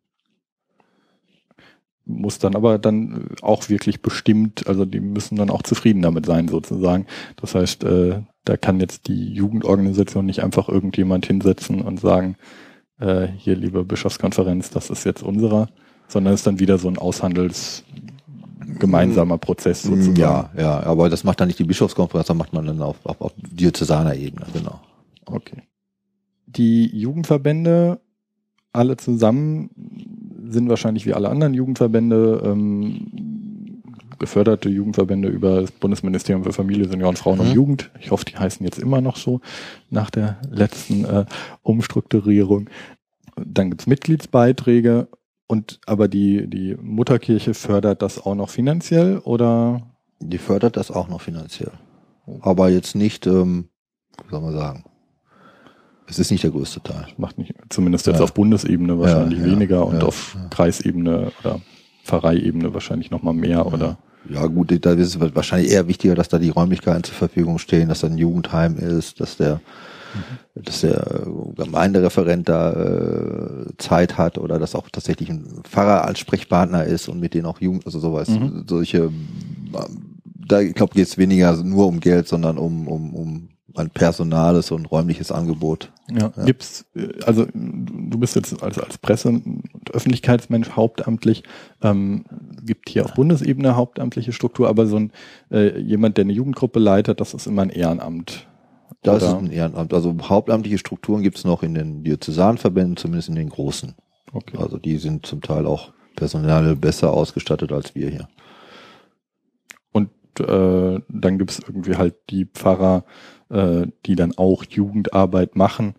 muss 2.05 2.38
dann 2.38 2.57
aber 2.57 2.79
dann 2.79 3.29
auch 3.43 3.69
wirklich 3.69 4.03
bestimmt, 4.03 4.67
also 4.67 4.85
die 4.85 5.01
müssen 5.01 5.37
dann 5.37 5.51
auch 5.51 5.62
zufrieden 5.62 6.03
damit 6.03 6.27
sein 6.27 6.49
sozusagen. 6.49 7.07
Das 7.37 7.55
heißt, 7.55 7.85
äh, 7.85 8.23
da 8.45 8.57
kann 8.57 8.81
jetzt 8.81 9.09
die 9.09 9.33
Jugendorganisation 9.33 10.27
nicht 10.27 10.43
einfach 10.43 10.69
irgendjemand 10.69 11.27
hinsetzen 11.27 11.81
und 11.81 12.01
sagen, 12.01 12.37
äh, 12.99 13.29
hier 13.37 13.57
liebe 13.57 13.85
Bischofskonferenz, 13.85 14.71
das 14.71 14.91
ist 14.91 15.05
jetzt 15.05 15.23
unserer, 15.23 15.69
sondern 16.09 16.35
es 16.35 16.41
ist 16.41 16.47
dann 16.47 16.59
wieder 16.59 16.79
so 16.79 16.88
ein 16.88 16.99
Aushandels 16.99 17.85
gemeinsamer 18.79 19.38
Prozess 19.38 19.83
sozusagen. 19.83 20.17
Ja, 20.17 20.51
ja, 20.57 20.83
aber 20.83 21.09
das 21.09 21.25
macht 21.25 21.41
dann 21.41 21.49
nicht 21.49 21.59
die 21.59 21.65
Bischofskonferenz, 21.65 22.27
das 22.27 22.37
macht 22.37 22.53
man 22.53 22.67
dann 22.67 22.83
auf, 22.83 22.97
auf, 23.05 23.21
auf 23.21 23.33
diözesaner 23.37 24.15
Ebene, 24.15 24.47
genau. 24.53 24.81
Okay. 25.27 25.62
Die 26.47 26.87
Jugendverbände 26.87 28.01
alle 28.73 28.97
zusammen 28.97 29.71
sind 30.49 30.69
wahrscheinlich 30.69 31.07
wie 31.07 31.15
alle 31.15 31.29
anderen 31.29 31.55
Jugendverbände 31.55 32.43
ähm, 32.45 33.83
geförderte 34.19 34.69
Jugendverbände 34.69 35.29
über 35.29 35.62
das 35.62 35.73
Bundesministerium 35.73 36.45
für 36.45 36.53
Familie, 36.53 36.88
Senioren, 36.88 37.17
Frauen 37.17 37.38
mhm. 37.38 37.45
und 37.45 37.53
Jugend. 37.53 37.91
Ich 38.01 38.11
hoffe, 38.11 38.25
die 38.25 38.37
heißen 38.37 38.65
jetzt 38.65 38.79
immer 38.79 39.01
noch 39.01 39.17
so 39.17 39.41
nach 39.91 40.11
der 40.11 40.38
letzten 40.49 41.05
äh, 41.05 41.25
Umstrukturierung. 41.62 42.71
Dann 43.37 43.71
gibt's 43.71 43.87
Mitgliedsbeiträge 43.87 45.09
und 45.53 45.81
aber 45.85 46.09
die, 46.09 46.49
die 46.49 46.77
Mutterkirche 46.81 47.53
fördert 47.53 48.01
das 48.01 48.19
auch 48.19 48.35
noch 48.35 48.49
finanziell 48.49 49.19
oder? 49.19 49.83
Die 50.19 50.38
fördert 50.38 50.79
das 50.79 50.91
auch 50.91 51.09
noch 51.09 51.21
finanziell. 51.21 51.73
Aber 52.41 52.71
jetzt 52.71 52.95
nicht, 52.95 53.27
ähm, 53.27 53.69
wie 54.25 54.31
soll 54.31 54.41
man 54.41 54.55
sagen, 54.55 54.85
es 56.07 56.19
ist 56.19 56.31
nicht 56.31 56.43
der 56.43 56.53
größte 56.53 56.83
Teil. 56.83 57.07
Macht 57.19 57.37
nicht, 57.37 57.55
zumindest 57.69 58.07
jetzt 58.07 58.17
ja. 58.17 58.25
auf 58.25 58.33
Bundesebene 58.33 58.99
wahrscheinlich 58.99 59.41
ja, 59.41 59.45
weniger 59.45 59.77
ja, 59.77 59.83
und 59.83 60.03
auf 60.03 60.38
Kreisebene 60.49 61.33
oder 61.41 61.61
Pfarreiebene 62.03 62.73
wahrscheinlich 62.73 63.11
nochmal 63.11 63.35
mehr 63.35 63.67
oder? 63.67 63.99
Ja 64.31 64.47
gut, 64.47 64.73
da 64.87 64.93
ist 64.93 65.17
es 65.17 65.35
wahrscheinlich 65.35 65.71
eher 65.71 65.87
wichtiger, 65.87 66.15
dass 66.15 66.31
da 66.31 66.38
die 66.38 66.49
Räumlichkeiten 66.49 67.05
zur 67.05 67.15
Verfügung 67.15 67.59
stehen, 67.59 67.91
dass 67.91 68.01
da 68.01 68.07
ein 68.07 68.17
Jugendheim 68.17 68.79
ist, 68.79 69.21
dass 69.21 69.37
der. 69.37 69.61
Dass 70.55 70.83
der 70.83 71.27
Gemeindereferent 71.57 72.48
da 72.48 72.72
äh, 72.72 73.66
Zeit 73.79 74.18
hat 74.18 74.38
oder 74.38 74.59
dass 74.59 74.75
auch 74.75 74.88
tatsächlich 74.90 75.31
ein 75.31 75.62
Pfarrer 75.64 76.05
als 76.05 76.18
Sprechpartner 76.18 76.85
ist 76.85 77.09
und 77.09 77.20
mit 77.20 77.35
denen 77.35 77.46
auch 77.46 77.61
Jugend, 77.61 77.87
also 77.87 77.98
sowas, 77.98 78.29
mhm. 78.29 78.64
solche, 78.68 79.11
da 80.25 80.61
ich 80.61 80.75
glaube 80.75 80.94
geht 80.94 81.07
es 81.07 81.18
weniger 81.18 81.57
nur 81.62 81.87
um 81.87 82.01
Geld, 82.01 82.29
sondern 82.29 82.59
um, 82.59 82.88
um, 82.88 83.14
um 83.14 83.48
ein 83.77 83.90
personales 83.90 84.70
und 84.70 84.87
räumliches 84.87 85.33
Angebot. 85.33 85.92
Ja, 86.11 86.33
ja. 86.37 86.44
gibt's, 86.44 86.85
äh, 86.94 87.09
also 87.25 87.46
du 87.53 88.18
bist 88.18 88.37
jetzt 88.37 88.62
als, 88.62 88.79
als 88.79 88.98
Presse- 88.98 89.29
und 89.29 89.62
Öffentlichkeitsmensch 89.92 90.70
hauptamtlich, 90.70 91.42
ähm, 91.83 92.25
gibt 92.62 92.88
hier 92.88 93.05
auf 93.05 93.14
Bundesebene 93.14 93.77
hauptamtliche 93.77 94.33
Struktur, 94.33 94.68
aber 94.68 94.87
so 94.87 94.96
ein 94.96 95.12
äh, 95.51 95.79
jemand, 95.81 96.16
der 96.16 96.25
eine 96.25 96.33
Jugendgruppe 96.33 96.79
leitet, 96.79 97.20
das 97.20 97.35
ist 97.35 97.46
immer 97.46 97.62
ein 97.62 97.70
Ehrenamt. 97.70 98.46
Das 99.03 99.23
oder? 99.23 99.33
ist 99.33 99.38
ein 99.38 99.51
Ehrenamt. 99.51 99.93
Also 99.93 100.15
hauptamtliche 100.23 100.79
Strukturen 100.79 101.23
gibt's 101.23 101.45
noch 101.45 101.62
in 101.62 101.75
den 101.75 102.05
Diözesanverbänden, 102.05 102.97
zumindest 102.97 103.29
in 103.29 103.35
den 103.35 103.49
großen. 103.49 103.95
Okay. 104.33 104.57
Also 104.59 104.79
die 104.79 104.97
sind 104.99 105.27
zum 105.27 105.41
Teil 105.41 105.67
auch 105.67 105.93
personell 106.17 106.77
besser 106.77 107.12
ausgestattet 107.12 107.73
als 107.73 107.95
wir 107.95 108.11
hier. 108.11 108.29
Und 109.93 110.11
äh, 110.41 111.01
dann 111.09 111.38
gibt's 111.38 111.61
irgendwie 111.67 111.97
halt 111.97 112.15
die 112.31 112.47
Pfarrer, 112.47 113.05
äh, 113.51 113.87
die 114.07 114.15
dann 114.15 114.37
auch 114.37 114.65
Jugendarbeit 114.65 115.57
machen, 115.57 115.95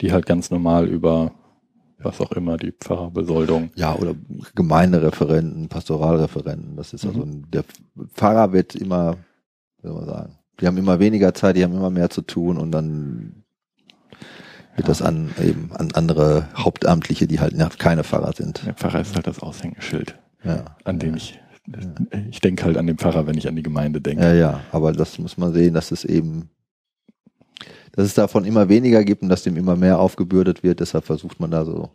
die 0.00 0.12
halt 0.12 0.26
ganz 0.26 0.50
normal 0.50 0.88
über 0.88 1.32
was 2.00 2.20
auch 2.20 2.32
immer, 2.32 2.56
die 2.56 2.72
Pfarrerbesoldung. 2.72 3.70
Ja, 3.74 3.94
oder 3.96 4.14
Gemeindereferenten, 4.54 5.68
Pastoralreferenten. 5.68 6.76
Das 6.76 6.92
ist 6.92 7.04
also, 7.04 7.26
mhm. 7.26 7.50
der 7.50 7.64
Pfarrer 8.14 8.52
wird 8.52 8.76
immer, 8.76 9.16
wie 9.82 9.88
soll 9.88 9.96
man 9.96 10.06
sagen, 10.06 10.38
die 10.60 10.66
haben 10.66 10.76
immer 10.76 10.98
weniger 10.98 11.34
Zeit, 11.34 11.56
die 11.56 11.64
haben 11.64 11.74
immer 11.74 11.90
mehr 11.90 12.10
zu 12.10 12.22
tun 12.22 12.58
und 12.58 12.72
dann 12.72 13.44
wird 14.76 14.86
ja. 14.86 14.92
das 14.92 15.02
an 15.02 15.30
eben 15.42 15.70
an 15.72 15.90
andere 15.92 16.48
Hauptamtliche, 16.56 17.26
die 17.26 17.40
halt 17.40 17.54
keine 17.78 18.04
Pfarrer 18.04 18.32
sind. 18.32 18.64
Der 18.66 18.74
Pfarrer 18.74 19.00
ist 19.00 19.14
halt 19.14 19.26
das 19.26 19.40
Aushängeschild, 19.40 20.18
ja. 20.44 20.76
an 20.84 20.98
dem 20.98 21.14
ich 21.14 21.40
ich 22.30 22.40
denke 22.40 22.64
halt 22.64 22.78
an 22.78 22.86
den 22.86 22.96
Pfarrer, 22.96 23.26
wenn 23.26 23.36
ich 23.36 23.46
an 23.46 23.54
die 23.54 23.62
Gemeinde 23.62 24.00
denke. 24.00 24.24
Ja, 24.24 24.32
ja, 24.32 24.60
aber 24.72 24.92
das 24.92 25.18
muss 25.18 25.36
man 25.36 25.52
sehen, 25.52 25.74
dass 25.74 25.90
es 25.90 26.04
eben 26.04 26.48
dass 27.92 28.06
es 28.06 28.14
davon 28.14 28.44
immer 28.44 28.68
weniger 28.68 29.04
gibt 29.04 29.22
und 29.22 29.28
dass 29.28 29.42
dem 29.42 29.56
immer 29.56 29.76
mehr 29.76 29.98
aufgebürdet 29.98 30.62
wird. 30.62 30.80
Deshalb 30.80 31.04
versucht 31.04 31.40
man 31.40 31.50
da 31.50 31.64
so 31.64 31.90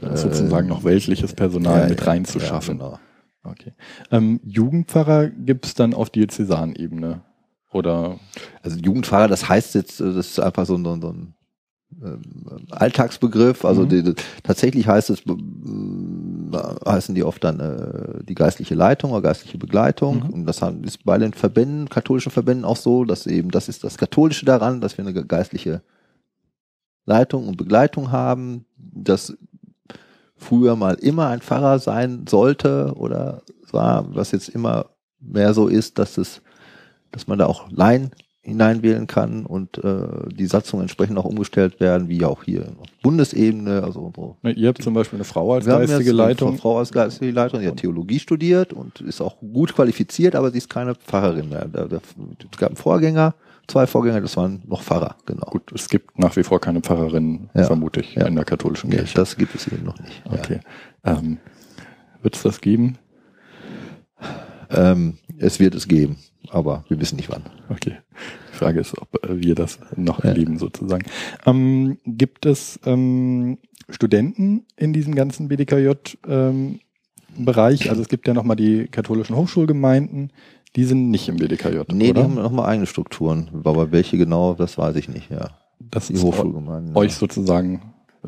äh, 0.00 0.16
sozusagen 0.16 0.66
noch 0.66 0.82
weltliches 0.82 1.34
Personal 1.34 1.82
ja, 1.82 1.88
mit 1.88 2.06
reinzuschaffen. 2.06 2.78
Ja, 2.78 2.84
genau. 2.84 2.98
Okay. 3.42 3.74
Ähm, 4.10 4.40
Jugendpfarrer 4.44 5.28
gibt 5.28 5.66
es 5.66 5.74
dann 5.74 5.94
auf 5.94 6.10
Diözesanebene 6.10 7.20
oder? 7.72 8.18
Also 8.62 8.78
Jugendpfarrer, 8.78 9.28
das 9.28 9.48
heißt 9.48 9.74
jetzt, 9.74 10.00
das 10.00 10.14
ist 10.14 10.40
einfach 10.40 10.66
so 10.66 10.76
ein, 10.76 10.84
so 10.84 10.90
ein 10.92 11.34
ähm, 12.02 12.22
Alltagsbegriff. 12.70 13.64
Also 13.64 13.82
mhm. 13.82 13.88
die, 13.88 14.14
tatsächlich 14.42 14.86
heißt 14.86 15.10
es, 15.10 15.22
heißen 16.86 17.14
die 17.14 17.24
oft 17.24 17.42
dann 17.44 17.60
äh, 17.60 18.24
die 18.24 18.34
geistliche 18.34 18.74
Leitung 18.74 19.12
oder 19.12 19.22
geistliche 19.22 19.58
Begleitung. 19.58 20.24
Mhm. 20.24 20.30
Und 20.30 20.46
das 20.46 20.60
ist 20.82 21.04
bei 21.04 21.18
den 21.18 21.32
Verbänden, 21.32 21.88
katholischen 21.88 22.32
Verbänden 22.32 22.64
auch 22.64 22.76
so, 22.76 23.04
dass 23.04 23.26
eben, 23.26 23.50
das 23.50 23.68
ist 23.68 23.84
das 23.84 23.98
Katholische 23.98 24.44
daran, 24.44 24.80
dass 24.80 24.96
wir 24.98 25.06
eine 25.06 25.24
geistliche 25.24 25.82
Leitung 27.04 27.46
und 27.46 27.56
Begleitung 27.56 28.10
haben, 28.10 28.66
dass 28.76 29.36
früher 30.36 30.76
mal 30.76 30.94
immer 30.94 31.28
ein 31.28 31.40
Pfarrer 31.40 31.78
sein 31.78 32.26
sollte 32.28 32.92
oder 32.96 33.42
war, 33.70 34.14
was 34.14 34.32
jetzt 34.32 34.48
immer 34.48 34.86
mehr 35.18 35.54
so 35.54 35.68
ist, 35.68 35.98
dass 35.98 36.18
es, 36.18 36.42
dass 37.16 37.26
man 37.26 37.38
da 37.38 37.46
auch 37.46 37.70
Laien 37.70 38.10
hineinwählen 38.42 39.06
kann 39.06 39.46
und 39.46 39.82
äh, 39.82 40.06
die 40.30 40.46
Satzungen 40.46 40.82
entsprechend 40.82 41.18
auch 41.18 41.24
umgestellt 41.24 41.80
werden, 41.80 42.08
wie 42.10 42.24
auch 42.26 42.44
hier 42.44 42.66
auf 42.78 42.86
Bundesebene. 43.02 43.82
Also 43.82 44.12
so. 44.14 44.36
Na, 44.42 44.50
ihr 44.50 44.68
habt 44.68 44.82
zum 44.82 44.92
Beispiel 44.92 45.16
eine 45.16 45.24
Frau 45.24 45.54
als 45.54 45.64
geistige 45.64 46.12
Leitung. 46.12 46.50
Eine 46.50 46.58
Frau 46.58 46.78
als 46.78 46.92
geistige 46.92 47.32
Leitung, 47.32 47.60
die 47.60 47.66
hat 47.66 47.78
Theologie 47.78 48.18
studiert 48.20 48.74
und 48.74 49.00
ist 49.00 49.22
auch 49.22 49.40
gut 49.40 49.74
qualifiziert, 49.74 50.36
aber 50.36 50.50
sie 50.50 50.58
ist 50.58 50.68
keine 50.68 50.94
Pfarrerin 50.94 51.48
mehr. 51.48 51.66
Es 51.72 52.58
gab 52.58 52.68
einen 52.68 52.76
Vorgänger, 52.76 53.34
zwei 53.66 53.86
Vorgänger, 53.86 54.20
das 54.20 54.36
waren 54.36 54.62
noch 54.66 54.82
Pfarrer, 54.82 55.16
genau. 55.24 55.46
Gut, 55.46 55.72
es 55.74 55.88
gibt 55.88 56.18
nach 56.18 56.36
wie 56.36 56.42
vor 56.42 56.60
keine 56.60 56.82
Pfarrerin, 56.82 57.48
ja. 57.54 57.64
vermute 57.64 58.00
ich, 58.00 58.14
ja. 58.14 58.26
in 58.26 58.36
der 58.36 58.44
katholischen 58.44 58.90
Kirche. 58.90 59.06
Nee, 59.06 59.14
das 59.14 59.38
gibt 59.38 59.54
es 59.54 59.66
eben 59.68 59.84
noch 59.84 59.98
nicht. 59.98 60.22
Okay. 60.26 60.60
Ja. 61.04 61.16
Ähm, 61.16 61.38
wird 62.20 62.36
es 62.36 62.42
das 62.42 62.60
geben? 62.60 62.98
Ähm, 64.70 65.18
es 65.38 65.58
wird 65.58 65.74
es 65.74 65.88
geben, 65.88 66.16
aber 66.50 66.84
wir 66.88 67.00
wissen 67.00 67.16
nicht 67.16 67.30
wann. 67.30 67.42
Okay. 67.68 67.96
Die 68.52 68.56
Frage 68.56 68.80
ist, 68.80 68.96
ob 68.98 69.24
äh, 69.24 69.40
wir 69.40 69.54
das 69.54 69.78
noch 69.96 70.24
ja. 70.24 70.30
erleben 70.30 70.58
sozusagen. 70.58 71.04
Ähm, 71.44 71.98
gibt 72.04 72.46
es 72.46 72.78
ähm, 72.84 73.58
Studenten 73.88 74.66
in 74.76 74.92
diesem 74.92 75.14
ganzen 75.14 75.48
BDKJ 75.48 75.92
ähm? 76.28 76.80
Also 77.38 78.00
es 78.00 78.08
gibt 78.08 78.26
ja 78.26 78.32
nochmal 78.32 78.56
die 78.56 78.86
katholischen 78.86 79.36
Hochschulgemeinden, 79.36 80.32
die 80.74 80.84
sind 80.84 81.10
nicht 81.10 81.28
im 81.28 81.36
BDKJ. 81.36 81.80
Nee, 81.92 82.10
oder? 82.10 82.20
die 82.20 82.22
haben 82.22 82.34
nochmal 82.34 82.70
eigene 82.70 82.86
Strukturen. 82.86 83.50
Aber 83.64 83.92
welche 83.92 84.16
genau, 84.16 84.54
das 84.54 84.78
weiß 84.78 84.96
ich 84.96 85.08
nicht, 85.08 85.30
ja. 85.30 85.50
Das 85.78 86.06
die 86.06 86.14
ist 86.14 86.22
Hochschulgemeinden. 86.22 86.96
Euch 86.96 87.14
sozusagen 87.14 87.74
äh, 87.74 87.80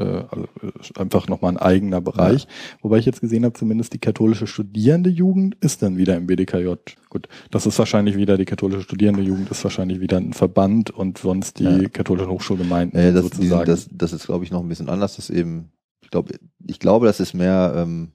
also 0.04 0.44
äh, 0.62 1.00
einfach 1.00 1.28
nochmal 1.28 1.52
ein 1.52 1.56
eigener 1.56 2.00
Bereich. 2.00 2.44
Ja. 2.44 2.48
Wobei 2.82 2.98
ich 2.98 3.06
jetzt 3.06 3.20
gesehen 3.20 3.44
habe, 3.44 3.54
zumindest 3.54 3.92
die 3.92 3.98
katholische 3.98 4.46
Studierendejugend 4.46 5.56
ist 5.60 5.82
dann 5.82 5.96
wieder 5.96 6.16
im 6.16 6.26
BDKJ. 6.26 6.74
Gut, 7.08 7.28
das 7.50 7.66
ist 7.66 7.78
wahrscheinlich 7.78 8.16
wieder, 8.16 8.36
die 8.36 8.44
katholische 8.44 8.82
Studierendejugend 8.82 9.50
ist 9.50 9.64
wahrscheinlich 9.64 10.00
wieder 10.00 10.18
ein 10.18 10.32
Verband 10.32 10.90
und 10.90 11.18
sonst 11.18 11.58
die 11.58 11.64
ja. 11.64 11.88
katholischen 11.88 12.30
Hochschulgemeinden 12.30 13.00
ja, 13.00 13.12
das, 13.12 13.22
sozusagen. 13.22 13.64
Die, 13.64 13.70
das, 13.70 13.88
das 13.90 14.12
ist, 14.12 14.26
glaube 14.26 14.44
ich, 14.44 14.50
noch 14.50 14.60
ein 14.60 14.68
bisschen 14.68 14.88
anders. 14.88 15.16
Das 15.16 15.30
eben, 15.30 15.72
ich 16.02 16.10
glaube, 16.10 16.34
ich 16.66 16.78
glaube, 16.78 17.06
das 17.06 17.20
ist 17.20 17.34
mehr 17.34 17.74
ähm, 17.76 18.12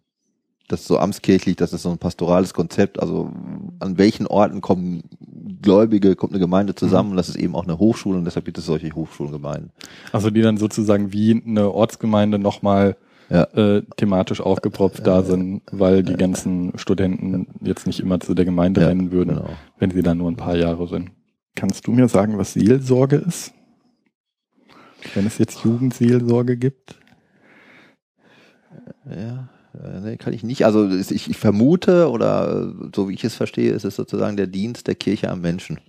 das 0.68 0.82
ist 0.82 0.88
so 0.88 0.98
amtskirchlich, 0.98 1.56
das 1.56 1.74
ist 1.74 1.84
so 1.84 1.90
ein 1.90 1.98
pastorales 1.98 2.54
Konzept. 2.54 3.00
Also 3.00 3.32
an 3.80 3.98
welchen 3.98 4.28
Orten 4.28 4.62
kommen 4.62 5.04
Gläubige, 5.62 6.16
kommt 6.16 6.34
eine 6.34 6.40
Gemeinde 6.40 6.76
zusammen 6.76 7.10
mhm. 7.10 7.12
und 7.12 7.18
das 7.18 7.30
ist 7.30 7.36
eben 7.36 7.56
auch 7.56 7.64
eine 7.64 7.80
Hochschule 7.80 8.18
und 8.18 8.26
deshalb 8.26 8.46
gibt 8.46 8.58
es 8.58 8.66
solche 8.66 8.92
Hochschulgemeinden. 8.94 9.72
Also 10.12 10.30
die 10.30 10.42
dann 10.42 10.58
sozusagen 10.58 11.12
wie 11.12 11.42
eine 11.46 11.72
Ortsgemeinde 11.72 12.40
nochmal 12.40 12.98
ja. 13.30 13.44
äh, 13.54 13.84
thematisch 13.98 14.42
aufgepropft 14.42 15.00
ja, 15.00 15.06
da 15.06 15.24
sind, 15.24 15.64
weil 15.72 16.04
die 16.04 16.16
ganzen 16.16 16.78
Studenten 16.78 17.48
jetzt 17.62 17.88
nicht 17.88 18.00
immer 18.00 18.20
zu 18.20 18.34
der 18.34 18.46
Gemeinde 18.46 18.82
ja, 18.82 18.88
rennen 18.88 19.12
würden, 19.12 19.36
genau. 19.36 19.50
wenn 19.80 19.92
sie 19.92 20.04
da 20.04 20.14
nur 20.14 20.30
ein 20.30 20.38
paar 20.38 20.56
Jahre 20.56 20.88
sind. 20.88 21.12
Kannst 21.56 21.88
du 21.88 21.92
mir 21.92 22.08
sagen, 22.08 22.38
was 22.38 22.54
Seelsorge 22.54 23.18
ist? 23.18 23.54
Wenn 25.14 25.26
es 25.26 25.38
jetzt 25.38 25.64
Jugendseelsorge 25.64 26.58
gibt? 26.58 26.96
Ja. 29.06 29.50
Äh, 29.74 30.00
nee, 30.02 30.18
kann 30.18 30.34
ich 30.34 30.44
nicht. 30.44 30.66
Also 30.66 30.90
ich, 30.90 31.30
ich 31.30 31.38
vermute 31.38 32.10
oder 32.10 32.74
so 32.96 33.10
wie 33.10 33.14
ich 33.14 33.24
es 33.24 33.36
verstehe, 33.36 33.72
ist 33.72 33.86
es 33.86 33.96
sozusagen 33.96 34.38
der 34.38 34.48
Dienst 34.48 34.88
der 34.88 34.96
Kirche 34.96 35.30
am 35.30 35.42
Menschen. 35.42 35.80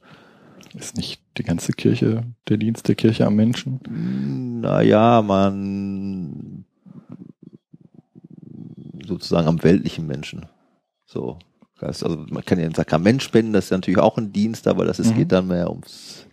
Ist 0.75 0.97
nicht 0.97 1.21
die 1.39 1.45
ganze 1.45 1.73
Kirche 1.73 2.25
der 2.49 2.57
Dienst 2.57 2.89
der 2.89 2.95
Kirche 2.97 3.27
am 3.27 3.37
Menschen? 3.37 4.61
Naja, 4.61 5.23
man 5.23 6.65
sozusagen 9.07 9.47
am 9.47 9.63
weltlichen 9.63 10.07
Menschen. 10.07 10.47
So. 11.05 11.39
Also 11.79 12.25
man 12.31 12.45
kann 12.45 12.59
ja 12.59 12.67
ein 12.67 12.75
Sakrament 12.75 13.23
spenden, 13.23 13.53
das 13.53 13.67
ist 13.67 13.71
natürlich 13.71 14.01
auch 14.01 14.17
ein 14.17 14.33
Dienst, 14.33 14.67
aber 14.67 14.85
das 14.85 14.99
ist, 14.99 15.13
mhm. 15.13 15.19
geht 15.19 15.33
dann 15.33 15.49
mehr 15.49 15.69
ums 15.71 16.27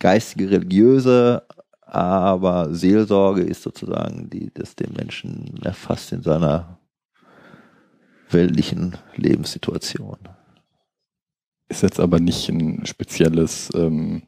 geistige, 0.00 0.50
religiöse, 0.50 1.44
aber 1.92 2.74
Seelsorge 2.74 3.42
ist 3.42 3.62
sozusagen 3.62 4.30
die, 4.30 4.50
das 4.54 4.74
den 4.74 4.94
Menschen 4.94 5.60
erfasst 5.62 6.10
in 6.12 6.22
seiner 6.22 6.78
weltlichen 8.30 8.96
Lebenssituation. 9.14 10.16
Ist 11.68 11.82
jetzt 11.82 12.00
aber 12.00 12.18
nicht 12.18 12.48
ein 12.48 12.86
spezielles 12.86 13.68
ähm, 13.74 14.22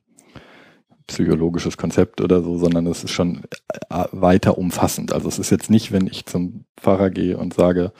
psychologisches 1.07 1.79
Konzept 1.79 2.21
oder 2.21 2.43
so, 2.43 2.59
sondern 2.59 2.87
es 2.87 3.03
ist 3.03 3.13
schon 3.13 3.45
äh, 3.89 4.05
weiter 4.13 4.59
umfassend. 4.59 5.15
Also 5.15 5.29
es 5.29 5.39
ist 5.39 5.49
jetzt 5.49 5.71
nicht, 5.71 5.91
wenn 5.91 6.07
ich 6.07 6.27
zum 6.27 6.67
Pfarrer 6.77 7.09
gehe 7.09 7.39
und 7.39 7.55
sage, 7.55 7.93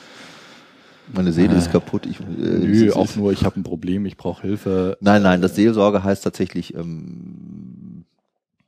meine 1.11 1.33
Seele 1.33 1.55
äh, 1.55 1.59
ist 1.59 1.73
kaputt. 1.73 2.05
Ich, 2.05 2.21
äh, 2.21 2.25
nö, 2.27 2.93
auch 2.93 3.07
ist, 3.07 3.17
nur, 3.17 3.33
ich 3.33 3.47
habe 3.47 3.59
ein 3.59 3.63
Problem, 3.63 4.05
ich 4.05 4.19
brauche 4.19 4.43
Hilfe. 4.43 4.99
Nein, 5.01 5.23
nein, 5.23 5.41
das 5.41 5.55
Seelsorge 5.55 6.05
heißt 6.05 6.23
tatsächlich 6.23 6.75
ähm, 6.75 8.05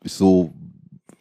ist 0.02 0.16
so 0.16 0.54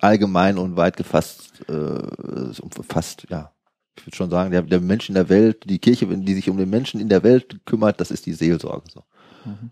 allgemein 0.06 0.58
und 0.58 0.78
weit 0.78 0.97
gefasst, 0.97 1.64
äh, 1.68 2.62
umfasst, 2.62 3.28
ja, 3.30 3.51
ich 3.97 4.06
würde 4.06 4.16
schon 4.16 4.30
sagen, 4.30 4.51
der, 4.51 4.62
der 4.62 4.82
Mensch 4.82 5.10
in 5.10 5.16
der 5.16 5.30
Welt, 5.30 5.70
die 5.70 5.80
Kirche, 5.80 6.06
die 6.06 6.34
sich 6.34 6.49
um 6.49 6.58
den 6.58 6.70
Menschen 6.70 6.99
in 6.99 7.10
der 7.10 7.24
Welt 7.24 7.66
kümmert, 7.66 7.99
das 8.01 8.12
ist 8.12 8.26
die 8.26 8.34
Seelsorge. 8.34 8.89
So. 8.91 9.03
Mhm. 9.45 9.72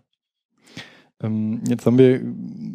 Ähm, 1.20 1.60
jetzt 1.68 1.86
haben 1.86 1.98
wir 1.98 2.20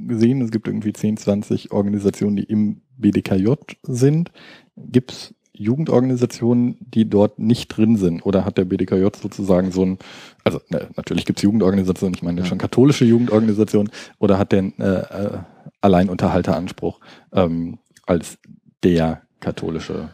gesehen, 0.07 0.41
es 0.41 0.51
gibt 0.51 0.67
irgendwie 0.67 0.93
10, 0.93 1.17
20 1.17 1.71
Organisationen, 1.71 2.35
die 2.37 2.43
im 2.43 2.81
BDKJ 2.97 3.53
sind. 3.83 4.31
Gibt 4.75 5.11
es 5.11 5.35
Jugendorganisationen, 5.59 6.77
die 6.79 7.09
dort 7.09 7.39
nicht 7.39 7.67
drin 7.67 7.97
sind? 7.97 8.25
Oder 8.25 8.45
hat 8.45 8.57
der 8.57 8.65
BDKJ 8.65 9.07
sozusagen 9.21 9.71
so 9.71 9.85
ein, 9.85 9.97
also 10.43 10.59
ne, 10.69 10.87
natürlich 10.95 11.25
gibt 11.25 11.39
es 11.39 11.43
Jugendorganisationen, 11.43 12.13
ich 12.15 12.23
meine 12.23 12.41
ja. 12.41 12.47
schon 12.47 12.57
katholische 12.57 13.05
Jugendorganisationen, 13.05 13.91
oder 14.19 14.37
hat 14.37 14.51
der 14.51 14.63
äh, 14.79 14.83
äh, 14.83 15.37
Alleinunterhalteranspruch 15.81 16.99
ähm, 17.33 17.79
als 18.05 18.37
der 18.83 19.21
katholische 19.39 20.09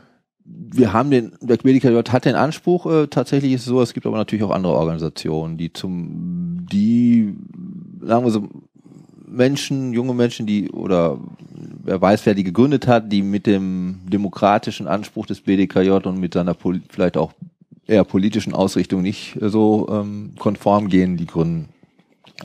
wir 0.47 0.93
haben 0.93 1.09
den, 1.09 1.33
der 1.41 1.57
BDKJ 1.57 2.11
hat 2.11 2.25
den 2.25 2.35
Anspruch, 2.35 2.85
äh, 2.85 3.07
tatsächlich 3.07 3.53
ist 3.53 3.61
es 3.61 3.67
so, 3.67 3.81
es 3.81 3.93
gibt 3.93 4.05
aber 4.05 4.17
natürlich 4.17 4.43
auch 4.43 4.51
andere 4.51 4.73
Organisationen, 4.73 5.57
die 5.57 5.73
zum, 5.73 6.67
die, 6.71 7.35
sagen 8.01 8.25
wir 8.25 8.31
so, 8.31 8.47
Menschen, 9.27 9.93
junge 9.93 10.13
Menschen, 10.13 10.45
die, 10.45 10.69
oder 10.71 11.19
wer 11.83 12.01
weiß, 12.01 12.25
wer 12.25 12.35
die 12.35 12.43
gegründet 12.43 12.87
hat, 12.87 13.11
die 13.11 13.21
mit 13.21 13.47
dem 13.47 14.01
demokratischen 14.05 14.87
Anspruch 14.87 15.25
des 15.25 15.41
BDKJ 15.41 15.89
und 15.89 16.19
mit 16.19 16.33
seiner 16.33 16.55
vielleicht 16.89 17.17
auch 17.17 17.33
eher 17.87 18.03
politischen 18.03 18.53
Ausrichtung 18.53 19.01
nicht 19.01 19.37
so 19.41 19.87
ähm, 19.89 20.33
konform 20.37 20.89
gehen, 20.89 21.17
die 21.17 21.27
gründen 21.27 21.69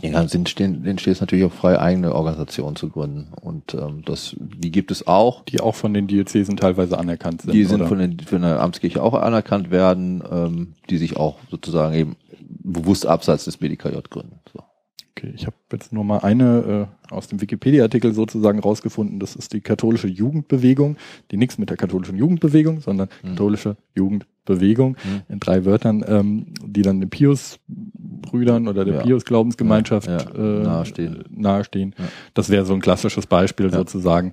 ja, 0.02 0.28
sind 0.28 0.48
stehen, 0.48 0.84
denen 0.84 0.98
steht 0.98 1.14
es 1.14 1.20
natürlich 1.20 1.44
auch 1.44 1.52
frei, 1.52 1.78
eigene 1.78 2.14
Organisationen 2.14 2.76
zu 2.76 2.88
gründen. 2.88 3.28
Und 3.40 3.74
ähm, 3.74 4.02
das, 4.04 4.36
die 4.38 4.70
gibt 4.70 4.90
es 4.90 5.06
auch. 5.06 5.44
Die 5.44 5.60
auch 5.60 5.74
von 5.74 5.92
den 5.92 6.06
Diözesen 6.06 6.56
teilweise 6.56 6.96
anerkannt 6.98 7.42
sind. 7.42 7.52
Die 7.52 7.64
sind 7.64 7.80
oder? 7.80 7.88
von, 7.88 7.98
den, 7.98 8.20
von 8.20 8.42
der 8.42 8.60
Amtskirche 8.60 9.02
auch 9.02 9.14
anerkannt 9.14 9.70
werden, 9.70 10.22
ähm, 10.30 10.74
die 10.88 10.96
sich 10.96 11.16
auch 11.16 11.38
sozusagen 11.50 11.94
eben 11.94 12.16
bewusst 12.62 13.06
abseits 13.06 13.44
des 13.44 13.56
BDKJ 13.56 13.98
gründen. 14.08 14.39
Okay, 15.20 15.32
ich 15.36 15.46
habe 15.46 15.56
jetzt 15.72 15.92
nur 15.92 16.02
mal 16.02 16.18
eine 16.18 16.88
äh, 17.10 17.14
aus 17.14 17.28
dem 17.28 17.42
Wikipedia-Artikel 17.42 18.14
sozusagen 18.14 18.58
rausgefunden. 18.58 19.20
Das 19.20 19.36
ist 19.36 19.52
die 19.52 19.60
katholische 19.60 20.08
Jugendbewegung, 20.08 20.96
die 21.30 21.36
nichts 21.36 21.58
mit 21.58 21.68
der 21.68 21.76
katholischen 21.76 22.16
Jugendbewegung, 22.16 22.80
sondern 22.80 23.08
mhm. 23.22 23.28
katholische 23.28 23.76
Jugendbewegung 23.94 24.92
mhm. 24.92 25.22
in 25.28 25.38
drei 25.38 25.66
Wörtern, 25.66 26.02
ähm, 26.08 26.46
die 26.64 26.80
dann 26.80 27.00
den 27.00 27.10
Pius-Brüdern 27.10 28.66
oder 28.66 28.86
der 28.86 28.94
ja. 28.94 29.02
Pius-Glaubensgemeinschaft 29.02 30.08
ja, 30.08 30.18
ja. 30.18 30.60
Äh, 30.60 30.62
nahestehen. 30.62 31.24
nahestehen. 31.28 31.94
Das 32.32 32.48
wäre 32.48 32.64
so 32.64 32.72
ein 32.72 32.80
klassisches 32.80 33.26
Beispiel 33.26 33.70
sozusagen, 33.70 34.32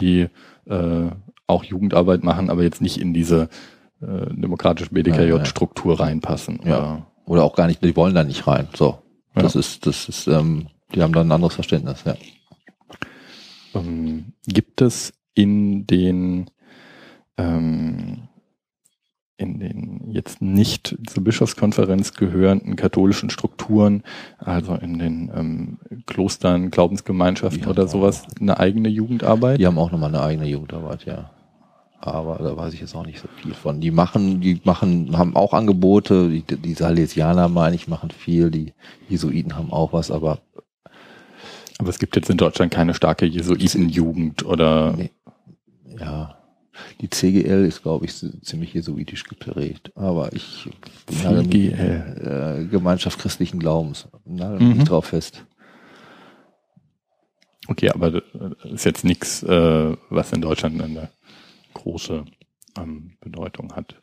die 0.00 0.26
äh, 0.66 1.06
auch 1.46 1.64
Jugendarbeit 1.64 2.24
machen, 2.24 2.50
aber 2.50 2.62
jetzt 2.62 2.82
nicht 2.82 3.00
in 3.00 3.14
diese 3.14 3.48
äh, 4.02 4.34
demokratische 4.34 4.90
BDKJ-Struktur 4.90 5.98
reinpassen. 5.98 6.60
Oder, 6.60 7.06
oder 7.24 7.44
auch 7.44 7.56
gar 7.56 7.68
nicht, 7.68 7.82
die 7.82 7.96
wollen 7.96 8.14
da 8.14 8.22
nicht 8.22 8.46
rein. 8.46 8.68
So. 8.74 8.98
Das 9.36 9.54
ja. 9.54 9.60
ist, 9.60 9.86
das 9.86 10.08
ist, 10.08 10.26
ähm, 10.26 10.68
die 10.94 11.02
haben 11.02 11.12
da 11.12 11.20
ein 11.20 11.30
anderes 11.30 11.54
Verständnis, 11.54 12.02
ja. 12.04 12.16
Ähm, 13.74 14.32
gibt 14.46 14.80
es 14.80 15.12
in 15.34 15.86
den 15.86 16.50
ähm, 17.36 18.28
in 19.38 19.60
den 19.60 20.10
jetzt 20.10 20.40
nicht 20.40 20.96
zur 21.06 21.22
Bischofskonferenz 21.22 22.14
gehörenden 22.14 22.76
katholischen 22.76 23.28
Strukturen, 23.28 24.02
also 24.38 24.74
in 24.74 24.98
den 24.98 25.30
ähm, 25.34 25.78
Klostern, 26.06 26.70
Glaubensgemeinschaften 26.70 27.66
oder 27.66 27.86
sowas, 27.86 28.26
eine 28.40 28.58
eigene 28.58 28.88
Jugendarbeit? 28.88 29.60
Die 29.60 29.66
haben 29.66 29.78
auch 29.78 29.90
nochmal 29.90 30.08
eine 30.08 30.22
eigene 30.22 30.48
Jugendarbeit, 30.48 31.04
ja. 31.04 31.30
Aber 32.00 32.38
da 32.38 32.56
weiß 32.56 32.74
ich 32.74 32.80
jetzt 32.80 32.94
auch 32.94 33.06
nicht 33.06 33.20
so 33.20 33.28
viel 33.42 33.54
von. 33.54 33.80
Die 33.80 33.90
machen, 33.90 34.40
die 34.40 34.60
machen, 34.64 35.16
haben 35.16 35.34
auch 35.34 35.52
Angebote, 35.52 36.28
die, 36.28 36.42
die 36.42 36.74
Salesianer, 36.74 37.48
meine 37.48 37.74
ich, 37.74 37.88
machen 37.88 38.10
viel, 38.10 38.50
die 38.50 38.74
Jesuiten 39.08 39.56
haben 39.56 39.72
auch 39.72 39.92
was, 39.92 40.10
aber 40.10 40.38
aber 41.78 41.90
es 41.90 41.98
gibt 41.98 42.16
jetzt 42.16 42.30
in 42.30 42.38
Deutschland 42.38 42.72
keine 42.72 42.94
starke 42.94 43.26
Jesuitenjugend 43.26 44.44
oder? 44.44 44.94
Nee. 44.96 45.10
Ja, 45.98 46.36
die 47.00 47.10
CGL 47.10 47.64
ist, 47.64 47.82
glaube 47.82 48.06
ich, 48.06 48.14
ziemlich 48.14 48.74
jesuitisch 48.74 49.24
geprägt. 49.24 49.92
Aber 49.94 50.32
ich 50.32 50.68
bin 51.06 51.24
halt 51.24 51.54
äh, 51.54 52.64
Gemeinschaft 52.70 53.18
christlichen 53.18 53.58
Glaubens. 53.58 54.08
Nagel 54.24 54.60
mhm. 54.60 54.72
nicht 54.74 54.90
drauf 54.90 55.06
fest. 55.06 55.44
Okay, 57.68 57.90
aber 57.90 58.10
das 58.10 58.22
ist 58.64 58.84
jetzt 58.84 59.04
nichts, 59.04 59.42
äh, 59.42 59.96
was 60.10 60.32
in 60.32 60.40
Deutschland 60.40 60.80
eine 60.80 61.08
große 61.76 62.24
ähm, 62.78 63.16
Bedeutung 63.20 63.74
hat. 63.74 64.02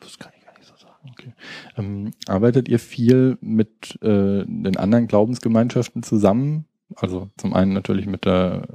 Das 0.00 0.18
kann 0.18 0.32
ich 0.36 0.44
gar 0.44 0.56
nicht 0.58 0.66
so 0.66 0.74
sagen. 0.76 1.10
Okay. 1.10 1.32
Ähm, 1.76 2.12
arbeitet 2.26 2.68
ihr 2.68 2.78
viel 2.78 3.38
mit 3.40 3.98
äh, 4.02 4.44
den 4.46 4.76
anderen 4.76 5.06
Glaubensgemeinschaften 5.06 6.02
zusammen? 6.02 6.66
Also 6.96 7.30
zum 7.38 7.54
einen 7.54 7.72
natürlich 7.72 8.06
mit 8.06 8.24
der 8.24 8.66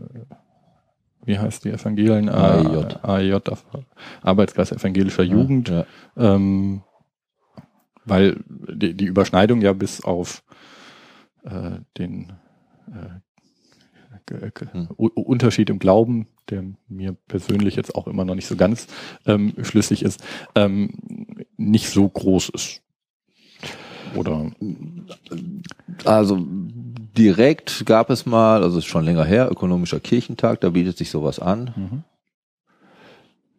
wie 1.27 1.37
heißt 1.37 1.65
die 1.65 1.71
Evangelien? 1.71 2.29
AEJ. 2.29 2.99
AEJ, 3.03 3.41
Arbeitskreis 4.21 4.71
evangelischer 4.71 5.23
Jugend. 5.23 5.67
Ja. 5.67 5.85
Ähm, 6.15 6.83
weil 8.05 8.41
die, 8.47 8.93
die 8.93 9.05
Überschneidung 9.05 9.61
ja 9.61 9.73
bis 9.73 10.01
auf 10.05 10.41
äh, 11.43 11.79
den 11.97 12.31
äh, 12.87 13.19
hm. 14.29 14.87
Unterschied 14.97 15.69
im 15.69 15.79
Glauben, 15.79 16.27
der 16.49 16.63
mir 16.87 17.15
persönlich 17.27 17.75
jetzt 17.75 17.95
auch 17.95 18.07
immer 18.07 18.25
noch 18.25 18.35
nicht 18.35 18.47
so 18.47 18.55
ganz 18.55 18.87
ähm, 19.25 19.53
schlüssig 19.63 20.03
ist, 20.03 20.23
ähm, 20.55 20.91
nicht 21.57 21.89
so 21.89 22.07
groß 22.07 22.49
ist. 22.49 22.81
Oder? 24.15 24.51
Also 26.05 26.39
direkt 27.17 27.85
gab 27.85 28.09
es 28.09 28.25
mal, 28.25 28.63
also 28.63 28.77
ist 28.77 28.85
schon 28.85 29.05
länger 29.05 29.25
her, 29.25 29.49
ökonomischer 29.51 29.99
Kirchentag, 29.99 30.61
da 30.61 30.69
bietet 30.69 30.97
sich 30.97 31.09
sowas 31.09 31.39
an. 31.39 31.73
Mhm. 31.75 32.03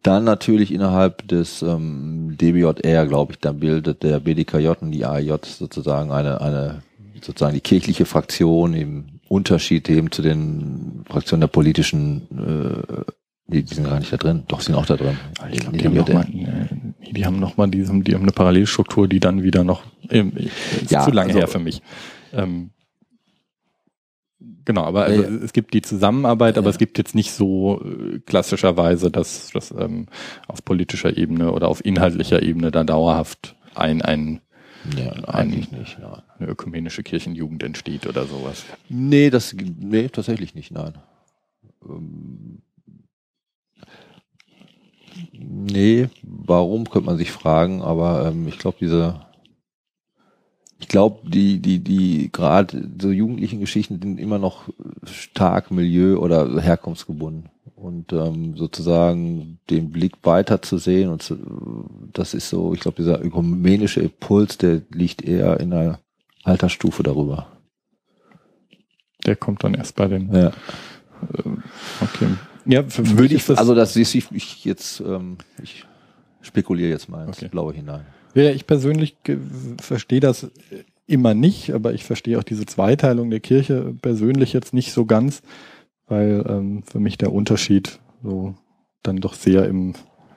Dann 0.01 0.23
natürlich 0.23 0.73
innerhalb 0.73 1.27
des 1.27 1.61
ähm, 1.61 2.37
DBJR, 2.39 3.05
glaube 3.05 3.33
ich, 3.33 3.39
dann 3.39 3.59
bildet 3.59 4.01
der 4.01 4.21
BDKJ 4.21 4.69
und 4.79 4.91
die 4.91 5.05
AJ 5.05 5.39
sozusagen 5.43 6.11
eine, 6.11 6.39
eine 6.39 6.83
sozusagen 7.21 7.53
die 7.53 7.61
kirchliche 7.61 8.05
Fraktion 8.05 8.73
im 8.73 9.18
Unterschied 9.29 9.89
eben 9.89 10.11
zu 10.11 10.21
den 10.21 11.03
Fraktionen 11.07 11.41
der 11.41 11.47
politischen, 11.47 12.27
äh, 12.31 13.03
die, 13.47 13.63
die 13.63 13.73
sind 13.73 13.85
gar 13.85 13.99
nicht 13.99 14.11
da 14.11 14.17
drin, 14.17 14.43
doch 14.47 14.61
sind 14.61 14.75
auch 14.75 14.85
da 14.85 14.97
drin. 14.97 15.17
Ich 15.51 15.59
glaub, 15.59 15.73
die, 15.73 15.79
die, 15.79 15.85
haben 15.87 15.95
noch 15.95 16.07
mal, 16.07 16.25
die 17.11 17.25
haben 17.25 17.39
noch 17.39 17.57
mal 17.57 17.67
diese, 17.67 17.99
die 18.01 18.13
haben 18.13 18.23
eine 18.23 18.31
Parallelstruktur, 18.31 19.07
die 19.07 19.19
dann 19.19 19.43
wieder 19.43 19.63
noch, 19.63 19.83
äh, 20.09 20.23
ist 20.81 20.91
ja, 20.91 21.05
zu 21.05 21.11
lange 21.11 21.29
also, 21.29 21.39
her 21.39 21.47
für 21.47 21.59
mich. 21.59 21.81
Ähm, 22.33 22.71
Genau, 24.69 24.83
aber 24.83 25.05
also 25.05 25.23
ja, 25.23 25.29
es 25.29 25.51
gibt 25.51 25.73
die 25.73 25.81
Zusammenarbeit, 25.81 26.59
aber 26.59 26.67
ja. 26.67 26.69
es 26.69 26.77
gibt 26.77 26.99
jetzt 26.99 27.15
nicht 27.15 27.31
so 27.31 27.81
äh, 27.83 28.19
klassischerweise, 28.19 29.09
dass 29.09 29.49
das 29.51 29.71
ähm, 29.71 30.05
auf 30.47 30.63
politischer 30.63 31.17
Ebene 31.17 31.53
oder 31.53 31.69
auf 31.69 31.83
inhaltlicher 31.83 32.43
Ebene 32.43 32.69
da 32.69 32.83
dauerhaft 32.83 33.55
ein, 33.73 34.03
ein, 34.03 34.41
ja, 34.97 35.11
ein 35.25 35.49
nicht, 35.49 35.71
nein. 35.71 36.21
eine 36.37 36.49
ökumenische 36.49 37.03
Kirchenjugend 37.03 37.63
entsteht 37.63 38.07
oder 38.07 38.25
sowas. 38.25 38.65
Nee, 38.87 39.29
das 39.29 39.53
nee, 39.53 40.09
tatsächlich 40.09 40.55
nicht, 40.55 40.71
nein. 40.71 40.97
Ähm, 41.87 42.61
nee, 45.33 46.09
warum 46.23 46.89
könnte 46.89 47.07
man 47.07 47.17
sich 47.17 47.31
fragen, 47.31 47.81
aber 47.81 48.27
ähm, 48.27 48.47
ich 48.47 48.57
glaube, 48.57 48.77
diese 48.79 49.28
ich 50.79 50.87
glaube, 50.87 51.29
die, 51.29 51.59
die, 51.59 51.79
die 51.79 52.29
gerade 52.31 52.89
so 53.01 53.11
jugendlichen 53.11 53.59
Geschichten 53.59 53.99
sind 54.01 54.17
immer 54.17 54.39
noch 54.39 54.69
stark 55.03 55.71
Milieu- 55.71 56.17
oder 56.17 56.61
Herkunftsgebunden. 56.61 57.49
Und 57.75 58.11
ähm, 58.11 58.57
sozusagen 58.57 59.59
den 59.69 59.91
Blick 59.91 60.13
weiter 60.23 60.61
zu 60.61 60.77
sehen 60.77 61.09
und 61.09 61.21
zu, 61.21 61.37
das 62.11 62.33
ist 62.33 62.49
so, 62.49 62.73
ich 62.73 62.81
glaube, 62.81 62.97
dieser 62.97 63.23
ökumenische 63.23 64.01
Impuls, 64.01 64.57
der 64.57 64.81
liegt 64.91 65.21
eher 65.21 65.59
in 65.59 65.71
einer 65.73 65.99
Altersstufe 66.43 67.03
darüber. 67.03 67.47
Der 69.25 69.35
kommt 69.35 69.63
dann 69.63 69.73
erst 69.75 69.95
bei 69.95 70.07
den. 70.07 70.33
Ja. 70.33 70.47
Äh, 70.47 70.51
okay. 72.01 72.27
Ja, 72.65 72.83
für, 72.83 73.05
für 73.05 73.17
würde 73.17 73.35
ich, 73.35 73.45
das 73.45 73.57
also 73.57 73.75
das 73.75 73.95
ist 73.95 74.15
ich, 74.15 74.31
ich 74.31 74.65
jetzt, 74.65 74.99
ähm, 75.01 75.37
ich 75.61 75.85
spekuliere 76.41 76.89
jetzt 76.89 77.09
mal 77.09 77.25
ins 77.25 77.37
okay. 77.37 77.47
Blaue 77.49 77.73
hinein. 77.73 78.05
Ja, 78.33 78.51
ich 78.51 78.67
persönlich 78.67 79.15
verstehe 79.81 80.19
das 80.19 80.51
immer 81.07 81.33
nicht, 81.33 81.73
aber 81.73 81.93
ich 81.93 82.03
verstehe 82.03 82.37
auch 82.37 82.43
diese 82.43 82.65
Zweiteilung 82.65 83.29
der 83.31 83.39
Kirche 83.39 83.95
persönlich 84.01 84.53
jetzt 84.53 84.73
nicht 84.73 84.91
so 84.91 85.05
ganz, 85.05 85.41
weil 86.07 86.45
ähm, 86.47 86.83
für 86.83 86.99
mich 86.99 87.17
der 87.17 87.33
Unterschied 87.33 87.99
so 88.23 88.55
dann 89.01 89.17
doch 89.17 89.33
sehr 89.33 89.65
im 89.65 89.93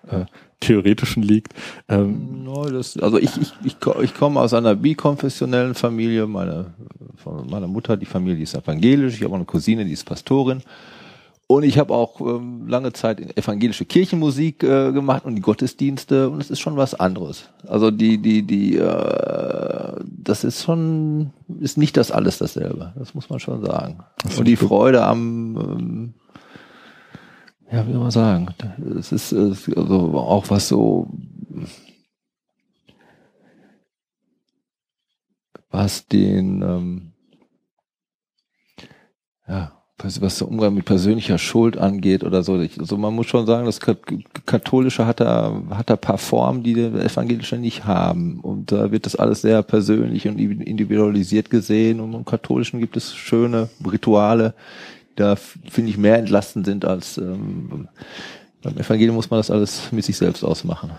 äh, 0.08 0.24
Theoretischen 0.60 1.22
liegt. 1.22 1.52
Ähm, 1.88 2.44
no, 2.44 2.70
das, 2.70 2.96
also 2.96 3.18
ich, 3.18 3.36
ich, 3.36 3.52
ich, 3.64 3.76
ich 4.02 4.14
komme 4.14 4.40
aus 4.40 4.54
einer 4.54 4.76
bikonfessionellen 4.76 5.74
Familie. 5.74 6.26
Meine, 6.26 6.74
von 7.16 7.50
meiner 7.50 7.66
Mutter, 7.66 7.96
die 7.96 8.06
Familie 8.06 8.42
ist 8.42 8.54
evangelisch. 8.54 9.16
Ich 9.16 9.24
habe 9.24 9.34
eine 9.34 9.44
Cousine, 9.44 9.84
die 9.84 9.92
ist 9.92 10.04
Pastorin. 10.04 10.62
Und 11.48 11.64
ich 11.64 11.78
habe 11.78 11.92
auch 11.92 12.20
ähm, 12.20 12.66
lange 12.66 12.92
Zeit 12.92 13.36
evangelische 13.36 13.84
Kirchenmusik 13.84 14.62
äh, 14.62 14.90
gemacht 14.92 15.24
und 15.24 15.34
die 15.34 15.42
Gottesdienste 15.42 16.30
und 16.30 16.40
es 16.40 16.50
ist 16.50 16.60
schon 16.60 16.76
was 16.76 16.94
anderes. 16.94 17.50
Also 17.66 17.90
die, 17.90 18.18
die, 18.18 18.42
die, 18.42 18.76
äh, 18.78 20.00
das 20.06 20.44
ist 20.44 20.62
schon, 20.62 21.32
ist 21.60 21.76
nicht 21.76 21.96
das 21.96 22.10
alles 22.10 22.38
dasselbe. 22.38 22.92
Das 22.96 23.14
muss 23.14 23.28
man 23.28 23.38
schon 23.38 23.62
sagen. 23.64 24.02
Das 24.22 24.38
und 24.38 24.46
die 24.46 24.56
Freude 24.56 25.04
am, 25.04 25.56
ähm, 25.56 26.14
ja, 27.70 27.86
wie 27.86 27.92
soll 27.92 28.00
man 28.00 28.10
sagen, 28.10 28.48
es 28.98 29.12
ist 29.12 29.34
also 29.34 30.18
auch 30.18 30.48
was 30.48 30.68
so, 30.68 31.10
was 35.70 36.06
den, 36.06 36.62
ähm, 36.62 37.12
ja, 39.46 39.81
was 40.04 40.38
der 40.38 40.48
Umgang 40.48 40.74
mit 40.74 40.84
persönlicher 40.84 41.38
Schuld 41.38 41.76
angeht 41.76 42.24
oder 42.24 42.42
so. 42.42 42.54
Also 42.54 42.96
man 42.96 43.14
muss 43.14 43.26
schon 43.26 43.46
sagen, 43.46 43.66
das 43.66 43.80
Katholische 43.80 45.06
hat 45.06 45.20
da, 45.20 45.62
hat 45.70 45.90
da 45.90 45.96
paar 45.96 46.18
Formen, 46.18 46.62
die 46.62 46.74
der 46.74 46.94
Evangelische 46.94 47.56
nicht 47.56 47.84
haben. 47.84 48.40
Und 48.40 48.72
da 48.72 48.90
wird 48.90 49.06
das 49.06 49.16
alles 49.16 49.42
sehr 49.42 49.62
persönlich 49.62 50.26
und 50.28 50.38
individualisiert 50.38 51.50
gesehen. 51.50 52.00
Und 52.00 52.14
im 52.14 52.24
Katholischen 52.24 52.80
gibt 52.80 52.96
es 52.96 53.14
schöne 53.14 53.68
Rituale, 53.84 54.54
die 54.54 54.72
da 55.16 55.36
finde 55.36 55.90
ich 55.90 55.98
mehr 55.98 56.18
entlastend 56.18 56.66
sind 56.66 56.84
als 56.84 57.18
ähm, 57.18 57.88
beim 58.62 58.76
Evangelium 58.76 59.16
muss 59.16 59.28
man 59.28 59.40
das 59.40 59.50
alles 59.50 59.90
mit 59.90 60.04
sich 60.04 60.16
selbst 60.16 60.44
ausmachen. 60.44 60.92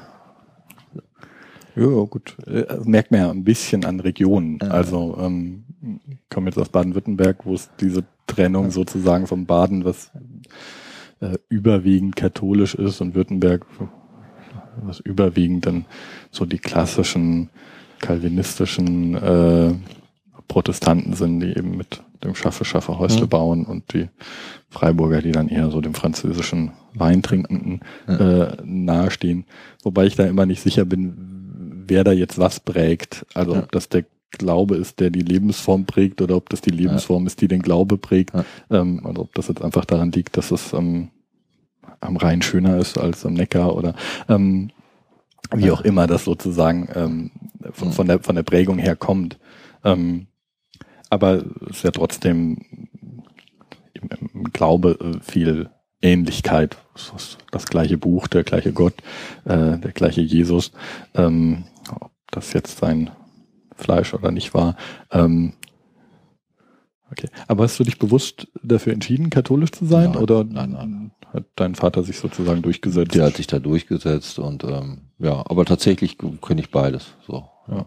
Ja, 1.75 1.87
gut. 1.87 2.35
Äh, 2.45 2.65
merkt 2.83 3.11
man 3.11 3.21
ja 3.21 3.31
ein 3.31 3.43
bisschen 3.43 3.85
an 3.85 3.99
Regionen. 4.01 4.61
Also 4.61 5.17
ähm, 5.19 5.63
ich 6.07 6.17
komme 6.29 6.49
jetzt 6.49 6.57
aus 6.57 6.69
Baden-Württemberg, 6.69 7.45
wo 7.45 7.55
es 7.55 7.69
diese 7.79 8.03
Trennung 8.27 8.71
sozusagen 8.71 9.27
vom 9.27 9.45
Baden, 9.45 9.85
was 9.85 10.11
äh, 11.19 11.37
überwiegend 11.49 12.15
katholisch 12.15 12.75
ist 12.75 13.01
und 13.01 13.15
Württemberg, 13.15 13.65
was 14.81 14.99
überwiegend 14.99 15.65
dann 15.65 15.85
so 16.31 16.45
die 16.45 16.59
klassischen 16.59 17.49
kalvinistischen 17.99 19.15
äh, 19.15 19.73
Protestanten 20.47 21.13
sind, 21.13 21.39
die 21.39 21.57
eben 21.57 21.77
mit 21.77 22.03
dem 22.23 22.35
Schaffe, 22.35 22.65
Schaffe 22.65 22.97
Häusle 22.99 23.25
mhm. 23.25 23.29
bauen 23.29 23.65
und 23.65 23.93
die 23.93 24.09
Freiburger, 24.69 25.21
die 25.21 25.31
dann 25.31 25.49
eher 25.49 25.69
so 25.71 25.81
dem 25.81 25.93
französischen 25.93 26.71
Weintrinkenden 26.93 27.81
äh, 28.07 28.57
nahestehen. 28.63 29.45
Wobei 29.83 30.05
ich 30.05 30.15
da 30.15 30.25
immer 30.25 30.45
nicht 30.45 30.61
sicher 30.61 30.85
bin, 30.85 31.83
wer 31.87 32.03
da 32.03 32.11
jetzt 32.11 32.37
was 32.37 32.59
prägt. 32.59 33.25
Also 33.33 33.55
ob 33.55 33.71
das 33.71 33.89
der 33.89 34.05
Glaube 34.37 34.75
ist, 34.75 34.99
der 34.99 35.09
die 35.09 35.21
Lebensform 35.21 35.85
prägt 35.85 36.21
oder 36.21 36.35
ob 36.35 36.49
das 36.49 36.61
die 36.61 36.71
Lebensform 36.71 37.23
ja. 37.23 37.27
ist, 37.27 37.41
die 37.41 37.47
den 37.47 37.61
Glaube 37.61 37.97
prägt. 37.97 38.33
Ja. 38.33 38.45
Ähm, 38.69 39.05
also 39.05 39.21
ob 39.21 39.33
das 39.35 39.47
jetzt 39.47 39.61
einfach 39.61 39.85
daran 39.85 40.11
liegt, 40.11 40.37
dass 40.37 40.51
es 40.51 40.73
ähm, 40.73 41.09
am 42.01 42.17
Rhein 42.17 42.41
schöner 42.41 42.77
ist 42.77 42.97
als 42.97 43.25
am 43.25 43.33
Neckar 43.33 43.75
oder 43.75 43.95
ähm, 44.27 44.71
wie 45.55 45.71
auch 45.71 45.81
immer 45.81 46.07
das 46.07 46.25
sozusagen 46.25 46.89
ähm, 46.95 47.31
von, 47.71 47.91
von, 47.91 48.07
der, 48.07 48.19
von 48.19 48.35
der 48.35 48.43
Prägung 48.43 48.79
her 48.79 48.95
kommt. 48.95 49.37
Ähm, 49.83 50.27
aber 51.09 51.43
es 51.69 51.77
ist 51.77 51.83
ja 51.83 51.91
trotzdem 51.91 52.57
im, 53.93 54.09
im 54.33 54.43
Glaube 54.51 54.97
äh, 54.99 55.19
viel 55.23 55.69
Ähnlichkeit. 56.01 56.77
Das 57.51 57.65
gleiche 57.65 57.97
Buch, 57.97 58.27
der 58.27 58.43
gleiche 58.43 58.73
Gott, 58.73 58.95
äh, 59.45 59.77
der 59.77 59.91
gleiche 59.93 60.21
Jesus. 60.21 60.71
Ähm, 61.13 61.65
ob 61.99 62.11
das 62.31 62.53
jetzt 62.53 62.79
sein 62.79 63.11
Fleisch 63.83 64.13
oder 64.13 64.31
nicht 64.31 64.53
war. 64.53 64.75
Ähm, 65.11 65.53
okay. 67.11 67.27
Aber 67.47 67.63
hast 67.63 67.79
du 67.79 67.83
dich 67.83 67.99
bewusst 67.99 68.47
dafür 68.63 68.93
entschieden, 68.93 69.29
katholisch 69.29 69.71
zu 69.71 69.85
sein? 69.85 70.11
Nein, 70.11 70.21
oder 70.21 70.43
nein, 70.43 70.71
nein. 70.71 71.11
hat 71.31 71.45
dein 71.55 71.75
Vater 71.75 72.03
sich 72.03 72.19
sozusagen 72.19 72.61
durchgesetzt? 72.61 73.13
Der 73.13 73.25
hat 73.25 73.35
sich 73.35 73.47
da 73.47 73.59
durchgesetzt 73.59 74.39
und 74.39 74.63
ähm, 74.63 75.01
ja, 75.19 75.43
aber 75.47 75.65
tatsächlich 75.65 76.17
kenne 76.17 76.61
ich 76.61 76.71
beides. 76.71 77.13
So, 77.27 77.47
ja. 77.67 77.85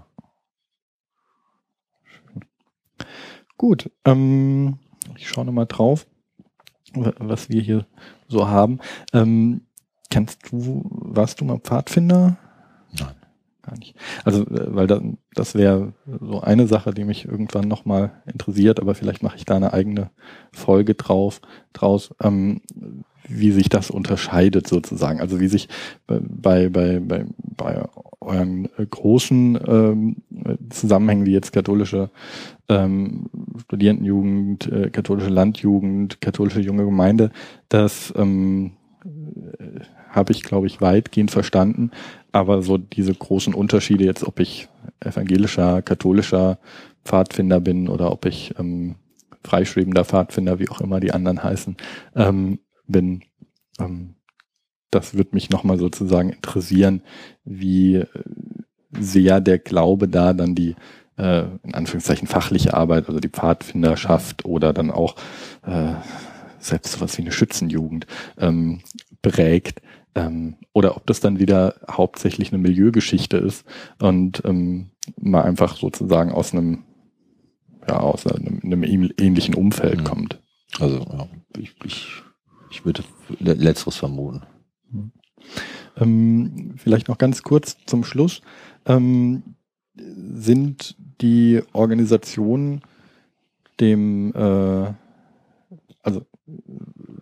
Gut, 3.59 3.91
ähm, 4.05 4.79
ich 5.17 5.29
schaue 5.29 5.47
nochmal 5.47 5.67
drauf, 5.67 6.07
was 6.95 7.49
wir 7.49 7.63
hier 7.63 7.87
so 8.29 8.49
haben. 8.49 8.81
Ähm, 9.15 9.63
kennst 10.11 10.51
du, 10.51 10.83
warst 10.91 11.41
du 11.41 11.47
mal 11.47 11.59
Pfadfinder? 11.59 12.37
Gar 13.67 13.79
nicht. 13.79 13.97
Also, 14.25 14.43
äh, 14.43 14.75
weil 14.75 14.87
da, 14.87 15.01
das 15.35 15.55
wäre 15.55 15.93
so 16.21 16.41
eine 16.41 16.67
Sache, 16.67 16.93
die 16.93 17.05
mich 17.05 17.27
irgendwann 17.27 17.69
nochmal 17.69 18.23
interessiert, 18.27 18.81
aber 18.81 18.95
vielleicht 18.95 19.23
mache 19.23 19.37
ich 19.37 19.45
da 19.45 19.57
eine 19.57 19.73
eigene 19.73 20.11
Folge 20.53 20.95
drauf, 20.95 21.41
draus, 21.73 22.15
ähm, 22.23 22.61
wie 23.29 23.51
sich 23.51 23.69
das 23.69 23.91
unterscheidet 23.91 24.69
sozusagen. 24.69 25.21
Also 25.21 25.41
wie 25.41 25.49
sich 25.49 25.69
bei, 26.07 26.69
bei, 26.69 27.01
bei, 27.01 27.27
bei 27.37 27.85
euren 28.21 28.69
großen 28.91 29.59
ähm, 29.67 30.17
Zusammenhängen, 30.71 31.27
wie 31.27 31.33
jetzt 31.33 31.53
katholische 31.53 32.11
ähm, 32.69 33.27
Studierendenjugend, 33.65 34.71
äh, 34.71 34.91
katholische 34.91 35.31
Landjugend, 35.31 36.21
katholische 36.21 36.61
junge 36.61 36.85
Gemeinde, 36.85 37.31
das 37.69 38.15
ähm, 38.17 38.73
äh, 39.05 39.81
habe 40.11 40.33
ich, 40.33 40.43
glaube 40.43 40.67
ich, 40.67 40.81
weitgehend 40.81 41.31
verstanden. 41.31 41.91
Aber 42.37 42.61
so 42.61 42.77
diese 42.77 43.15
großen 43.15 43.55
Unterschiede 43.55 44.05
jetzt, 44.05 44.23
ob 44.23 44.41
ich 44.41 44.69
evangelischer, 45.01 45.81
katholischer 45.81 46.59
Pfadfinder 47.03 47.61
bin 47.61 47.89
oder 47.89 48.13
ob 48.13 48.27
ich 48.27 48.53
ähm, 48.59 48.97
freischwebender 49.43 50.05
Pfadfinder, 50.05 50.59
wie 50.59 50.69
auch 50.69 50.83
immer 50.83 51.01
die 51.01 51.13
anderen 51.13 51.43
heißen, 51.43 51.79
ähm, 52.15 52.59
bin, 52.87 53.23
ähm, 53.81 54.17
das 54.91 55.15
wird 55.17 55.33
mich 55.33 55.49
nochmal 55.49 55.79
sozusagen 55.79 56.29
interessieren, 56.29 57.01
wie 57.45 58.05
sehr 58.93 59.41
der 59.41 59.59
Glaube 59.59 60.07
da 60.07 60.35
dann 60.35 60.55
die 60.55 60.77
äh, 61.17 61.45
in 61.63 61.73
Anführungszeichen 61.73 62.29
fachliche 62.29 62.75
Arbeit, 62.75 63.09
also 63.09 63.19
die 63.19 63.31
Pfadfinderschaft 63.31 64.45
oder 64.45 64.75
dann 64.75 64.91
auch 64.91 65.17
äh, 65.67 65.95
selbst 66.59 66.93
sowas 66.93 67.17
wie 67.17 67.23
eine 67.23 67.33
Schützenjugend 67.33 68.07
ähm, 68.37 68.83
prägt. 69.23 69.81
Ähm, 70.17 70.57
oder 70.73 70.97
ob 70.97 71.07
das 71.07 71.21
dann 71.21 71.39
wieder 71.39 71.75
hauptsächlich 71.91 72.51
eine 72.51 72.63
Milieugeschichte 72.63 73.37
ist 73.37 73.67
und 74.01 74.43
ähm, 74.47 74.91
mal 75.21 75.43
einfach 75.43 75.77
sozusagen 75.77 76.33
aus 76.33 76.53
einem, 76.53 76.85
ja, 77.87 77.99
aus 77.99 78.27
einem, 78.27 78.61
einem 78.65 78.83
ähnlichen 78.83 79.55
Umfeld 79.55 80.01
mhm. 80.01 80.05
kommt. 80.05 80.41
Also 80.81 81.01
ja, 81.01 81.29
ich, 81.59 81.75
ich, 81.85 82.23
ich 82.71 82.87
würde 82.87 83.05
letzteres 83.39 83.97
vermuten. 83.97 84.43
Mhm. 84.91 85.13
Ähm, 85.99 86.75
vielleicht 86.79 87.09
noch 87.09 87.19
ganz 87.19 87.43
kurz 87.43 87.77
zum 87.85 88.03
Schluss. 88.03 88.41
Ähm, 88.87 89.43
sind 89.95 90.97
die 91.21 91.63
Organisationen 91.75 92.81
dem, 93.81 94.33
äh, 94.35 94.95
also 96.03 96.25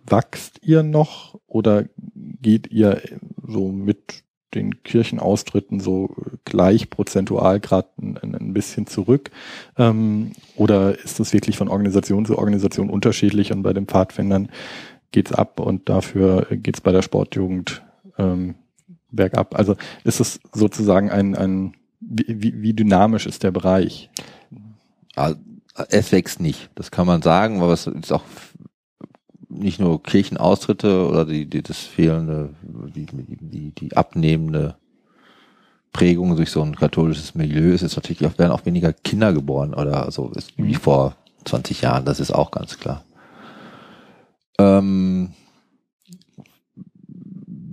wachst 0.05 0.59
ihr 0.63 0.83
noch 0.83 1.39
oder 1.47 1.85
geht 2.45 2.71
ihr 2.71 3.01
so 3.47 3.71
mit 3.71 4.23
den 4.53 4.83
Kirchenaustritten 4.83 5.79
so 5.79 6.15
gleich 6.45 6.91
prozentual 6.91 7.59
gerade 7.59 7.87
ein, 7.99 8.35
ein, 8.35 8.53
bisschen 8.53 8.85
zurück? 8.85 9.31
Ähm, 9.79 10.33
oder 10.55 10.95
ist 11.03 11.19
das 11.19 11.33
wirklich 11.33 11.57
von 11.57 11.69
Organisation 11.69 12.23
zu 12.23 12.37
Organisation 12.37 12.91
unterschiedlich 12.91 13.51
und 13.51 13.63
bei 13.63 13.73
den 13.73 13.87
Pfadfindern 13.87 14.49
geht's 15.09 15.31
ab 15.31 15.59
und 15.59 15.89
dafür 15.89 16.45
geht's 16.51 16.81
bei 16.81 16.91
der 16.91 17.01
Sportjugend 17.01 17.81
ähm, 18.19 18.53
bergab? 19.09 19.55
Also 19.55 19.75
ist 20.03 20.19
es 20.19 20.39
sozusagen 20.53 21.09
ein, 21.09 21.33
ein 21.33 21.73
wie, 21.99 22.61
wie 22.61 22.73
dynamisch 22.73 23.25
ist 23.25 23.41
der 23.41 23.51
Bereich? 23.51 24.11
Es 25.89 26.11
wächst 26.11 26.39
nicht, 26.39 26.69
das 26.75 26.91
kann 26.91 27.07
man 27.07 27.23
sagen, 27.23 27.63
aber 27.63 27.73
es 27.73 27.87
ist 27.87 28.13
auch 28.13 28.23
nicht 29.57 29.79
nur 29.79 30.01
Kirchenaustritte 30.01 31.07
oder 31.07 31.25
die, 31.25 31.45
die 31.45 31.61
das 31.61 31.79
fehlende, 31.79 32.49
die, 32.63 33.05
die, 33.05 33.71
die 33.71 33.97
abnehmende 33.97 34.75
Prägung 35.91 36.35
durch 36.35 36.51
so 36.51 36.61
ein 36.61 36.75
katholisches 36.75 37.35
Milieu 37.35 37.73
ist 37.73 37.81
jetzt 37.81 37.95
natürlich 37.95 38.25
auch, 38.25 38.37
werden 38.37 38.51
auch 38.51 38.65
weniger 38.65 38.91
Kinder 38.91 39.31
geboren 39.33 39.73
oder 39.73 40.11
so 40.11 40.29
ist 40.35 40.57
wie 40.57 40.63
mhm. 40.63 40.73
vor 40.73 41.15
20 41.45 41.81
Jahren, 41.81 42.05
das 42.05 42.19
ist 42.19 42.31
auch 42.31 42.51
ganz 42.51 42.77
klar. 42.79 43.03
Ähm, 44.57 45.29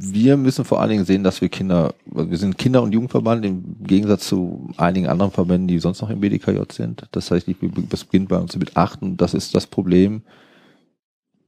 wir 0.05 0.37
müssen 0.37 0.65
vor 0.65 0.81
allen 0.81 0.91
Dingen 0.91 1.05
sehen, 1.05 1.25
dass 1.25 1.41
wir 1.41 1.49
Kinder, 1.49 1.95
wir 2.07 2.37
sind 2.37 2.59
Kinder- 2.59 2.83
und 2.83 2.93
Jugendverband 2.93 3.45
im 3.45 3.83
Gegensatz 3.85 4.27
zu 4.27 4.69
einigen 4.77 5.07
anderen 5.07 5.31
Verbänden, 5.31 5.69
die 5.69 5.79
sonst 5.79 6.01
noch 6.01 6.11
im 6.11 6.21
BDKJ 6.21 6.61
sind. 6.73 7.07
Das 7.13 7.31
heißt, 7.31 7.47
das 7.89 8.05
beginnt 8.05 8.29
bei 8.29 8.39
uns 8.39 8.57
mit 8.57 8.77
acht 8.77 9.01
und 9.03 9.17
das 9.19 9.33
ist 9.33 9.55
das 9.55 9.67
Problem, 9.67 10.23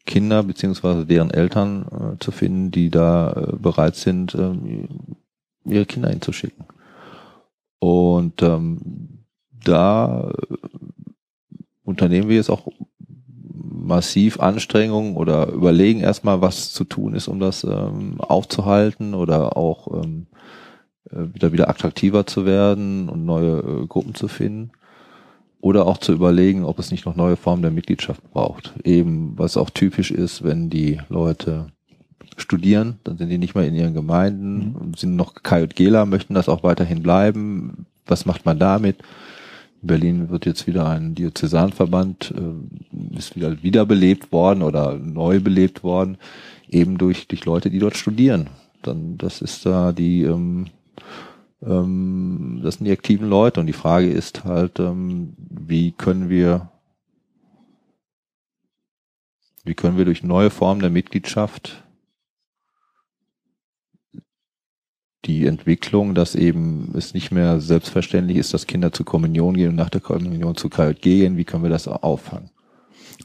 Kinder 0.07 0.43
beziehungsweise 0.43 1.07
deren 1.07 1.31
Eltern 1.31 1.87
äh, 2.15 2.19
zu 2.23 2.31
finden, 2.31 2.71
die 2.71 2.91
da 2.91 3.33
äh, 3.33 3.57
bereit 3.57 3.97
sind, 3.97 4.35
äh, 4.35 4.53
ihre 5.65 5.87
Kinder 5.87 6.11
hinzuschicken. 6.11 6.67
Und 7.79 8.43
ähm, 8.43 9.25
da 9.51 10.31
äh, 10.31 10.57
unternehmen 11.85 12.29
wir 12.29 12.37
jetzt 12.37 12.51
auch 12.51 12.67
massiv 13.85 14.41
Anstrengungen 14.41 15.17
oder 15.17 15.49
überlegen 15.49 16.01
erstmal, 16.01 16.41
was 16.41 16.73
zu 16.73 16.85
tun 16.85 17.15
ist, 17.15 17.29
um 17.29 17.41
das 17.41 17.65
ähm, 17.65 18.21
aufzuhalten 18.21 19.15
oder 19.15 19.57
auch 19.57 20.03
ähm, 20.03 20.27
äh, 21.11 21.35
wieder 21.35 21.53
wieder 21.53 21.69
attraktiver 21.69 22.27
zu 22.27 22.47
werden 22.47 23.09
und 23.09 23.25
neue 23.25 23.59
äh, 23.59 23.87
Gruppen 23.87 24.15
zu 24.15 24.29
finden. 24.29 24.73
Oder 25.65 25.87
auch 25.87 25.97
zu 25.97 26.13
überlegen, 26.13 26.63
ob 26.63 26.79
es 26.79 26.91
nicht 26.91 27.07
noch 27.07 27.17
neue 27.17 27.37
Formen 27.37 27.63
der 27.63 27.71
Mitgliedschaft 27.71 28.23
braucht. 28.35 28.75
Eben, 28.85 29.33
was 29.39 29.57
auch 29.57 29.71
typisch 29.71 30.11
ist, 30.11 30.45
wenn 30.45 30.69
die 30.69 31.01
Leute 31.09 31.69
studieren, 32.37 32.99
dann 33.03 33.17
sind 33.17 33.31
die 33.31 33.39
nicht 33.39 33.55
mehr 33.55 33.67
in 33.67 33.75
ihren 33.75 33.95
Gemeinden, 33.95 34.57
mhm. 34.59 34.95
sind 34.95 35.17
noch 35.17 35.33
KJGler, 35.43 36.05
möchten 36.05 36.35
das 36.35 36.51
auch 36.51 36.65
weiterhin 36.65 37.03
bleiben. 37.03 37.87
Was 38.05 38.27
macht 38.27 38.45
man 38.45 38.59
damit? 38.59 38.99
Berlin 39.81 40.29
wird 40.29 40.45
jetzt 40.45 40.67
wieder 40.67 40.87
ein 40.87 41.15
Diözesanverband, 41.15 42.35
äh, 42.37 43.17
ist 43.17 43.35
wieder 43.35 43.63
wiederbelebt 43.63 44.33
worden 44.33 44.63
oder 44.63 44.99
neu 44.99 45.41
belebt 45.41 45.83
worden, 45.83 46.19
eben 46.69 46.99
durch, 46.99 47.27
durch 47.27 47.47
Leute, 47.47 47.71
die 47.71 47.79
dort 47.79 47.97
studieren. 47.97 48.51
Dann, 48.83 49.17
das 49.17 49.41
ist 49.41 49.65
da 49.65 49.93
die, 49.93 50.25
ähm, 50.25 50.67
ähm, 51.67 52.61
das 52.63 52.77
sind 52.77 52.87
die 52.87 52.93
aktiven 52.93 53.29
Leute 53.29 53.61
und 53.61 53.67
die 53.67 53.73
Frage 53.73 54.11
ist 54.11 54.45
halt, 54.45 54.79
ähm, 54.79 55.35
wie 55.39 55.93
können 55.93 56.29
wir, 56.29 56.71
wie 59.65 59.75
können 59.75 59.97
wir 59.97 60.05
durch 60.05 60.23
neue 60.23 60.51
Formen 60.51 60.81
der 60.81 60.91
Mitgliedschaft 60.91 61.85
die 65.25 65.47
Entwicklung, 65.47 66.15
dass 66.15 66.35
eben 66.35 66.93
es 66.95 67.15
nicht 67.15 67.31
mehr 67.31 67.61
selbstverständlich 67.61 68.37
ist, 68.37 68.53
dass 68.53 68.67
Kinder 68.67 68.93
zur 68.93 69.07
Kommunion 69.07 69.55
gehen 69.55 69.71
und 69.71 69.77
nach 69.77 69.89
der 69.89 70.03
Kommunion 70.03 70.55
zu 70.55 70.69
KJG 70.69 71.01
gehen. 71.01 71.37
Wie 71.37 71.45
können 71.45 71.63
wir 71.63 71.71
das 71.71 71.89
auffangen? 71.89 72.51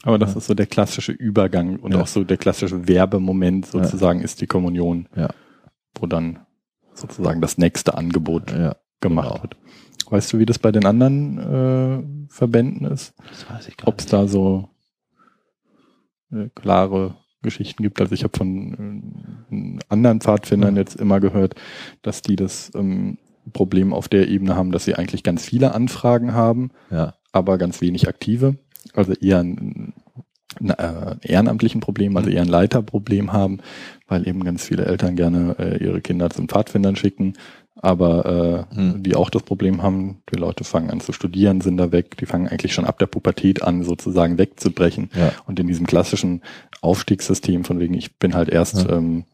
Aber 0.02 0.18
das 0.18 0.32
ja. 0.32 0.38
ist 0.38 0.46
so 0.46 0.54
der 0.54 0.66
klassische 0.66 1.12
Übergang 1.12 1.76
und 1.76 1.92
ja. 1.92 2.00
auch 2.00 2.06
so 2.06 2.24
der 2.24 2.38
klassische 2.38 2.88
Werbemoment 2.88 3.66
sozusagen 3.66 4.20
ja. 4.20 4.24
ist 4.24 4.40
die 4.40 4.46
Kommunion, 4.46 5.08
wo 5.98 6.06
dann 6.06 6.38
sozusagen 6.94 7.40
das 7.40 7.58
nächste 7.58 7.96
Angebot 7.96 8.46
gemacht 9.00 9.28
genau. 9.28 9.42
wird. 9.42 9.56
Weißt 10.10 10.32
du, 10.32 10.38
wie 10.38 10.46
das 10.46 10.58
bei 10.58 10.72
den 10.72 10.84
anderen 10.86 11.38
äh, 12.28 12.32
Verbänden 12.32 12.86
ist? 12.86 13.14
Das 13.28 13.48
weiß 13.48 13.68
ich 13.68 13.76
gar 13.76 13.88
Ob 13.88 14.00
es 14.00 14.06
da 14.06 14.26
so 14.26 14.68
äh, 16.32 16.48
klare 16.54 17.16
Geschichten 17.42 17.82
gibt. 17.82 18.00
Also 18.00 18.14
ich 18.14 18.24
habe 18.24 18.36
von 18.36 19.14
äh, 19.50 19.78
anderen 19.88 20.20
Pfadfindern 20.20 20.74
ja. 20.74 20.82
jetzt 20.82 20.96
immer 20.96 21.20
gehört, 21.20 21.54
dass 22.02 22.22
die 22.22 22.36
das 22.36 22.70
ähm, 22.74 23.18
Problem 23.52 23.92
auf 23.92 24.08
der 24.08 24.28
Ebene 24.28 24.56
haben, 24.56 24.72
dass 24.72 24.84
sie 24.84 24.94
eigentlich 24.94 25.22
ganz 25.22 25.44
viele 25.44 25.74
Anfragen 25.74 26.34
haben, 26.34 26.70
ja. 26.90 27.14
aber 27.32 27.56
ganz 27.58 27.80
wenig 27.80 28.08
aktive. 28.08 28.56
Also 28.94 29.12
eher 29.12 29.38
ein 29.38 29.94
äh, 30.64 31.14
ehrenamtlichen 31.22 31.80
Problem, 31.80 32.16
also 32.16 32.28
mhm. 32.28 32.36
eher 32.36 32.42
ein 32.42 32.48
Leiterproblem 32.48 33.32
haben, 33.32 33.58
weil 34.08 34.26
eben 34.26 34.44
ganz 34.44 34.64
viele 34.64 34.84
Eltern 34.84 35.16
gerne 35.16 35.56
äh, 35.58 35.82
ihre 35.82 36.00
Kinder 36.00 36.30
zum 36.30 36.48
Pfadfindern 36.48 36.96
schicken, 36.96 37.34
aber 37.76 38.66
äh, 38.70 38.74
Hm. 38.76 39.02
die 39.02 39.14
auch 39.14 39.30
das 39.30 39.42
Problem 39.42 39.82
haben, 39.82 40.18
die 40.32 40.38
Leute 40.38 40.64
fangen 40.64 40.90
an 40.90 41.00
zu 41.00 41.12
studieren, 41.12 41.60
sind 41.60 41.76
da 41.78 41.92
weg, 41.92 42.16
die 42.18 42.26
fangen 42.26 42.48
eigentlich 42.48 42.74
schon 42.74 42.84
ab 42.84 42.98
der 42.98 43.06
Pubertät 43.06 43.62
an, 43.62 43.84
sozusagen 43.84 44.36
wegzubrechen. 44.38 45.10
Ja. 45.14 45.32
Und 45.46 45.58
in 45.58 45.66
diesem 45.66 45.86
klassischen 45.86 46.42
Aufstiegssystem 46.82 47.64
von 47.64 47.78
wegen, 47.80 47.94
ich 47.94 48.16
bin 48.18 48.34
halt 48.34 48.48
erst, 48.50 48.82
Ja. 48.82 48.96
ähm, 48.96 49.24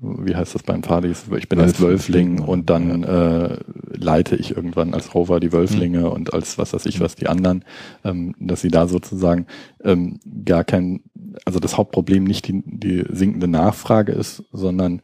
wie 0.00 0.34
heißt 0.34 0.54
das 0.54 0.62
beim 0.62 0.82
Pfadis, 0.82 1.24
ich 1.36 1.48
bin 1.48 1.58
Wölf- 1.58 1.68
erst 1.68 1.80
Wölfling 1.80 2.40
und 2.40 2.70
dann 2.70 3.04
äh, 3.04 3.58
leite 3.92 4.34
ich 4.36 4.56
irgendwann 4.56 4.94
als 4.94 5.14
Rover 5.14 5.40
die 5.40 5.52
Wölflinge 5.52 6.00
Hm. 6.04 6.12
und 6.12 6.32
als 6.34 6.56
was 6.58 6.72
weiß 6.72 6.86
ich 6.86 7.00
was 7.00 7.16
die 7.16 7.26
anderen, 7.28 7.64
ähm, 8.04 8.34
dass 8.38 8.62
sie 8.62 8.70
da 8.70 8.88
sozusagen 8.88 9.46
ähm, 9.84 10.18
gar 10.44 10.64
kein, 10.64 11.02
also 11.44 11.60
das 11.60 11.76
Hauptproblem 11.76 12.24
nicht 12.24 12.48
die, 12.48 12.62
die 12.64 13.04
sinkende 13.10 13.46
Nachfrage 13.48 14.12
ist, 14.12 14.44
sondern 14.52 15.02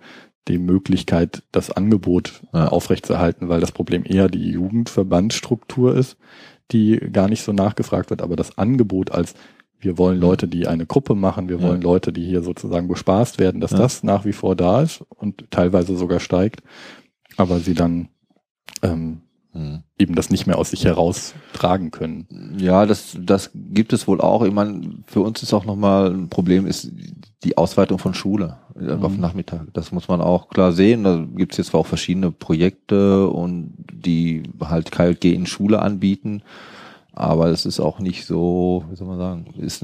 die 0.48 0.58
Möglichkeit, 0.58 1.42
das 1.52 1.70
Angebot 1.70 2.42
Ja. 2.54 2.68
aufrechtzuerhalten, 2.68 3.48
weil 3.48 3.60
das 3.60 3.72
Problem 3.72 4.04
eher 4.06 4.28
die 4.28 4.50
Jugendverbandsstruktur 4.50 5.94
ist, 5.96 6.16
die 6.72 6.96
gar 7.12 7.28
nicht 7.28 7.42
so 7.42 7.52
nachgefragt 7.52 8.10
wird, 8.10 8.22
aber 8.22 8.36
das 8.36 8.56
Angebot 8.58 9.10
als 9.12 9.34
wir 9.78 9.98
wollen 9.98 10.18
Leute, 10.20 10.48
die 10.48 10.66
eine 10.66 10.86
Gruppe 10.86 11.14
machen, 11.14 11.48
wir 11.48 11.58
Ja. 11.58 11.68
wollen 11.68 11.82
Leute, 11.82 12.12
die 12.12 12.24
hier 12.24 12.42
sozusagen 12.42 12.88
bespaßt 12.88 13.38
werden, 13.38 13.60
dass 13.60 13.72
Ja. 13.72 13.78
das 13.78 14.02
nach 14.02 14.24
wie 14.24 14.32
vor 14.32 14.56
da 14.56 14.82
ist 14.82 15.02
und 15.08 15.50
teilweise 15.50 15.96
sogar 15.96 16.20
steigt, 16.20 16.62
aber 17.36 17.58
sie 17.60 17.74
dann 17.74 18.08
ähm, 18.82 19.20
Hm. 19.52 19.82
eben 19.98 20.14
das 20.14 20.28
nicht 20.28 20.46
mehr 20.46 20.58
aus 20.58 20.70
sich 20.70 20.84
heraus 20.84 21.32
tragen 21.54 21.90
können. 21.90 22.26
Ja, 22.58 22.84
das, 22.84 23.16
das 23.18 23.50
gibt 23.54 23.94
es 23.94 24.06
wohl 24.06 24.20
auch. 24.20 24.42
Ich 24.44 24.52
meine, 24.52 24.82
für 25.06 25.20
uns 25.20 25.42
ist 25.42 25.54
auch 25.54 25.64
nochmal 25.64 26.10
ein 26.12 26.28
Problem, 26.28 26.66
ist 26.66 26.92
die 27.42 27.56
Ausweitung 27.56 27.98
von 27.98 28.12
Schule 28.12 28.58
äh, 28.78 28.90
auf 28.92 29.12
Mhm. 29.14 29.20
Nachmittag. 29.20 29.62
Das 29.72 29.92
muss 29.92 30.08
man 30.08 30.20
auch 30.20 30.50
klar 30.50 30.72
sehen. 30.72 31.04
Da 31.04 31.24
gibt 31.36 31.52
es 31.52 31.58
jetzt 31.58 31.68
zwar 31.68 31.80
auch 31.80 31.86
verschiedene 31.86 32.30
Projekte 32.30 33.28
und 33.30 33.72
die 33.90 34.42
halt 34.60 34.90
KLG 34.92 35.32
in 35.32 35.46
Schule 35.46 35.80
anbieten. 35.80 36.42
Aber 37.18 37.46
es 37.46 37.64
ist 37.64 37.80
auch 37.80 37.98
nicht 37.98 38.26
so, 38.26 38.84
wie 38.90 38.94
soll 38.94 39.08
man 39.08 39.16
sagen, 39.16 39.46
ist, 39.56 39.82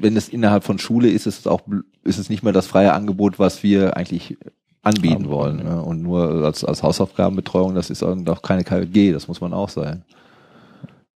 wenn 0.00 0.16
es 0.16 0.28
innerhalb 0.28 0.62
von 0.62 0.78
Schule 0.78 1.10
ist, 1.10 1.26
ist 1.26 1.40
es 1.40 1.46
auch, 1.48 1.62
ist 2.04 2.18
es 2.18 2.30
nicht 2.30 2.44
mehr 2.44 2.52
das 2.52 2.68
freie 2.68 2.92
Angebot, 2.92 3.40
was 3.40 3.64
wir 3.64 3.96
eigentlich 3.96 4.38
anbieten 4.80 5.28
wollen. 5.28 5.58
ja. 5.58 5.64
Ne? 5.64 5.82
Und 5.82 6.02
nur 6.02 6.44
als, 6.44 6.64
als 6.64 6.84
Hausaufgabenbetreuung, 6.84 7.74
das 7.74 7.90
ist 7.90 8.04
auch 8.04 8.42
keine 8.42 8.62
KLG, 8.62 9.12
das 9.12 9.26
muss 9.26 9.40
man 9.40 9.52
auch 9.52 9.68
sein. 9.68 10.04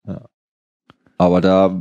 Ja. 0.04 0.22
Aber 1.16 1.40
da, 1.40 1.72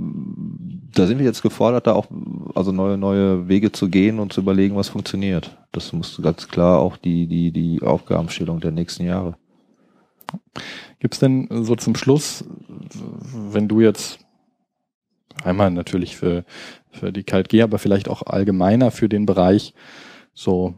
da 0.93 1.07
sind 1.07 1.17
wir 1.17 1.25
jetzt 1.25 1.41
gefordert, 1.41 1.87
da 1.87 1.93
auch 1.93 2.05
also 2.53 2.71
neue, 2.71 2.99
neue 2.99 3.47
Wege 3.47 3.71
zu 3.71 3.89
gehen 3.89 4.19
und 4.19 4.31
zu 4.31 4.41
überlegen, 4.41 4.75
was 4.75 4.89
funktioniert. 4.89 5.57
Das 5.71 5.91
muss 5.91 6.21
ganz 6.21 6.47
klar 6.47 6.79
auch 6.79 6.97
die, 6.97 7.25
die, 7.25 7.51
die 7.51 7.81
Aufgabenstellung 7.81 8.59
der 8.59 8.71
nächsten 8.71 9.05
Jahre. 9.05 9.35
Gibt's 10.99 11.19
denn 11.19 11.47
so 11.63 11.75
zum 11.75 11.95
Schluss, 11.95 12.45
wenn 13.33 13.67
du 13.67 13.81
jetzt 13.81 14.19
einmal 15.43 15.71
natürlich 15.71 16.15
für, 16.15 16.45
für 16.91 17.11
die 17.11 17.23
KLG, 17.23 17.61
aber 17.61 17.79
vielleicht 17.79 18.09
auch 18.09 18.23
allgemeiner 18.23 18.91
für 18.91 19.09
den 19.09 19.25
Bereich 19.25 19.73
so 20.33 20.75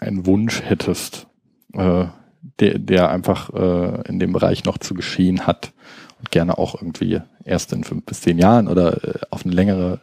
einen 0.00 0.26
Wunsch 0.26 0.62
hättest, 0.62 1.26
äh, 1.74 2.06
der, 2.58 2.78
der 2.78 3.10
einfach 3.10 3.50
äh, 3.54 4.08
in 4.08 4.18
dem 4.18 4.32
Bereich 4.32 4.64
noch 4.64 4.78
zu 4.78 4.94
geschehen 4.94 5.46
hat 5.46 5.72
und 6.18 6.30
gerne 6.30 6.58
auch 6.58 6.74
irgendwie 6.74 7.20
erst 7.44 7.72
in 7.72 7.84
fünf 7.84 8.04
bis 8.04 8.20
zehn 8.20 8.38
Jahren 8.38 8.68
oder 8.68 9.04
äh, 9.04 9.20
auf 9.30 9.44
eine 9.44 9.54
längere 9.54 10.00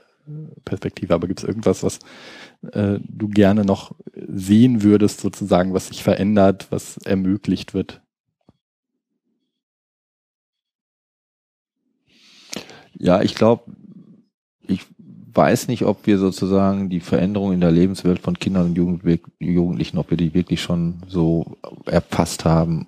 Perspektive. 0.66 1.14
Aber 1.14 1.28
gibt 1.28 1.40
es 1.40 1.48
irgendwas, 1.48 1.84
was 1.84 2.00
äh, 2.72 3.00
du 3.02 3.28
gerne 3.28 3.66
noch 3.66 3.96
sehen 4.14 4.84
würdest, 4.84 5.22
sozusagen, 5.22 5.74
was 5.74 5.88
sich 5.88 6.04
verändert, 6.04 6.68
was 6.70 6.98
ermöglicht 6.98 7.74
wird? 7.74 8.02
Ja, 12.98 13.22
ich 13.22 13.36
glaube, 13.36 13.64
ich 14.68 14.86
weiß 15.34 15.68
nicht, 15.68 15.84
ob 15.84 16.06
wir 16.08 16.18
sozusagen 16.18 16.90
die 16.90 17.00
Veränderung 17.00 17.54
in 17.54 17.62
der 17.62 17.72
Lebenswelt 17.72 18.20
von 18.20 18.38
Kindern 18.38 18.68
und 18.68 18.78
Jugend, 18.78 19.22
Jugendlichen, 19.40 19.98
ob 19.98 20.10
wir 20.10 20.18
die 20.18 20.34
wirklich 20.34 20.62
schon 20.62 20.96
so 21.08 21.58
erfasst 21.86 22.46
haben, 22.46 22.88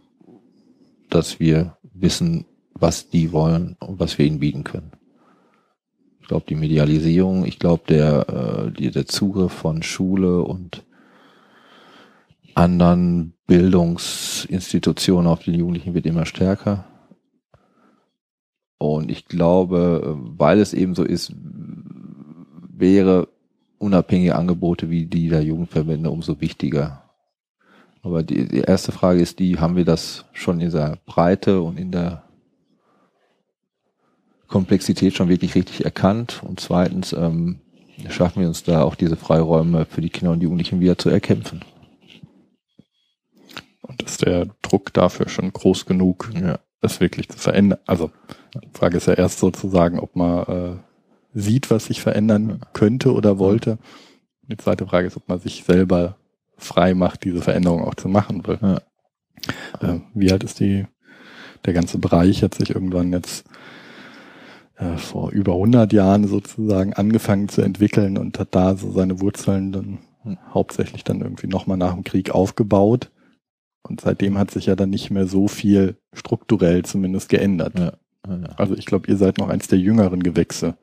dass 1.10 1.40
wir 1.40 1.78
wissen, 1.94 2.46
was 2.74 3.10
die 3.10 3.32
wollen 3.32 3.76
und 3.80 4.00
was 4.00 4.18
wir 4.18 4.26
ihnen 4.26 4.40
bieten 4.40 4.64
können. 4.64 4.92
Ich 6.22 6.28
glaube, 6.28 6.46
die 6.48 6.56
Medialisierung, 6.56 7.46
ich 7.46 7.60
glaube, 7.60 7.84
der, 7.90 8.72
äh, 8.78 8.92
der 8.92 9.06
Zugriff 9.06 9.52
von 9.52 9.84
Schule 9.84 10.42
und 10.42 10.84
anderen 12.56 13.34
Bildungsinstitutionen 13.48 15.28
auf 15.28 15.44
die 15.44 15.52
Jugendlichen 15.52 15.94
wird 15.94 16.06
immer 16.06 16.26
stärker. 16.26 16.86
Und 18.82 19.12
ich 19.12 19.28
glaube, 19.28 20.18
weil 20.18 20.60
es 20.60 20.74
eben 20.74 20.96
so 20.96 21.04
ist, 21.04 21.36
wäre 21.36 23.28
unabhängige 23.78 24.36
Angebote 24.36 24.90
wie 24.90 25.06
die 25.06 25.30
der 25.30 25.44
Jugendverbände 25.44 26.10
umso 26.10 26.42
wichtiger. 26.42 27.04
Aber 28.02 28.24
die, 28.24 28.48
die 28.48 28.62
erste 28.62 28.92
Frage 28.92 29.22
ist 29.22 29.38
die, 29.38 29.60
haben 29.60 29.76
wir 29.76 29.86
das 29.86 30.26
schon 30.34 30.60
in 30.60 30.72
der 30.72 30.98
Breite 31.06 31.62
und 31.62 31.78
in 31.78 31.92
der 31.92 32.24
Komplexität 34.48 35.14
schon 35.14 35.30
wirklich 35.30 35.54
richtig 35.54 35.86
erkannt? 35.86 36.42
Und 36.44 36.60
zweitens, 36.60 37.14
ähm, 37.14 37.60
schaffen 38.10 38.42
wir 38.42 38.48
uns 38.48 38.64
da 38.64 38.82
auch 38.82 38.96
diese 38.96 39.16
Freiräume 39.16 39.86
für 39.86 40.02
die 40.02 40.10
Kinder 40.10 40.32
und 40.32 40.42
Jugendlichen 40.42 40.80
wieder 40.80 40.98
zu 40.98 41.12
erkämpfen? 41.12 41.64
Und 43.84 44.02
ist 44.02 44.26
der 44.26 44.48
Druck 44.64 44.92
dafür 44.92 45.30
schon 45.30 45.54
groß 45.54 45.86
genug, 45.86 46.32
Ja. 46.34 46.58
Das 46.82 47.00
wirklich 47.00 47.30
zu 47.30 47.38
verändern? 47.38 47.80
Also 47.86 48.12
die 48.56 48.78
Frage 48.78 48.98
ist 48.98 49.08
ja 49.08 49.14
erst 49.14 49.40
sozusagen, 49.40 50.00
ob 50.00 50.16
man 50.16 50.44
äh, 50.48 50.78
sieht, 51.34 51.70
was 51.72 51.86
sich 51.86 52.02
verändern 52.02 52.62
könnte 52.74 53.14
oder 53.14 53.40
wollte. 53.40 53.78
Die 54.44 54.58
zweite 54.58 54.86
Frage 54.86 55.08
ist, 55.08 55.18
ob 55.18 55.30
man 55.30 55.40
sich 55.40 55.64
selber 55.64 56.18
frei 56.58 56.94
macht, 56.94 57.24
diese 57.24 57.42
Veränderung 57.42 57.84
auch 57.84 57.96
zu 57.96 58.10
machen 58.10 58.46
will. 58.46 58.60
Ja. 58.62 58.82
Äh, 59.82 60.00
wie 60.14 60.32
alt 60.32 60.44
ist 60.44 60.60
die, 60.60 60.86
der 61.66 61.74
ganze 61.74 61.98
Bereich 61.98 62.44
hat 62.44 62.56
sich 62.56 62.72
irgendwann 62.72 63.14
jetzt 63.14 63.46
äh, 64.76 64.98
vor 64.98 65.32
über 65.32 65.54
100 65.54 65.94
Jahren 65.94 66.28
sozusagen 66.28 66.94
angefangen 66.94 67.50
zu 67.50 67.62
entwickeln 67.62 68.18
und 68.18 68.38
hat 68.38 68.50
da 68.52 68.76
so 68.76 68.92
seine 68.92 69.22
Wurzeln 69.22 69.72
dann 69.72 70.00
Hm. 70.24 70.38
hauptsächlich 70.54 71.04
dann 71.04 71.22
irgendwie 71.22 71.48
nochmal 71.48 71.78
nach 71.78 71.94
dem 71.94 72.04
Krieg 72.04 72.32
aufgebaut. 72.32 73.12
Und 73.84 74.02
seitdem 74.02 74.38
hat 74.38 74.52
sich 74.52 74.68
ja 74.68 74.76
dann 74.76 74.90
nicht 74.90 75.10
mehr 75.12 75.28
so 75.28 75.48
viel 75.48 75.98
strukturell 76.14 76.84
zumindest 76.86 77.30
geändert. 77.30 77.78
Ja. 77.78 77.94
Ja. 78.28 78.50
Also 78.58 78.76
ich 78.76 78.86
glaube, 78.86 79.08
ihr 79.10 79.18
seid 79.18 79.38
noch 79.40 79.50
eins 79.50 79.68
der 79.68 79.80
jüngeren 79.80 80.22
Gewächse. 80.22 80.78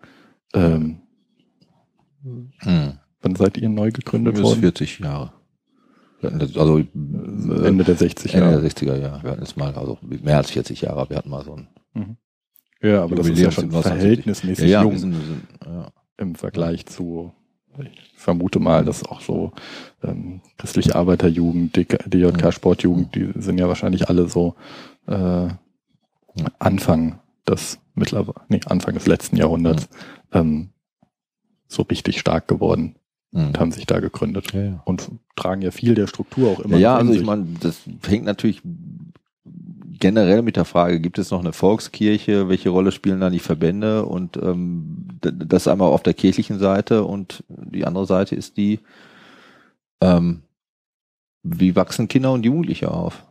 Ähm, 0.55 1.03
Hm. 2.23 2.99
wann 3.23 3.37
seid 3.37 3.57
ihr 3.59 3.69
neu 3.69 3.93
gegründet 3.93 4.35
ist 4.37 4.43
worden? 4.43 4.61
40 4.61 4.99
Jahre. 4.99 5.33
Also 6.23 6.79
äh, 6.81 6.83
Ende 6.93 7.85
der 7.85 7.97
60er 7.97 8.35
Ende 8.35 8.51
Jahre. 8.51 8.61
der 8.61 8.71
60er 8.71 8.97
Jahre. 8.97 9.23
Wir 9.23 9.31
hatten 9.31 9.43
jetzt 9.43 9.57
mal, 9.57 9.73
also 9.75 9.99
mehr 10.03 10.37
als 10.37 10.51
40 10.51 10.81
Jahre, 10.83 11.09
wir 11.09 11.17
hatten 11.17 11.31
mal 11.31 11.45
so 11.45 11.55
ein 11.95 12.17
Ja, 12.83 13.05
aber 13.05 13.15
das 13.17 13.27
ist 13.29 13.39
ja 13.39 13.45
Jubiläum 13.45 13.53
schon 13.53 13.65
1970. 13.67 13.83
verhältnismäßig 13.93 14.69
ja, 14.71 14.83
jung 14.83 14.93
wir 14.93 14.99
sind, 14.99 15.15
sind, 15.15 15.43
ja. 15.65 15.93
im 16.17 16.35
Vergleich 16.35 16.87
zu, 16.87 17.33
ich 17.79 18.13
vermute 18.17 18.59
mal, 18.59 18.85
dass 18.85 19.05
auch 19.05 19.21
so 19.21 19.53
ähm, 20.03 20.41
christliche 20.59 20.95
Arbeiterjugend, 20.95 21.77
DJK 21.77 22.45
Mhm. 22.47 22.53
Sportjugend, 22.53 23.15
die 23.15 23.31
sind 23.37 23.59
ja 23.59 23.69
wahrscheinlich 23.69 24.09
alle 24.09 24.29
so 24.29 24.55
äh, 25.07 25.49
Anfang 26.59 27.19
des 27.47 27.79
mittlerweile, 27.95 28.41
nee, 28.49 28.61
Anfang 28.67 28.95
des 28.95 29.07
letzten 29.07 29.37
Jahrhunderts 29.37 29.89
ähm, 30.33 30.71
so 31.67 31.83
richtig 31.83 32.21
stark 32.21 32.47
geworden 32.49 32.95
Mhm. 33.33 33.47
und 33.49 33.61
haben 33.61 33.73
sich 33.73 33.85
da 33.87 34.01
gegründet 34.01 34.53
Ja, 34.55 34.61
ja. 34.63 34.83
und 34.87 35.11
tragen 35.37 35.61
ja 35.63 35.71
viel 35.71 35.95
der 35.95 36.07
Struktur 36.07 36.49
auch 36.51 36.61
immer. 36.61 36.79
Ja, 36.79 36.97
also 36.97 37.13
ich 37.13 37.25
meine, 37.25 37.45
das 37.61 37.81
hängt 38.07 38.25
natürlich 38.25 38.63
generell 40.01 40.43
mit 40.43 40.57
der 40.57 40.65
Frage, 40.65 41.01
gibt 41.01 41.19
es 41.19 41.31
noch 41.31 41.41
eine 41.41 41.53
Volkskirche, 41.53 42.49
welche 42.49 42.71
Rolle 42.71 42.93
spielen 42.93 43.21
da 43.21 43.31
die 43.31 43.39
Verbände 43.41 44.05
und 44.07 44.37
ähm, 44.37 45.09
das 45.21 45.67
einmal 45.69 45.89
auf 45.89 46.03
der 46.05 46.15
kirchlichen 46.15 46.59
Seite 46.59 47.05
und 47.05 47.43
die 47.49 47.85
andere 47.85 48.07
Seite 48.07 48.35
ist 48.37 48.57
die, 48.57 48.79
ähm, 50.01 50.43
wie 51.43 51.77
wachsen 51.77 52.09
Kinder 52.09 52.33
und 52.33 52.45
Jugendliche 52.45 52.91
auf? 52.91 53.25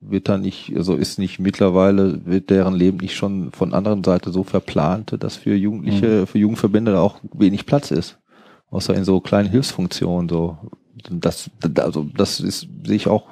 Wird 0.00 0.28
da 0.28 0.38
nicht, 0.38 0.72
also 0.76 0.94
ist 0.94 1.18
nicht 1.18 1.38
mittlerweile, 1.38 2.26
wird 2.26 2.50
deren 2.50 2.74
Leben 2.74 2.98
nicht 2.98 3.16
schon 3.16 3.52
von 3.52 3.72
anderen 3.72 4.04
Seite 4.04 4.30
so 4.30 4.42
verplant, 4.42 5.16
dass 5.20 5.36
für 5.36 5.54
Jugendliche, 5.54 6.26
für 6.26 6.38
Jugendverbände 6.38 6.92
da 6.92 7.00
auch 7.00 7.20
wenig 7.32 7.66
Platz 7.66 7.90
ist? 7.90 8.18
Außer 8.70 8.94
in 8.94 9.04
so 9.04 9.20
kleinen 9.20 9.48
Hilfsfunktionen, 9.48 10.28
so. 10.28 10.58
Das, 11.10 11.50
also, 11.78 12.04
das 12.04 12.40
ist, 12.40 12.68
sehe 12.84 12.96
ich 12.96 13.06
auch 13.06 13.28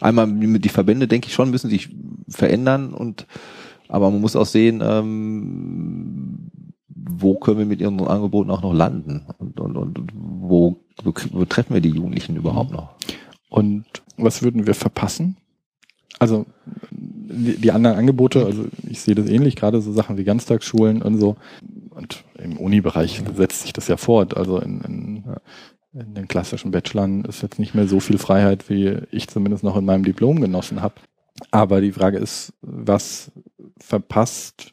einmal 0.00 0.26
die 0.58 0.68
Verbände, 0.68 1.06
denke 1.06 1.28
ich 1.28 1.34
schon, 1.34 1.50
müssen 1.50 1.70
sich 1.70 1.90
verändern 2.28 2.92
und 2.94 3.26
aber 3.88 4.10
man 4.10 4.20
muss 4.20 4.34
auch 4.34 4.46
sehen, 4.46 4.82
ähm, 4.82 6.50
wo 6.88 7.34
können 7.34 7.58
wir 7.58 7.66
mit 7.66 7.80
ihren 7.80 8.00
Angeboten 8.00 8.50
auch 8.50 8.62
noch 8.62 8.72
landen 8.72 9.26
und, 9.38 9.60
und, 9.60 9.76
und 9.76 10.12
wo, 10.14 10.83
wo, 11.02 11.12
wo 11.32 11.44
treffen 11.44 11.74
wir 11.74 11.80
die 11.80 11.90
Jugendlichen 11.90 12.36
überhaupt 12.36 12.72
noch? 12.72 12.90
Und 13.48 13.84
was 14.16 14.42
würden 14.42 14.66
wir 14.66 14.74
verpassen, 14.74 15.36
Also 16.18 16.46
die, 16.90 17.56
die 17.56 17.72
anderen 17.72 17.96
Angebote, 17.96 18.44
also 18.44 18.66
ich 18.88 19.00
sehe 19.00 19.14
das 19.14 19.28
ähnlich, 19.28 19.56
gerade 19.56 19.80
so 19.80 19.92
Sachen 19.92 20.16
wie 20.16 20.24
Ganztagsschulen 20.24 21.02
und 21.02 21.18
so. 21.18 21.36
Und 21.90 22.24
im 22.38 22.56
Uni-Bereich 22.58 23.22
setzt 23.36 23.62
sich 23.62 23.72
das 23.72 23.88
ja 23.88 23.96
fort. 23.96 24.36
Also 24.36 24.58
in, 24.58 24.80
in, 24.82 25.24
in 25.92 26.14
den 26.14 26.28
klassischen 26.28 26.70
Bachelorn 26.70 27.24
ist 27.24 27.42
jetzt 27.42 27.58
nicht 27.58 27.74
mehr 27.74 27.86
so 27.86 28.00
viel 28.00 28.18
Freiheit, 28.18 28.68
wie 28.68 28.98
ich 29.10 29.28
zumindest 29.28 29.64
noch 29.64 29.76
in 29.76 29.84
meinem 29.84 30.04
Diplom 30.04 30.40
genossen 30.40 30.82
habe. 30.82 30.94
Aber 31.50 31.80
die 31.80 31.92
Frage 31.92 32.18
ist, 32.18 32.52
was 32.60 33.32
verpasst 33.78 34.72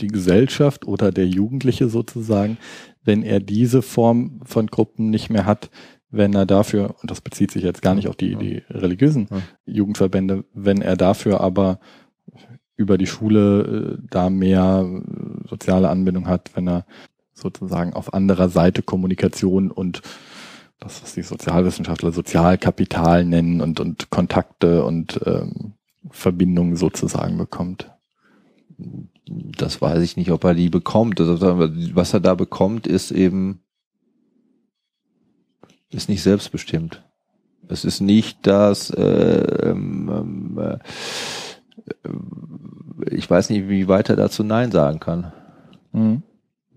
die 0.00 0.08
Gesellschaft 0.08 0.86
oder 0.86 1.12
der 1.12 1.26
Jugendliche 1.26 1.88
sozusagen, 1.88 2.56
wenn 3.04 3.22
er 3.22 3.40
diese 3.40 3.82
Form 3.82 4.40
von 4.44 4.66
Gruppen 4.66 5.10
nicht 5.10 5.30
mehr 5.30 5.46
hat, 5.46 5.70
wenn 6.10 6.34
er 6.34 6.46
dafür, 6.46 6.96
und 7.00 7.10
das 7.10 7.20
bezieht 7.20 7.50
sich 7.50 7.62
jetzt 7.62 7.82
gar 7.82 7.94
nicht 7.94 8.08
auf 8.08 8.16
die, 8.16 8.34
die 8.34 8.62
religiösen. 8.68 9.28
Jugendverbände, 9.64 10.44
wenn 10.52 10.82
er 10.82 10.96
dafür 10.96 11.40
aber 11.40 11.78
über 12.76 12.98
die 12.98 13.06
Schule 13.06 13.98
äh, 14.00 14.06
da 14.10 14.30
mehr 14.30 14.86
äh, 14.88 15.48
soziale 15.48 15.90
Anbindung 15.90 16.26
hat, 16.26 16.50
wenn 16.54 16.66
er 16.66 16.86
sozusagen 17.34 17.92
auf 17.92 18.14
anderer 18.14 18.48
Seite 18.48 18.82
Kommunikation 18.82 19.70
und 19.70 20.02
das, 20.78 21.02
was 21.02 21.14
die 21.14 21.22
Sozialwissenschaftler 21.22 22.10
Sozialkapital 22.10 23.24
nennen 23.24 23.60
und, 23.60 23.80
und 23.80 24.08
Kontakte 24.10 24.82
und 24.84 25.20
ähm, 25.26 25.74
Verbindungen 26.08 26.76
sozusagen 26.76 27.36
bekommt. 27.36 27.90
Das 29.30 29.80
weiß 29.80 30.02
ich 30.02 30.16
nicht, 30.16 30.32
ob 30.32 30.44
er 30.44 30.54
die 30.54 30.68
bekommt. 30.68 31.20
Also, 31.20 31.40
was 31.94 32.12
er 32.12 32.20
da 32.20 32.34
bekommt, 32.34 32.86
ist 32.86 33.12
eben 33.12 33.60
ist 35.90 36.08
nicht 36.08 36.22
selbstbestimmt. 36.22 37.02
Es 37.68 37.84
ist 37.84 38.00
nicht 38.00 38.46
das, 38.46 38.90
äh, 38.90 39.70
ähm, 39.70 40.58
äh, 40.58 40.78
ich 43.10 43.28
weiß 43.28 43.50
nicht, 43.50 43.68
wie 43.68 43.88
weit 43.88 44.08
er 44.08 44.16
dazu 44.16 44.42
Nein 44.42 44.72
sagen 44.72 45.00
kann. 45.00 45.32
Mhm. 45.92 46.22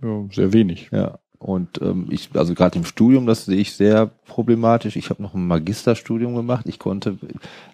Ja, 0.01 0.26
sehr 0.32 0.54
wenig. 0.54 0.89
Ja. 0.91 1.20
Und 1.39 1.82
ähm, 1.82 2.08
ich, 2.10 2.30
also 2.36 2.54
gerade 2.54 2.78
im 2.78 2.86
Studium, 2.86 3.26
das 3.26 3.45
sehe 3.45 3.58
ich 3.60 3.74
sehr 3.74 4.06
problematisch. 4.06 4.95
Ich 4.95 5.10
habe 5.10 5.22
noch 5.22 5.34
ein 5.34 5.45
Magisterstudium 5.45 6.36
gemacht. 6.36 6.66
Ich 6.68 6.80
konnte, 6.80 7.18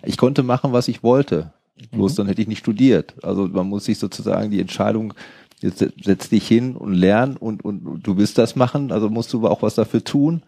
ich 0.03 0.17
konnte 0.17 0.41
machen, 0.43 0.73
was 0.73 0.87
ich 0.87 1.03
wollte. 1.03 1.53
Bloß 1.91 2.13
mhm. 2.13 2.15
dann 2.17 2.27
hätte 2.27 2.41
ich 2.41 2.47
nicht 2.47 2.59
studiert. 2.59 3.15
Also 3.23 3.47
man 3.47 3.67
muss 3.67 3.85
sich 3.85 3.99
sozusagen 3.99 4.51
die 4.51 4.59
Entscheidung, 4.59 5.13
jetzt 5.61 5.85
setz 6.03 6.29
dich 6.29 6.47
hin 6.47 6.75
und 6.75 6.93
lern 6.93 7.37
und, 7.37 7.63
und, 7.63 7.85
und 7.85 8.07
du 8.07 8.17
willst 8.17 8.37
das 8.37 8.55
machen, 8.55 8.91
also 8.91 9.09
musst 9.09 9.33
du 9.33 9.39
aber 9.39 9.51
auch 9.51 9.61
was 9.61 9.75
dafür 9.75 10.03
tun 10.03 10.41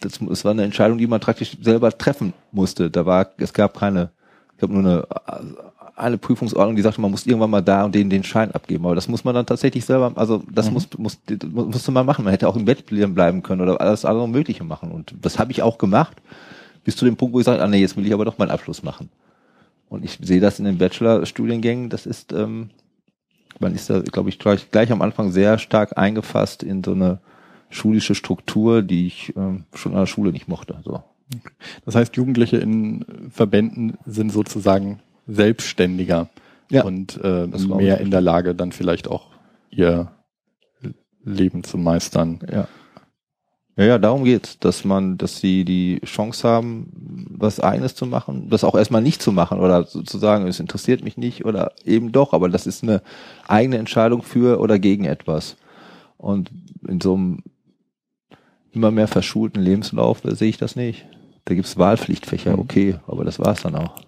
das, 0.00 0.18
das 0.20 0.44
war 0.44 0.52
eine 0.52 0.64
Entscheidung, 0.64 0.98
die 0.98 1.06
man 1.06 1.20
praktisch 1.20 1.56
selber 1.60 1.96
treffen 1.96 2.32
musste. 2.52 2.90
Da 2.90 3.06
war, 3.06 3.28
es 3.38 3.52
gab 3.52 3.78
keine, 3.78 4.10
ich 4.56 4.62
habe 4.62 4.72
nur 4.72 4.82
eine, 4.82 5.06
eine 5.96 6.18
Prüfungsordnung, 6.18 6.76
die 6.76 6.82
sagte, 6.82 7.00
man 7.00 7.10
muss 7.10 7.26
irgendwann 7.26 7.50
mal 7.50 7.60
da 7.60 7.84
und 7.84 7.94
den 7.94 8.10
den 8.10 8.22
Schein 8.22 8.52
abgeben. 8.52 8.84
Aber 8.84 8.94
das 8.94 9.08
muss 9.08 9.24
man 9.24 9.34
dann 9.34 9.46
tatsächlich 9.46 9.84
selber, 9.84 10.12
also 10.14 10.42
das 10.50 10.68
mhm. 10.68 10.72
muss, 10.74 10.88
muss, 10.98 11.18
musste 11.42 11.90
man 11.90 12.06
machen. 12.06 12.24
Man 12.24 12.32
hätte 12.32 12.48
auch 12.48 12.56
im 12.56 12.64
Bett 12.64 12.86
bleiben 12.86 13.42
können 13.42 13.60
oder 13.60 13.80
alles 13.80 14.04
andere 14.04 14.28
Mögliche 14.28 14.64
machen. 14.64 14.92
Und 14.92 15.14
das 15.20 15.38
habe 15.38 15.50
ich 15.52 15.62
auch 15.62 15.78
gemacht, 15.78 16.16
bis 16.84 16.96
zu 16.96 17.04
dem 17.04 17.16
Punkt, 17.16 17.34
wo 17.34 17.40
ich 17.40 17.46
sage, 17.46 17.62
ah 17.62 17.66
nee, 17.66 17.80
jetzt 17.80 17.96
will 17.96 18.06
ich 18.06 18.12
aber 18.12 18.24
doch 18.24 18.38
meinen 18.38 18.50
Abschluss 18.50 18.82
machen. 18.82 19.10
Und 19.88 20.04
ich 20.04 20.18
sehe 20.20 20.40
das 20.40 20.58
in 20.58 20.64
den 20.64 20.78
Bachelor-Studiengängen, 20.78 21.88
das 21.88 22.06
ist, 22.06 22.32
ähm, 22.32 22.70
man 23.58 23.74
ist 23.74 23.90
da, 23.90 24.00
glaube 24.00 24.28
ich, 24.28 24.38
gleich, 24.38 24.70
gleich 24.70 24.92
am 24.92 25.02
Anfang 25.02 25.32
sehr 25.32 25.58
stark 25.58 25.96
eingefasst 25.96 26.62
in 26.62 26.84
so 26.84 26.92
eine 26.92 27.20
schulische 27.70 28.14
Struktur, 28.14 28.82
die 28.82 29.06
ich 29.06 29.34
ähm, 29.36 29.64
schon 29.74 29.92
an 29.92 30.00
der 30.00 30.06
Schule 30.06 30.32
nicht 30.32 30.48
mochte. 30.48 30.80
So. 30.84 31.02
Das 31.84 31.94
heißt, 31.94 32.16
Jugendliche 32.16 32.58
in 32.58 33.04
Verbänden 33.30 33.98
sind 34.06 34.30
sozusagen 34.30 35.00
selbstständiger 35.26 36.28
ja, 36.70 36.84
und 36.84 37.18
äh, 37.22 37.46
mehr 37.46 38.00
in 38.00 38.10
der 38.10 38.20
Lage, 38.20 38.54
dann 38.54 38.72
vielleicht 38.72 39.08
auch 39.08 39.28
ihr 39.70 40.10
Leben 41.24 41.64
zu 41.64 41.78
meistern. 41.78 42.40
Ja. 42.50 42.68
Ja, 43.78 43.84
ja, 43.84 43.98
darum 43.98 44.24
geht's, 44.24 44.58
dass 44.58 44.84
man, 44.84 45.18
dass 45.18 45.38
sie 45.38 45.64
die 45.64 46.00
Chance 46.04 46.48
haben, 46.48 46.90
was 47.30 47.60
eigenes 47.60 47.94
zu 47.94 48.06
machen, 48.06 48.50
das 48.50 48.64
auch 48.64 48.74
erstmal 48.74 49.02
nicht 49.02 49.22
zu 49.22 49.30
machen 49.30 49.60
oder 49.60 49.84
sozusagen, 49.84 50.48
es 50.48 50.58
interessiert 50.58 51.04
mich 51.04 51.16
nicht 51.16 51.44
oder 51.44 51.70
eben 51.84 52.10
doch, 52.10 52.32
aber 52.32 52.48
das 52.48 52.66
ist 52.66 52.82
eine 52.82 53.02
eigene 53.46 53.78
Entscheidung 53.78 54.22
für 54.22 54.58
oder 54.58 54.80
gegen 54.80 55.04
etwas. 55.04 55.56
Und 56.16 56.50
in 56.88 57.00
so 57.00 57.14
einem 57.14 57.44
immer 58.72 58.90
mehr 58.90 59.06
verschulten 59.06 59.62
Lebenslauf, 59.62 60.22
sehe 60.24 60.48
ich 60.48 60.58
das 60.58 60.74
nicht. 60.74 61.06
Da 61.44 61.54
gibt's 61.54 61.78
Wahlpflichtfächer, 61.78 62.54
mhm. 62.54 62.58
okay, 62.58 62.96
aber 63.06 63.22
das 63.22 63.38
war's 63.38 63.62
dann 63.62 63.76
auch. 63.76 64.02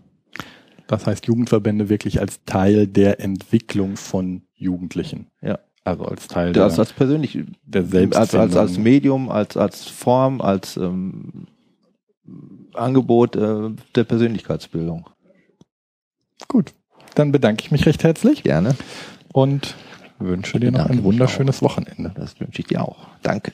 Das 0.89 1.07
heißt 1.07 1.27
Jugendverbände 1.27 1.89
wirklich 1.89 2.21
als 2.21 2.45
Teil 2.45 2.89
der 2.89 3.21
Entwicklung 3.21 3.97
von 3.97 4.43
Jugendlichen. 4.57 5.29
Ja. 5.41 5.61
Also 5.85 6.05
als 6.05 6.29
Teil 6.29 6.53
der, 6.53 6.65
als, 6.65 6.79
als 6.79 6.93
persönlich, 6.93 7.39
der 7.65 7.85
als, 8.15 8.35
als, 8.35 8.55
als 8.55 8.79
Medium, 8.79 9.31
als, 9.31 9.57
als 9.57 9.87
Form, 9.87 10.41
als 10.41 10.77
ähm, 10.77 11.47
Angebot 12.75 13.37
äh, 13.37 13.71
der 13.95 14.05
Persönlichkeitsbildung. 14.05 15.09
Gut, 16.49 16.75
dann 17.15 17.33
bedanke 17.33 17.65
ich 17.65 17.71
mich 17.71 17.87
recht 17.87 18.05
herzlich. 18.05 18.43
Gerne. 18.43 18.77
Und 19.33 19.75
wünsche 20.19 20.61
dir 20.61 20.71
noch 20.71 20.87
ein 20.87 21.03
wunderschönes 21.03 21.63
Wochenende. 21.63 22.13
Das 22.15 22.39
wünsche 22.41 22.61
ich 22.61 22.67
dir 22.67 22.83
auch. 22.83 23.09
Danke. 23.23 23.53